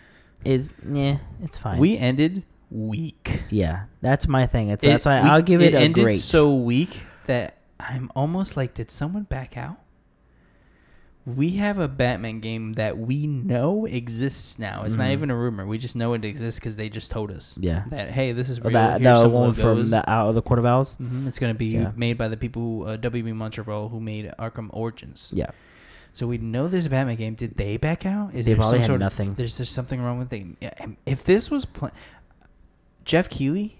[0.44, 1.78] is yeah, it's fine.
[1.78, 3.42] We ended weak.
[3.50, 4.68] yeah, that's my thing.
[4.70, 6.20] It's It- that's why we- I'll give it, a ended great.
[6.20, 9.76] so weak that I'm almost like, did someone back out?
[11.26, 14.84] We have a Batman game that we know exists now.
[14.84, 15.12] It's not Mhm.
[15.12, 15.66] even a rumor.
[15.66, 18.58] We just know it exists because they just told us yeah, that hey, this is
[18.62, 18.72] real.
[18.72, 20.96] that Here's some one from the out of the Court of Owls.
[20.96, 21.92] Mhm, It's going to be Yeah.
[21.96, 25.30] made by the people who, uh, WB Montreal who made Arkham Origins.
[25.34, 25.50] Yeah,
[26.14, 27.34] So we know there's a Batman game.
[27.34, 28.30] Did they back out?
[28.34, 29.28] Is they there probably some had sort nothing.
[29.30, 30.46] Of, there's just something wrong with it.
[30.60, 30.70] Yeah,
[31.04, 31.90] If this was pla-
[33.08, 33.78] Geoff Keighley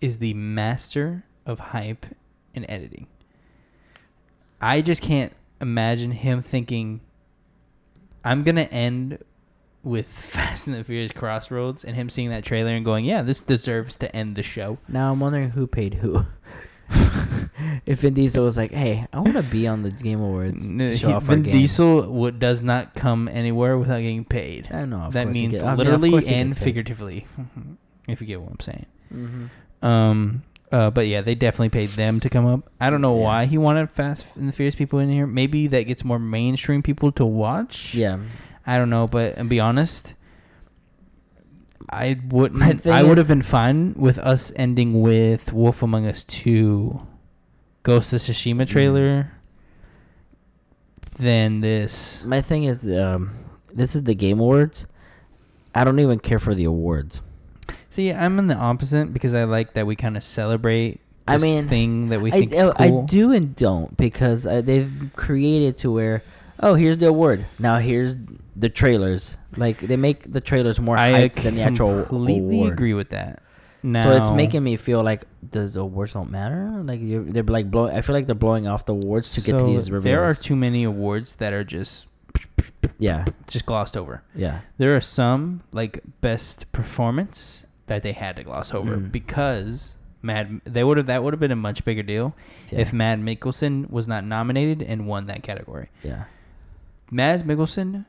[0.00, 2.06] is the master of hype
[2.54, 3.06] and editing.
[4.58, 7.02] I just can't imagine him thinking
[8.24, 9.18] I'm gonna end
[9.82, 13.42] with Fast and the Furious Crossroads and him seeing that trailer and going, Yeah, this
[13.42, 14.78] deserves to end the show.
[14.88, 16.24] Now I'm wondering who paid who.
[17.84, 20.86] if Vin Diesel was like, "Hey, I want to be on the Game Awards No,
[20.86, 24.24] to show he- off our Vin game," Diesel would, does not come anywhere without getting
[24.24, 24.68] paid.
[24.72, 27.26] I know that means get- I mean, literally and figuratively,
[28.08, 28.86] if you get what I'm saying.
[29.12, 29.86] Mhm.
[29.86, 32.70] Um, uh, but yeah, they definitely paid them to come up.
[32.80, 33.22] I don't know Yeah.
[33.24, 35.26] why he wanted Fast and the Furious people in here.
[35.26, 37.94] Maybe that gets more mainstream people to watch.
[37.94, 38.18] Yeah,
[38.66, 40.14] I don't know, but and be honest,
[41.90, 42.86] I wouldn't.
[42.86, 47.02] I would have been fine with us ending with Wolf Among Us Two,
[47.82, 48.30] Ghost of Mm.
[48.30, 49.30] Tsushima trailer.
[51.16, 52.24] Than this.
[52.24, 53.30] my thing is, um,
[53.72, 54.86] this is the Game Awards.
[55.72, 57.20] I don't even care for the awards.
[57.94, 61.00] See, I'm in the opposite because I like that we kind of celebrate.
[61.28, 64.90] I mean, thing that we I, think is I do and don't because uh, they've
[65.14, 66.24] created to where,
[66.58, 67.46] oh, here's the award.
[67.60, 68.16] Now here's
[68.56, 69.36] the trailers.
[69.56, 72.72] Like they make the trailers more I hyped than the actual completely award.
[72.72, 73.44] agree with that.
[73.84, 76.82] Now, So it's making me feel like does the awards don't matter?
[76.82, 77.94] Like you're, they're like blowing.
[77.94, 80.02] I feel like they're blowing off the awards to get to these reveals.
[80.02, 82.06] There are too many awards that are just
[82.98, 84.24] yeah, just glossed over.
[84.34, 89.12] yeah, There are some like best performance that they had to gloss over Mm.
[89.12, 92.34] because Mad they would have that would have been a much bigger deal
[92.70, 92.80] yeah.
[92.80, 95.88] if Mads Mikkelsen was not nominated and won that category.
[96.02, 96.24] yeah.
[97.10, 98.06] Mads Mikkelsen,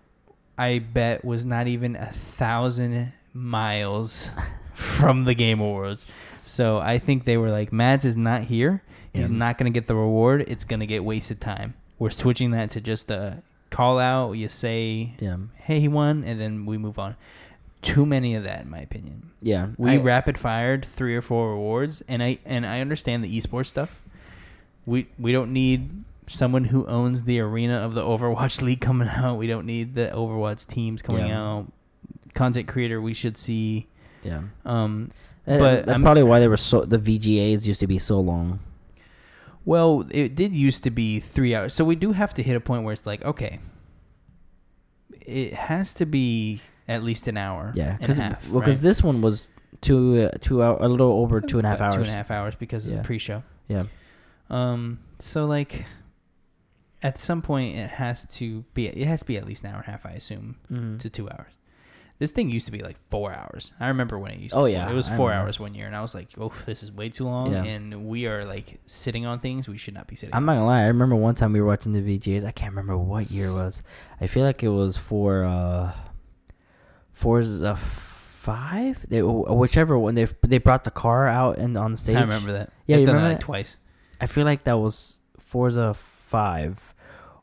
[0.57, 4.29] I bet, was not even a thousand miles
[4.73, 6.05] from the Game Awards.
[6.45, 8.81] So I think they were like, Mads is not here.
[9.13, 9.37] He's Yeah.
[9.37, 10.45] not going to get the reward.
[10.47, 11.73] It's going to get wasted time.
[11.99, 14.33] We're switching that to just a call out.
[14.33, 17.15] You say, Yeah, hey, he won, and then we move on.
[17.85, 19.31] Too many of that, in my opinion.
[19.41, 19.67] yeah.
[19.77, 23.67] We I- rapid fired three or four awards, and I and I understand the esports
[23.67, 24.01] stuff.
[24.85, 29.35] We we don't need someone who owns the arena of the Overwatch League coming out.
[29.37, 31.41] We don't need the Overwatch teams coming Yeah.
[31.41, 31.71] out.
[32.33, 33.87] Content creator, we should see.
[34.23, 34.41] yeah.
[34.65, 35.11] Um,
[35.47, 38.19] Uh, But that's I'm- probably why they were so the VGAs used to be so
[38.19, 38.59] long.
[39.63, 42.59] well, it did used to be three hours, so we do have to hit a
[42.59, 43.59] point where it's like, okay,
[45.21, 47.71] it has to be at least an hour.
[47.75, 48.29] Yeah, because well,
[48.59, 48.89] because right?
[48.89, 49.49] this one was
[49.81, 51.95] two uh, two hour a little over two and a half hours.
[51.95, 53.43] Two and a half hours because of the pre-show.
[53.67, 53.85] Yeah,
[54.49, 54.99] Um.
[55.19, 55.85] So like,
[57.01, 58.87] at some point, it has to be.
[58.87, 60.05] It has to be at least an hour and a half.
[60.05, 60.99] I assume Mhm.
[60.99, 61.51] to two hours.
[62.17, 63.73] This thing used to be like four hours.
[63.77, 64.53] I remember when it used.
[64.53, 66.81] to Oh, yeah, it was four hours one year, and I was like, "Oh, this
[66.81, 67.63] is way too long." Yeah.
[67.65, 70.33] And we are like sitting on things we should not be sitting.
[70.33, 70.83] I'm not gonna lie.
[70.83, 72.45] I remember one time we were watching the VGAs.
[72.45, 73.83] I can't remember what year it was.
[74.21, 75.91] I feel like it was for uh,
[77.15, 79.09] Forza Five.
[79.09, 82.15] They whichever one they they brought the car out and on the stage.
[82.15, 82.71] I remember that.
[82.85, 83.45] Yeah, I've you done that, remember like, that?
[83.45, 83.77] twice.
[84.21, 86.93] I feel like that was Forza Five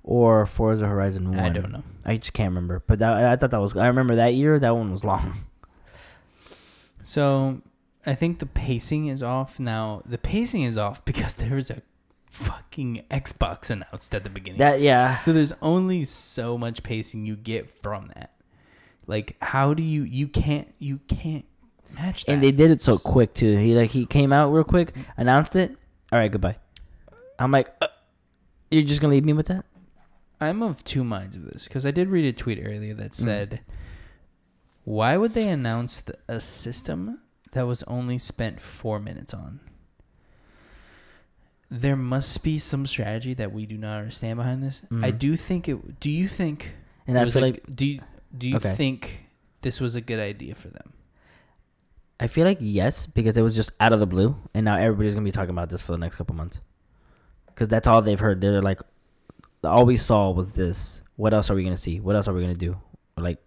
[0.05, 1.41] or Forza Horizon One.
[1.41, 1.83] I don't know.
[2.05, 2.85] I just can't remember.
[2.87, 3.77] But that, I thought that was.
[3.77, 4.59] I remember that year.
[4.61, 5.45] That one was long.
[7.05, 7.63] So
[8.07, 10.03] I think the pacing is off now.
[10.07, 11.83] The pacing is off because there was a
[12.31, 14.59] fucking Xbox announced at the beginning.
[14.59, 15.21] That yeah.
[15.21, 18.32] so there's only so much pacing you get from that.
[19.07, 21.45] Like how do you you can't you can't
[21.95, 22.33] match that.
[22.33, 23.57] And they did it so quick too.
[23.57, 25.71] He like he came out real quick, announced it.
[26.13, 26.57] All right, goodbye.
[27.39, 27.89] I'm like, uh,
[28.71, 29.65] you're just gonna leave me with that?
[30.41, 33.61] I'm of two minds of this because I did read a tweet earlier that said,
[34.85, 37.21] "Why would they announce the, a system
[37.53, 39.61] that was only spent four minutes on?"
[41.71, 44.83] There must be some strategy that we do not understand behind this.
[44.91, 45.19] I Mhm.
[45.19, 46.01] do think it.
[46.01, 46.75] Do you think?
[47.07, 48.01] And I was like, like do you,
[48.37, 48.75] do you Okay.
[48.75, 49.27] think
[49.63, 50.93] this was a good idea for them?
[52.21, 55.15] I feel like yes because it was just out of the blue, and now everybody's
[55.15, 56.61] gonna be talking about this for the next couple months.
[57.47, 58.41] Because that's all they've heard.
[58.41, 58.81] They're like,
[59.65, 61.03] all we saw was this.
[61.17, 62.01] What else are we gonna see?
[62.01, 62.77] What else are we gonna do?
[63.17, 63.39] Like,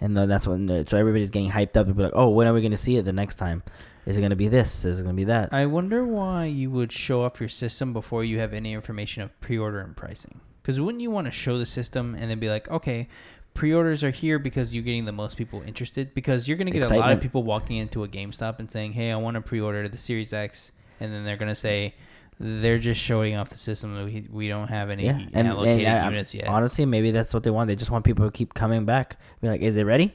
[0.00, 2.46] and then that's when uh, so everybody's getting hyped up and be like, oh, when
[2.48, 3.62] are we gonna see it the next time?
[4.06, 4.84] Is it gonna be this?
[4.84, 5.52] Is it gonna be that?
[5.52, 9.40] I wonder why you would show off your system before you have any information of
[9.40, 10.40] pre-order and pricing.
[10.60, 13.08] Because wouldn't you want to show the system and then be like, okay,
[13.54, 16.12] pre-orders are here because you're getting the most people interested?
[16.14, 18.92] Because you're going to get a lot of people walking into a GameStop and saying,
[18.92, 21.94] hey, I want to pre-order the Series X, and then they're going to say
[22.40, 23.94] they're just showing off the system.
[23.94, 26.48] that We we don't have any Yeah, and- allocated and I- units yet.
[26.48, 27.68] Honestly, maybe that's what they want.
[27.68, 29.18] They just want people to keep coming back.
[29.40, 30.12] Be like, is it ready?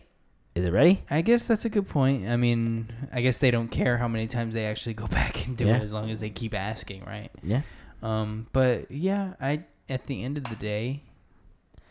[0.56, 1.04] Is it ready?
[1.10, 2.28] I guess that's a good point.
[2.28, 5.56] I mean, I guess they don't care how many times they actually go back and
[5.56, 5.78] do Yeah.
[5.78, 7.30] it as long as they keep asking, right?
[7.42, 7.62] Yeah.
[8.04, 11.04] Um, but yeah, I at the end of the day,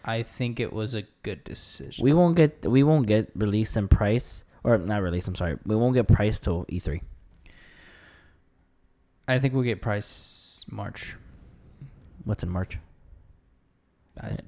[0.04, 2.02] I think it was a good decision.
[2.02, 5.26] We won't get we won't get release and price or not release.
[5.28, 5.58] I'm sorry.
[5.66, 7.00] We won't get price till E E3.
[9.26, 11.16] I think we'll get price March.
[12.24, 12.78] What's in March?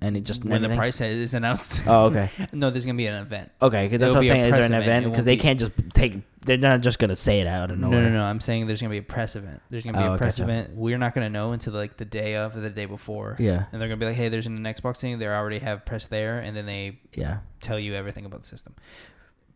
[0.01, 1.83] And it just when the price is announced.
[1.87, 2.31] Oh, okay.
[2.53, 3.51] no, there's gonna be an event.
[3.61, 4.45] Okay, that's It'll what I'm saying.
[4.47, 5.07] Is there an event?
[5.11, 6.19] Because they be- can't just take.
[6.43, 8.09] They're not just gonna say it out of No, nowhere.
[8.09, 8.25] no, no.
[8.25, 9.61] I'm saying there's gonna be a press event.
[9.71, 10.71] There's gonna be Oh, a okay, press so- event.
[10.75, 13.37] We're not gonna know until like the day of or the day before.
[13.39, 16.07] Yeah, And they're gonna be like, "Hey, there's an Xbox thing." They already have press
[16.07, 17.41] there, and then they yeah.
[17.61, 18.75] tell you everything about the system.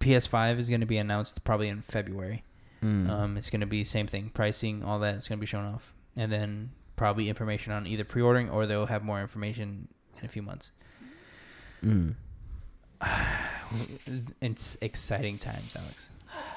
[0.00, 2.44] PS5 is gonna be announced probably in February.
[2.82, 3.08] Mm.
[3.08, 5.14] Um, it's going to be same thing, pricing, all that.
[5.14, 8.84] It's going to be shown off, and then probably information on either pre-ordering or they'll
[8.86, 9.88] have more information
[10.20, 10.70] in a few months.
[11.84, 12.14] Mm.
[14.40, 16.10] It's exciting times, Alex.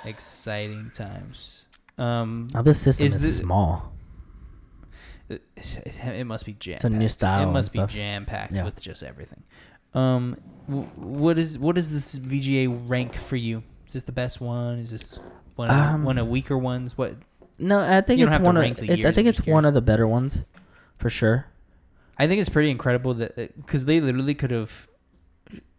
[0.05, 1.63] Exciting times.
[1.97, 3.91] Um, Now this system Is is, small.
[5.29, 6.75] it, it, must be jam.
[6.75, 8.65] It's a new style It must be jam packed Yeah.
[8.65, 9.43] with just everything.
[9.93, 13.63] Um, w- what is what is this VGA rank for you?
[13.88, 14.77] Is this the best one?
[14.79, 15.19] Is this
[15.55, 16.97] one of, Um, one of weaker ones?
[16.97, 17.15] What
[17.57, 18.63] No, I think it's one of.
[18.63, 20.43] It, I think it's one of the better ones,
[20.99, 21.47] for sure.
[22.19, 24.88] I think it's pretty incredible that because they literally could have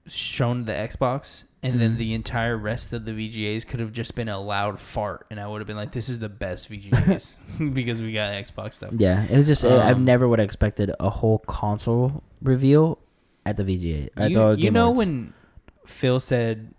[0.07, 1.99] shown the Xbox, and then Mhm.
[1.99, 5.47] the entire rest of the VGAs could have just been a loud fart, and I
[5.47, 7.37] would have been like, "This is the best VGAs
[7.75, 9.65] because we got Xbox stuff." Yeah, it was just.
[9.65, 12.99] I I've Um, never would have expected a whole console reveal
[13.45, 14.09] at the VGA.
[14.17, 14.99] At You, you know Awards.
[14.99, 15.33] when
[15.87, 16.71] Phil said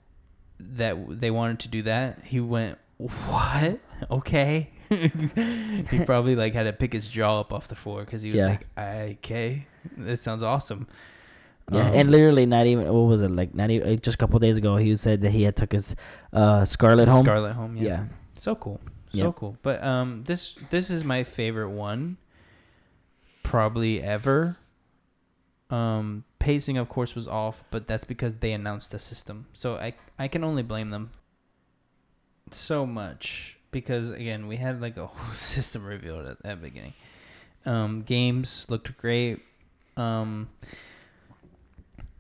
[0.60, 3.80] that they wanted to do that, he went, "What?
[4.10, 4.72] Okay."
[5.90, 8.40] he probably like had to pick his jaw up off the floor because he was
[8.42, 8.48] Yeah.
[8.48, 9.68] like, "Okay,
[9.98, 10.88] that sounds awesome."
[11.72, 13.54] Yeah, Um, and literally not even what was it like?
[13.54, 15.96] Not even just a couple days ago, he said that he had took his
[16.34, 17.24] uh, Scarlett home.
[17.24, 17.84] Scarlett Home, yeah.
[17.84, 18.06] yeah.
[18.38, 18.82] So cool.
[19.14, 19.36] So Yep.
[19.36, 19.58] cool.
[19.62, 22.18] But um this this is my favorite one
[23.44, 24.58] probably ever.
[25.70, 29.46] Um pacing of course was off, but that's because they announced the system.
[29.54, 31.12] So I I can only blame them
[32.52, 36.94] so much because again, we had like a whole system revealed at that beginning.
[37.66, 39.40] Um games looked great.
[39.98, 40.50] Um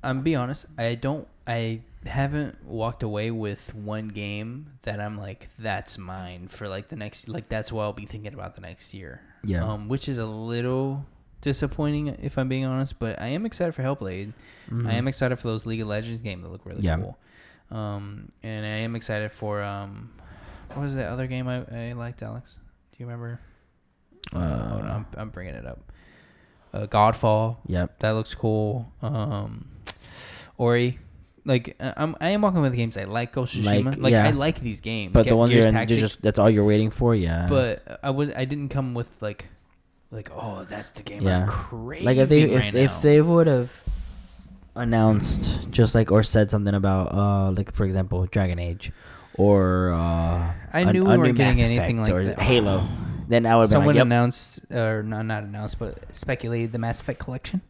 [0.03, 5.49] I'm be honest, I don't I haven't walked away with one game that I'm like
[5.59, 8.93] that's mine for like the next like that's what I'll be thinking about the next
[8.93, 9.21] year.
[9.43, 9.63] Yeah.
[9.63, 11.05] Um which is a little
[11.41, 14.33] disappointing if I'm being honest, but I am excited for Hellblade.
[14.69, 14.89] I Mhm.
[14.91, 16.97] am excited for those League of Legends games that look really Yeah.
[16.97, 17.17] cool.
[17.71, 20.11] Um and I am excited for um
[20.73, 22.55] what was that other game I, I liked, Alex?
[22.91, 23.39] Do you remember?
[24.33, 25.79] Uh, oh, no, I'm, I'm bringing it up.
[26.73, 27.57] Uh, Godfall.
[27.67, 27.99] Yep.
[27.99, 28.91] That looks cool.
[29.01, 29.67] Um,
[30.57, 30.99] Ori,
[31.45, 33.85] Like I'm, I am walking with the games I like Ghost of Tsushima.
[33.85, 34.27] Like, Like, yeah.
[34.27, 35.13] I like these games.
[35.13, 37.15] But the ones Gears you're, in, you're just that's all you're waiting for.
[37.15, 37.47] Yeah.
[37.49, 39.47] But I was I didn't come with like,
[40.11, 41.43] like oh that's the game Yeah.
[41.43, 42.05] I'm crazy.
[42.05, 42.99] like if they right if now.
[42.99, 43.71] they would have
[44.75, 48.91] announced just like or said something about uh like for example Dragon Age
[49.39, 52.39] or uh I knew a we weren't getting anything like or that.
[52.39, 52.87] Halo,
[53.27, 54.05] then I would have been Someone like, yep.
[54.05, 57.61] announced or not not announced, but speculated the Mass Effect collection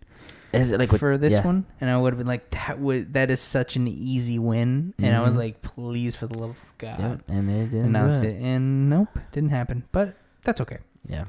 [0.51, 1.45] Is it like what- for this yeah.
[1.45, 4.93] one, and I would have been like, that would that is such an easy win,
[4.97, 5.45] and I was Mhm.
[5.45, 9.19] like, please for the love of God, Yep, and they didn't announce it, and nope,
[9.31, 9.83] didn't happen.
[9.91, 10.79] But that's okay.
[11.07, 11.25] Yeah.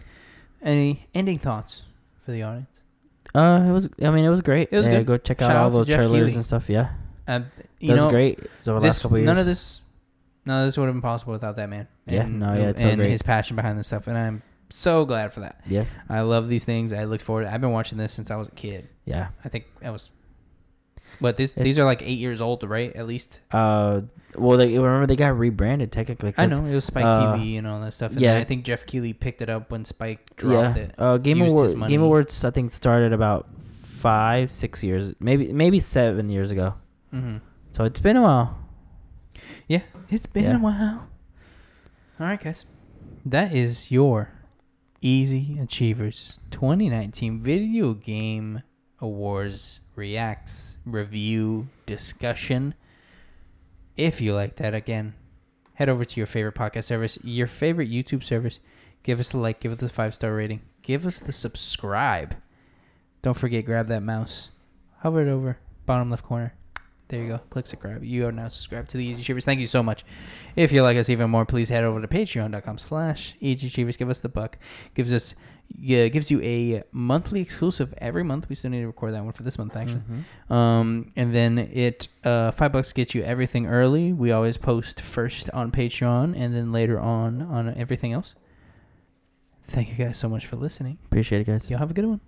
[0.62, 1.82] Any ending thoughts
[2.24, 2.68] for the audience?
[3.34, 3.88] Uh, it was.
[4.02, 4.68] I mean, it was great.
[4.72, 5.06] It was yeah, good.
[5.06, 6.68] Go check out Shout all those trailers and stuff.
[6.68, 6.88] Yeah,
[7.28, 7.46] Um,
[7.78, 8.40] you that was great.
[8.60, 9.26] So the this last couple of years.
[9.26, 9.82] none of this,
[10.46, 11.88] of this would have been possible without that man.
[12.06, 13.10] Yeah, and, no, yeah, it's so and great.
[13.10, 15.60] his passion behind this stuff, and I'm so glad for that.
[15.66, 16.92] Yeah, I love these things.
[16.92, 17.46] I look forward.
[17.46, 18.88] I've been watching this since I was a kid.
[19.04, 19.28] yeah.
[19.44, 20.10] I think I was.
[21.20, 22.94] But this It's- these are like eight years old, right?
[22.96, 23.40] At least.
[23.50, 24.02] Uh,
[24.36, 26.32] well, they remember they got rebranded technically.
[26.38, 28.12] I know it was Spike uh, TV and all that stuff.
[28.12, 28.38] And yeah.
[28.38, 30.82] I think Geoff Keighley picked it up when Spike dropped yeah.
[30.84, 30.94] it.
[30.96, 31.74] Uh, Game Awards.
[31.74, 32.44] Game Awards.
[32.44, 33.48] I think started about
[34.00, 36.74] five, six years, maybe maybe seven years ago.
[37.12, 37.38] Mm-hmm.
[37.72, 38.56] So it's been a while.
[39.68, 40.56] Yeah, it's been Yeah.
[40.56, 41.08] a while.
[42.18, 42.66] All right, guys,
[43.24, 44.30] that is your
[45.00, 48.62] Easy Achievers 2019 Video Game
[49.00, 52.74] Awards reacts review discussion.
[53.96, 55.14] If you like that, again,
[55.74, 58.60] head over to your favorite podcast service, your favorite YouTube service.
[59.02, 62.36] Give us a like, give us a five star rating, give us the subscribe.
[63.22, 64.50] Don't forget, grab that mouse,
[64.98, 66.54] hover it over bottom left corner.
[67.10, 67.38] There you go.
[67.50, 68.02] Click subscribe.
[68.04, 69.44] You are now subscribed to the Easy Achievers.
[69.44, 70.04] Thank you so much.
[70.56, 73.96] If you like us even more, please head over to patreon.com slash Easy Achievers.
[73.96, 74.58] Give us the buck.
[74.94, 75.34] Gives us
[75.78, 78.48] yeah, gives you a monthly exclusive every month.
[78.48, 80.02] We still need to record that one for this month actually.
[80.48, 80.52] Mhm.
[80.54, 84.12] Um, and then it uh, five bucks gets you everything early.
[84.12, 88.34] We always post first on Patreon and then later on on everything else.
[89.64, 90.98] Thank you guys so much for listening.
[91.04, 91.70] Appreciate it, guys.
[91.70, 92.20] Y'all have a good one.